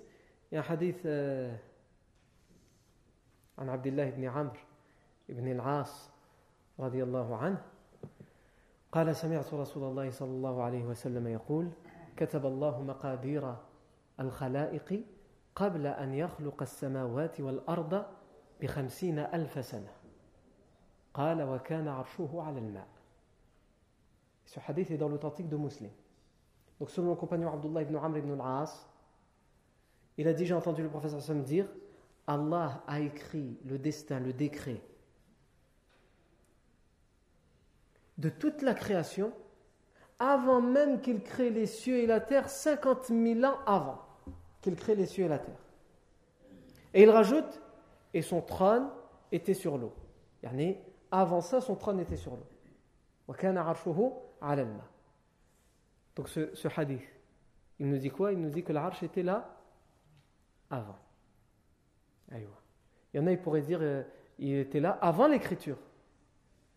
Il 0.51 0.55
y 0.55 0.57
a 0.57 0.61
un 0.61 0.73
hadith 0.73 1.05
euh, 1.05 1.53
عن 3.57 3.69
عبد 3.69 3.87
الله 3.87 4.09
بن 4.09 4.23
عمرو 4.23 4.59
بن 5.28 5.52
العاص 5.52 6.10
رضي 6.78 7.02
الله 7.02 7.36
عنه 7.36 7.62
قال 8.92 9.16
سمعت 9.16 9.54
رسول 9.54 9.84
الله 9.84 10.10
صلى 10.10 10.30
الله 10.30 10.62
عليه 10.62 10.84
وسلم 10.84 11.26
يقول 11.26 11.70
كتب 12.16 12.46
الله 12.46 12.82
مقادير 12.82 13.54
الخلائق 14.20 15.04
قبل 15.54 15.86
أن 15.86 16.14
يخلق 16.14 16.62
السماوات 16.62 17.40
والأرض 17.40 18.04
بخمسين 18.60 19.18
ألف 19.18 19.64
سنة 19.64 19.92
قال 21.14 21.42
وكان 21.42 21.88
عرشه 21.88 22.42
على 22.42 22.58
الماء 22.58 22.88
Ce 24.44 24.60
hadith 24.68 24.90
est 24.90 24.98
dans 24.98 25.08
l'authentique 25.08 25.48
de 25.48 25.56
Muslim. 25.56 25.90
Donc 26.78 26.90
selon 26.90 27.10
le 27.10 27.14
compagnon 27.14 27.50
Abdullah 27.50 27.82
ibn 27.82 27.96
Amr 27.96 28.18
ibn 28.18 28.32
al-As, 28.32 28.86
il 30.18 30.28
a 30.28 30.34
dit, 30.34 30.44
j'ai 30.44 30.52
entendu 30.52 30.82
le 30.82 30.90
professeur 30.90 31.22
Sam 31.22 31.42
dire, 31.42 31.66
Allah 32.26 32.82
a 32.86 33.00
écrit 33.00 33.58
le 33.64 33.78
destin, 33.78 34.20
le 34.20 34.32
décret 34.32 34.82
de 38.22 38.28
toute 38.28 38.62
la 38.62 38.72
création 38.72 39.32
avant 40.20 40.60
même 40.60 41.00
qu'il 41.00 41.24
crée 41.24 41.50
les 41.50 41.66
cieux 41.66 41.96
et 41.96 42.06
la 42.06 42.20
terre, 42.20 42.48
50 42.48 43.06
000 43.06 43.44
ans 43.44 43.58
avant 43.66 44.00
qu'il 44.60 44.76
crée 44.76 44.94
les 44.94 45.06
cieux 45.06 45.24
et 45.24 45.28
la 45.28 45.40
terre. 45.40 45.58
Et 46.94 47.02
il 47.02 47.10
rajoute, 47.10 47.60
et 48.14 48.22
son 48.22 48.40
trône 48.40 48.88
était 49.32 49.54
sur 49.54 49.76
l'eau. 49.76 49.92
Yani, 50.44 50.76
avant 51.10 51.40
ça, 51.40 51.60
son 51.60 51.74
trône 51.74 51.98
était 51.98 52.16
sur 52.16 52.36
l'eau. 52.36 52.46
Donc 56.14 56.28
ce, 56.28 56.80
hadith, 56.80 57.02
il 57.80 57.88
nous 57.88 57.98
dit 57.98 58.10
quoi? 58.10 58.32
Il 58.32 58.40
nous 58.40 58.50
dit 58.50 58.62
que 58.62 58.72
l'arche 58.72 59.02
était 59.02 59.24
là 59.24 59.58
avant. 60.70 60.98
Il 62.30 62.46
y 63.14 63.18
en 63.18 63.26
a, 63.26 63.32
ils 63.32 63.42
pourraient 63.42 63.62
dire, 63.62 63.80
euh, 63.82 64.04
il 64.38 64.54
était 64.54 64.78
là 64.78 64.96
avant 65.00 65.26
l'écriture. 65.26 65.78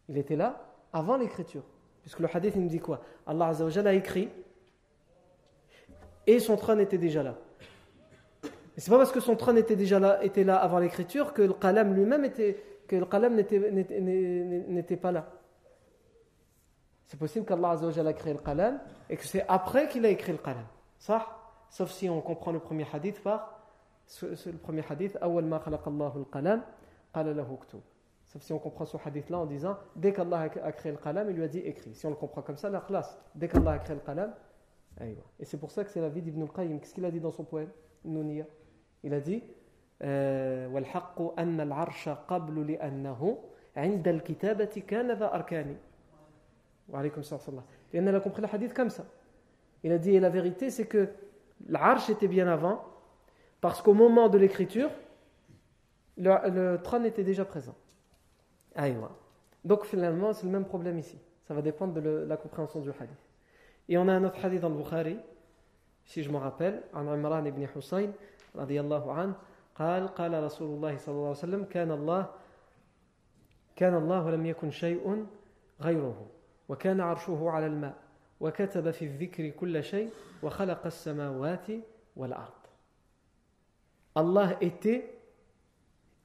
Il 0.10 0.18
était 0.18 0.36
là 0.36 0.65
avant 0.96 1.18
l'écriture. 1.18 1.64
Puisque 2.02 2.20
le 2.20 2.30
hadith, 2.34 2.54
il 2.56 2.62
nous 2.62 2.70
dit 2.70 2.80
quoi? 2.80 3.02
Allah 3.28 3.52
a 3.52 3.94
écrit 3.94 4.30
et 6.26 6.40
son 6.40 6.56
trône 6.56 6.80
était 6.80 6.98
déjà 6.98 7.22
là. 7.22 7.36
Et 8.78 8.82
c'est 8.82 8.90
pas 8.90 8.98
parce 8.98 9.12
que 9.12 9.20
son 9.20 9.36
trône 9.36 9.58
était 9.58 9.76
déjà 9.76 10.00
là, 10.00 10.24
était 10.24 10.44
là 10.44 10.58
avant 10.58 10.80
l'écriture 10.80 11.34
que 11.34 11.42
le 11.42 11.54
qalam 11.54 11.94
lui-même 11.94 12.26
était, 12.26 12.64
que 12.88 12.96
le 12.96 13.06
qalam 13.06 13.36
n'était 13.36 14.98
pas 14.98 15.12
là. 15.12 15.28
C'est 17.06 17.20
possible 17.20 17.46
qu'Allah 17.46 17.72
a 17.72 18.14
créé 18.14 18.34
le 18.34 18.40
qalam 18.40 18.80
et 19.10 19.18
que 19.18 19.26
c'est 19.26 19.46
après 19.48 19.88
qu'il 19.88 20.06
a 20.06 20.10
écrit 20.10 20.32
le 20.32 20.40
qalam. 20.40 20.66
Ça 20.98 21.28
Sauf 21.70 21.92
si 21.92 22.10
on 22.10 22.22
comprend 22.22 22.52
le 22.52 22.60
premier 22.60 22.86
hadith 22.92 23.22
par 23.22 23.60
le 24.22 24.58
premier 24.58 24.84
hadith, 24.90 25.18
ma 25.22 25.58
al 25.58 26.26
qalam, 26.32 26.64
qala 27.14 27.34
lahu 27.34 27.58
Sauf 28.35 28.43
si 28.43 28.53
on 28.53 28.59
comprend 28.59 28.85
ce 28.85 28.97
hadith-là 29.05 29.39
en 29.39 29.47
disant 29.47 29.77
dès 29.97 30.13
qu'Allah 30.13 30.49
a 30.63 30.73
créé 30.73 30.93
le 30.93 30.99
qalam, 30.99 31.29
il 31.31 31.37
lui 31.37 31.45
a 31.45 31.49
dit 31.49 31.59
écrit. 31.59 31.95
Si 31.95 32.07
on 32.07 32.11
le 32.11 32.17
comprend 32.17 32.43
comme 32.43 32.57
ça, 32.57 32.71
la 32.71 32.81
classe. 32.81 33.19
Dès 33.35 33.49
qu'Allah 33.49 33.73
a 33.73 33.79
créé 33.79 33.97
le 33.97 34.03
qalam, 34.03 34.33
et 35.39 35.45
c'est 35.45 35.59
pour 35.59 35.71
ça 35.71 35.85
que 35.85 35.91
c'est 35.91 36.01
la 36.01 36.09
vie 36.09 36.23
d'Ibn 36.23 36.43
al-Qayyim. 36.43 36.79
Qu'est-ce 36.79 36.95
qu'il 36.95 37.05
a 37.05 37.11
dit 37.11 37.21
dans 37.21 37.31
son 37.31 37.45
poème 37.45 37.71
Nounia 38.05 38.45
Il 39.03 39.15
a 39.15 39.21
dit 39.21 39.43
والحق 40.03 41.39
أن 41.39 41.61
العرش 41.61 42.09
قبل 42.09 42.73
لأنه 42.73 43.39
عند 43.77 44.09
الكتابة 44.09 44.83
كان 44.89 45.13
ذا 45.13 45.35
أركان 45.35 45.77
وعليكم 46.89 47.21
السلام 47.21 47.41
ورحمة 47.41 47.53
الله 47.53 47.65
لأن 47.93 48.15
a 48.15 48.21
compris 48.21 48.41
le 48.41 48.49
hadith 48.49 48.73
comme 48.73 48.89
ça 48.89 49.05
il 49.85 49.93
a 49.93 49.99
dit 49.99 50.15
et 50.15 50.21
la 50.21 50.31
vérité 50.31 50.71
c'est 50.71 50.87
que 50.87 51.11
l'arche 51.69 52.09
était 52.09 52.29
bien 52.29 52.49
avant 52.49 52.83
parce 53.61 53.83
qu'au 53.83 53.93
moment 53.93 54.31
de 54.31 54.39
l'écriture 54.39 54.91
le, 56.17 56.49
le 56.49 56.83
trône 56.83 57.05
était 57.05 57.25
déjà 57.25 57.45
présent 57.45 57.75
Aïwa. 57.75 57.84
donc 59.65 59.85
finalement 59.85 60.33
c'est 60.33 60.47
le 60.47 60.53
même 60.53 60.65
problème 60.65 60.99
ici 60.99 61.19
ça 61.47 61.55
va 61.55 61.63
dépendre 61.63 61.93
de 61.95 62.01
le, 62.01 62.25
la 62.25 62.37
compréhension 62.37 62.81
du 62.81 62.91
hadith 62.91 63.11
et 63.89 63.99
on 63.99 64.09
a 64.09 64.13
un 64.13 64.25
autre 64.25 64.45
hadith 64.45 64.61
dans 64.61 64.69
le 64.69 64.77
Bukhari 64.77 65.19
si 66.05 66.23
je 66.23 66.31
me 66.31 66.39
rappelle 66.39 66.83
عن 66.95 67.09
عمران 67.09 67.47
ibn 67.47 67.67
Hussein 67.77 68.13
رضي 68.57 68.81
الله 68.81 69.13
عنه 69.13 69.35
قال 69.75 70.09
قال 70.09 70.43
رسول 70.45 70.77
الله 70.77 70.97
صلى 70.97 71.15
الله 71.15 71.29
عليه 71.29 71.39
وسلم 71.39 71.65
كان 71.65 71.91
الله 71.91 72.31
كان 73.77 73.95
الله 73.95 74.25
ولم 74.27 74.47
يكن 74.47 74.71
شيء 74.71 75.27
غيره 75.81 76.27
وكان 76.69 77.01
عرشه 77.01 77.51
على 77.51 77.67
الماء 77.67 77.97
وكتب 78.41 78.91
في 78.91 79.05
الذكر 79.05 79.49
كل 79.49 79.85
شيء 79.85 80.11
وخلق 80.43 80.87
السماوات 80.87 81.67
والأرض 82.17 82.61
Allah 84.17 84.57
était 84.61 85.15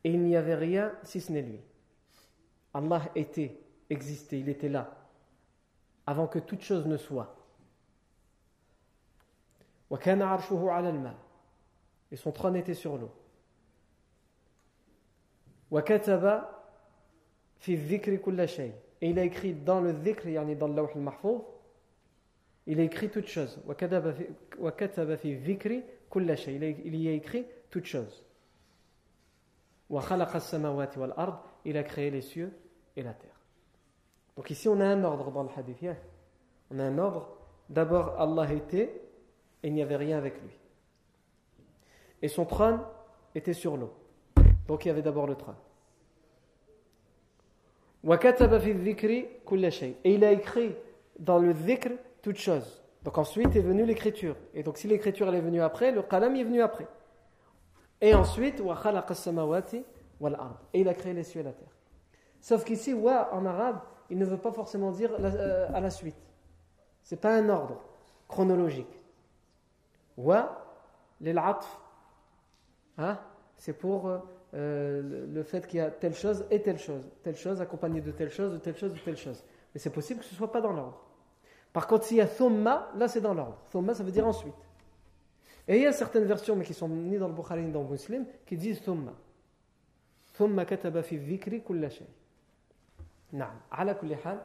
et 0.04 0.10
il 0.12 0.22
n'y 0.22 0.36
avait 0.36 0.56
rien 0.56 0.91
si 1.04 1.22
ce 1.22 1.32
n'est 1.32 1.43
lui. 1.43 1.60
Allah 2.74 3.02
était, 3.16 3.58
existait, 3.89 4.39
il 4.39 4.50
était 4.50 4.70
là, 4.70 4.96
avant 6.06 6.28
que 6.28 6.39
toute 6.39 6.62
chose 6.62 6.86
ne 6.86 6.98
soit. 6.98 7.36
وكان 9.89 10.22
عرشه 10.22 10.72
على 10.72 10.89
الماء 10.89 11.16
et 12.12 12.16
son 12.16 12.32
trône 12.32 12.56
était 12.56 12.74
sur 12.74 12.98
l'eau. 12.98 13.12
وكتب 15.72 16.41
في 17.60 17.74
الذكر 17.74 18.16
كل 18.16 18.50
شيء 18.50 18.74
et 19.02 19.10
il 19.10 19.20
a 19.20 19.24
écrit 19.24 19.54
dans 19.54 19.82
le 19.82 19.93
dhikr 19.93 20.28
يعني 20.28 20.56
dans 20.56 20.68
le 20.68 20.76
lawh 20.76 20.89
al-mahfouz 20.96 21.41
il 22.68 22.80
a 22.80 22.84
écrit 22.84 23.10
toutes 23.10 23.28
choses 23.28 23.60
وكتب 23.68 24.12
في, 24.12 24.30
وكتب 24.60 25.16
في 25.16 25.34
الذكر 25.34 25.82
كل 26.10 26.38
شيء 26.38 26.60
il 26.86 26.96
y 26.96 27.08
a 27.08 27.14
écrit 27.14 27.46
toutes 27.70 27.86
choses 27.86 28.24
وخلق 29.89 30.36
السماوات 30.36 30.98
والأرض 30.98 31.39
il 31.65 31.77
a 31.77 31.83
créé 31.83 32.11
les 32.11 32.23
cieux 32.23 32.53
et 32.97 33.03
la 33.03 33.13
terre 33.13 33.41
donc 34.37 34.51
ici 34.51 34.69
on 34.69 34.81
a 34.81 34.87
un 34.87 35.05
ordre 35.05 35.31
dans 35.31 35.43
le 35.43 35.51
hadith 35.57 35.85
on 36.71 36.79
a 36.79 36.85
un 36.85 36.99
ordre 36.99 37.37
d'abord 37.69 38.21
Allah 38.21 38.53
était 38.53 39.01
et 39.63 39.69
il 39.69 39.75
n'y 39.75 39.83
avait 39.83 39.97
rien 39.97 40.19
avec 40.19 40.41
lui 40.43 40.53
et 42.23 42.29
son 42.29 42.45
trône 42.45 42.81
était 43.35 43.55
sur 43.55 43.77
l'eau 43.77 43.93
donc 44.71 44.85
il 44.85 44.89
y 44.89 44.91
avait 44.93 45.03
d'abord 45.03 45.27
le 45.27 45.35
trône. 45.35 45.57
Et 50.05 50.15
il 50.15 50.25
a 50.25 50.31
écrit 50.31 50.77
dans 51.19 51.41
le 51.41 51.53
dhikr 51.53 51.91
toutes 52.23 52.39
choses. 52.39 52.81
Donc 53.03 53.19
ensuite 53.19 53.57
est 53.57 53.63
venue 53.63 53.85
l'écriture. 53.85 54.37
Et 54.55 54.63
donc 54.63 54.79
si 54.79 54.87
l'écriture 54.87 55.35
est 55.35 55.41
venue 55.41 55.61
après, 55.61 55.91
le 55.91 56.03
qalam 56.03 56.37
est 56.37 56.45
venu 56.45 56.63
après. 56.63 56.87
Et 58.01 58.15
ensuite, 58.15 58.63
et 60.73 60.81
il 60.81 60.89
a 60.89 60.95
créé 60.95 61.12
les 61.12 61.25
cieux 61.25 61.41
et 61.41 61.45
la 61.45 61.53
terre. 61.53 61.75
Sauf 62.41 62.64
qu'ici, 62.64 62.93
wa 62.95 63.33
en 63.33 63.47
arabe, 63.47 63.81
il 64.09 64.18
ne 64.18 64.25
veut 64.25 64.39
pas 64.39 64.53
forcément 64.53 64.91
dire 64.91 65.11
euh, 65.18 65.68
à 65.73 65.81
la 65.81 65.91
suite. 65.91 66.16
C'est 67.03 67.21
pas 67.21 67.35
un 67.35 67.49
ordre 67.49 67.81
chronologique. 68.29 69.01
Wa, 70.16 70.64
l'atf, 71.21 71.79
hein, 72.99 73.18
c'est 73.57 73.73
pour 73.73 74.11
euh, 74.55 75.27
le 75.33 75.43
fait 75.43 75.66
qu'il 75.66 75.79
y 75.79 75.83
a 75.83 75.91
telle 75.91 76.14
chose 76.14 76.45
et 76.51 76.61
telle 76.61 76.79
chose, 76.79 77.09
telle 77.23 77.37
chose 77.37 77.61
accompagnée 77.61 78.01
de 78.01 78.11
telle 78.11 78.31
chose, 78.31 78.53
de 78.53 78.59
telle 78.59 78.77
chose, 78.77 78.93
de 78.93 78.99
telle 78.99 79.16
chose. 79.16 79.43
Mais 79.75 79.81
c'est 79.81 79.91
possible 79.91 80.21
que 80.21 80.27
ce 80.27 80.35
ne 80.35 80.39
soit 80.39 80.53
pas 80.53 80.61
dans 80.61 80.73
l'ordre. 80.73 81.01
Par 81.73 81.87
contre, 81.87 82.05
s'il 82.05 82.16
y 82.16 82.21
a 82.21 82.27
thumma, 82.27 82.91
là 82.97 83.07
c'est 83.09 83.21
dans 83.21 83.35
l'ordre. 83.35 83.59
Thumma, 83.71 83.95
ça 83.95 84.03
veut 84.03 84.11
dire 84.11 84.27
ensuite. 84.27 84.55
Et 85.68 85.77
il 85.77 85.83
y 85.83 85.87
a 85.87 85.93
certaines 85.93 86.25
versions, 86.25 86.57
mais 86.57 86.64
qui 86.64 86.75
sont 86.75 86.89
ni 86.89 87.16
dans 87.16 87.29
le 87.29 87.35
Bukhari 87.35 87.62
ni 87.62 87.71
dans 87.71 87.83
le 87.83 87.89
Muslim, 87.89 88.27
qui 88.45 88.57
disent 88.57 88.83
thumma. 88.83 89.12
Thumma 90.41 90.64
kataba 90.64 91.03
fi 91.03 91.18
dhikri 91.18 91.61
kulla 91.61 91.91
shay. 91.91 92.07
Naam. 93.32 93.61
Ala 93.70 93.95
kulli 93.95 94.16
hal, 94.24 94.41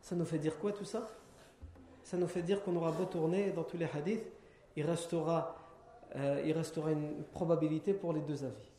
ça 0.00 0.16
nous 0.16 0.24
fait 0.24 0.38
dire 0.38 0.58
quoi 0.58 0.72
tout 0.72 0.84
ça? 0.84 1.08
Ça 2.02 2.16
nous 2.16 2.26
fait 2.26 2.42
dire 2.42 2.64
qu'on 2.64 2.74
aura 2.74 2.90
beau 2.90 3.04
tourner 3.04 3.52
dans 3.52 3.62
tous 3.62 3.76
les 3.76 3.86
hadiths, 3.86 4.26
il 4.74 4.84
restera, 4.84 5.56
euh, 6.16 6.42
il 6.44 6.52
restera 6.52 6.90
une 6.90 7.22
probabilité 7.30 7.94
pour 7.94 8.12
les 8.12 8.22
deux 8.22 8.44
avis 8.44 8.72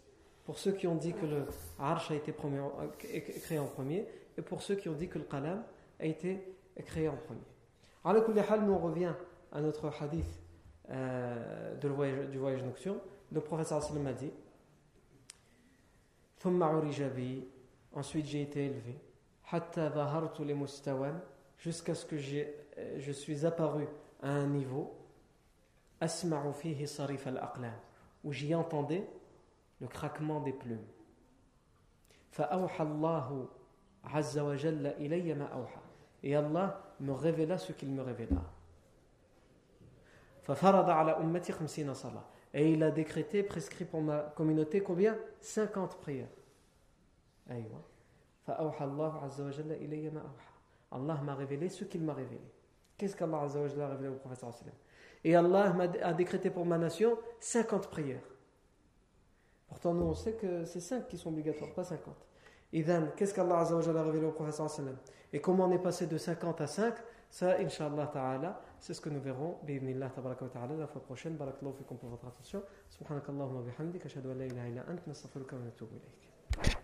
pour 0.47 0.59
ceux 0.59 0.71
qui 0.71 0.87
ont 0.87 0.95
dit 0.95 1.13
que 1.13 1.25
le 1.25 1.45
arsh 1.77 2.11
a 2.11 2.15
été 2.15 2.33
créé 3.41 3.59
en 3.59 3.65
premier 3.65 4.05
et 4.37 4.41
pour 4.41 4.61
ceux 4.61 4.75
qui 4.75 4.87
ont 4.87 4.93
dit 4.93 5.09
que 5.09 5.19
le 5.19 5.25
qalam 5.25 5.61
a 5.99 6.05
été 6.05 6.41
créé 6.85 7.09
en 7.09 7.17
premier. 7.17 7.41
Alors, 8.05 8.23
nous 8.29 8.71
on 8.71 8.77
revient 8.77 9.13
à 9.51 9.59
notre 9.59 9.91
hadith 10.01 10.39
euh, 10.89 11.75
de 11.75 11.87
voyage, 11.89 12.29
du 12.29 12.37
voyage 12.37 12.63
nocturne. 12.63 12.99
Le 13.29 13.41
professeur 13.41 13.83
sallam 13.83 14.07
a 14.07 14.13
dit 14.13 14.31
Ensuite 17.93 18.25
j'ai 18.25 18.41
été 18.41 18.65
élevé. 18.65 18.97
jusqu'à 21.57 21.95
ce 21.95 22.05
que 22.05 22.15
euh, 22.15 22.99
je 22.99 23.11
suis 23.11 23.45
apparu 23.45 23.87
à 24.21 24.29
un 24.29 24.47
niveau. 24.47 24.93
où 28.23 28.31
j'y 28.31 28.53
entendais 28.53 29.07
le 29.79 29.87
craquement 29.87 30.41
des 30.41 30.53
plumes. 30.53 30.85
Et 36.23 36.35
Allah 36.35 36.81
me 36.99 37.11
révéla 37.11 37.57
ce 37.57 37.71
qu'il 37.71 37.89
me 37.89 38.01
révéla. 38.01 38.41
Et 42.57 42.71
il 42.71 42.81
a 42.81 42.89
décrété, 42.89 43.43
prescrit 43.43 43.85
pour 43.85 44.01
ma 44.01 44.33
communauté 44.35 44.81
combien? 44.81 45.15
50 45.41 45.97
prières. 46.01 46.27
Allah 50.91 51.21
m'a 51.23 51.35
révélé 51.35 51.69
ce 51.69 51.83
qu'il 51.83 52.01
m'a 52.01 52.15
révélé. 52.15 52.41
Qu'est-ce 52.97 53.15
qu'Allah 53.15 53.43
a 53.43 53.87
révélé 53.89 54.09
au 54.09 54.15
prophète 54.15 54.43
Et 55.23 55.35
Allah 55.35 55.75
a 56.01 56.13
décrété 56.13 56.49
pour 56.49 56.65
ma 56.65 56.79
nation 56.79 57.19
50 57.39 57.91
prières. 57.91 58.27
Pourtant, 59.67 59.93
nous, 59.93 60.05
on 60.05 60.15
sait 60.15 60.33
que 60.33 60.65
c'est 60.65 60.79
5 60.79 61.07
qui 61.07 61.17
sont 61.19 61.29
obligatoires, 61.29 61.71
pas 61.75 61.83
50. 61.83 62.15
Et 62.73 62.83
qu'est-ce 63.15 63.35
qu'Allah 63.35 63.59
a 63.59 64.03
révélé 64.03 64.25
au 64.25 64.31
prophète 64.31 64.59
Et 65.31 65.39
comment 65.39 65.65
on 65.65 65.71
est 65.71 65.77
passé 65.77 66.07
de 66.07 66.17
50 66.17 66.59
à 66.59 66.65
5 66.65 66.95
Ça, 67.29 67.57
Inch'Allah 67.59 68.07
ta'ala, 68.07 68.61
c'est 68.79 68.93
ce 68.93 69.01
que 69.01 69.09
nous 69.09 69.19
verrons, 69.19 69.57
bi'idnillah 69.63 70.09
tabaraka 70.09 70.45
wa 70.45 70.51
ta'ala, 70.51 70.75
la 70.75 70.87
fois 70.87 71.01
prochaine. 71.01 71.35
Barakallahu 71.35 71.75
fikum 71.77 71.97
pour 71.97 72.09
votre 72.09 72.27
attention. 72.27 72.63
Subhanakallahumma 72.89 73.61
bihamdik, 73.61 74.05
ashhadu 74.05 74.31
an 74.31 74.35
la 74.35 74.45
ilaha 74.45 74.67
illa 74.69 74.85
ant, 74.89 75.05
nastaghfiruka 75.07 75.55
wa 75.55 75.63
natubu 75.63 75.95
ilayk. 75.95 76.77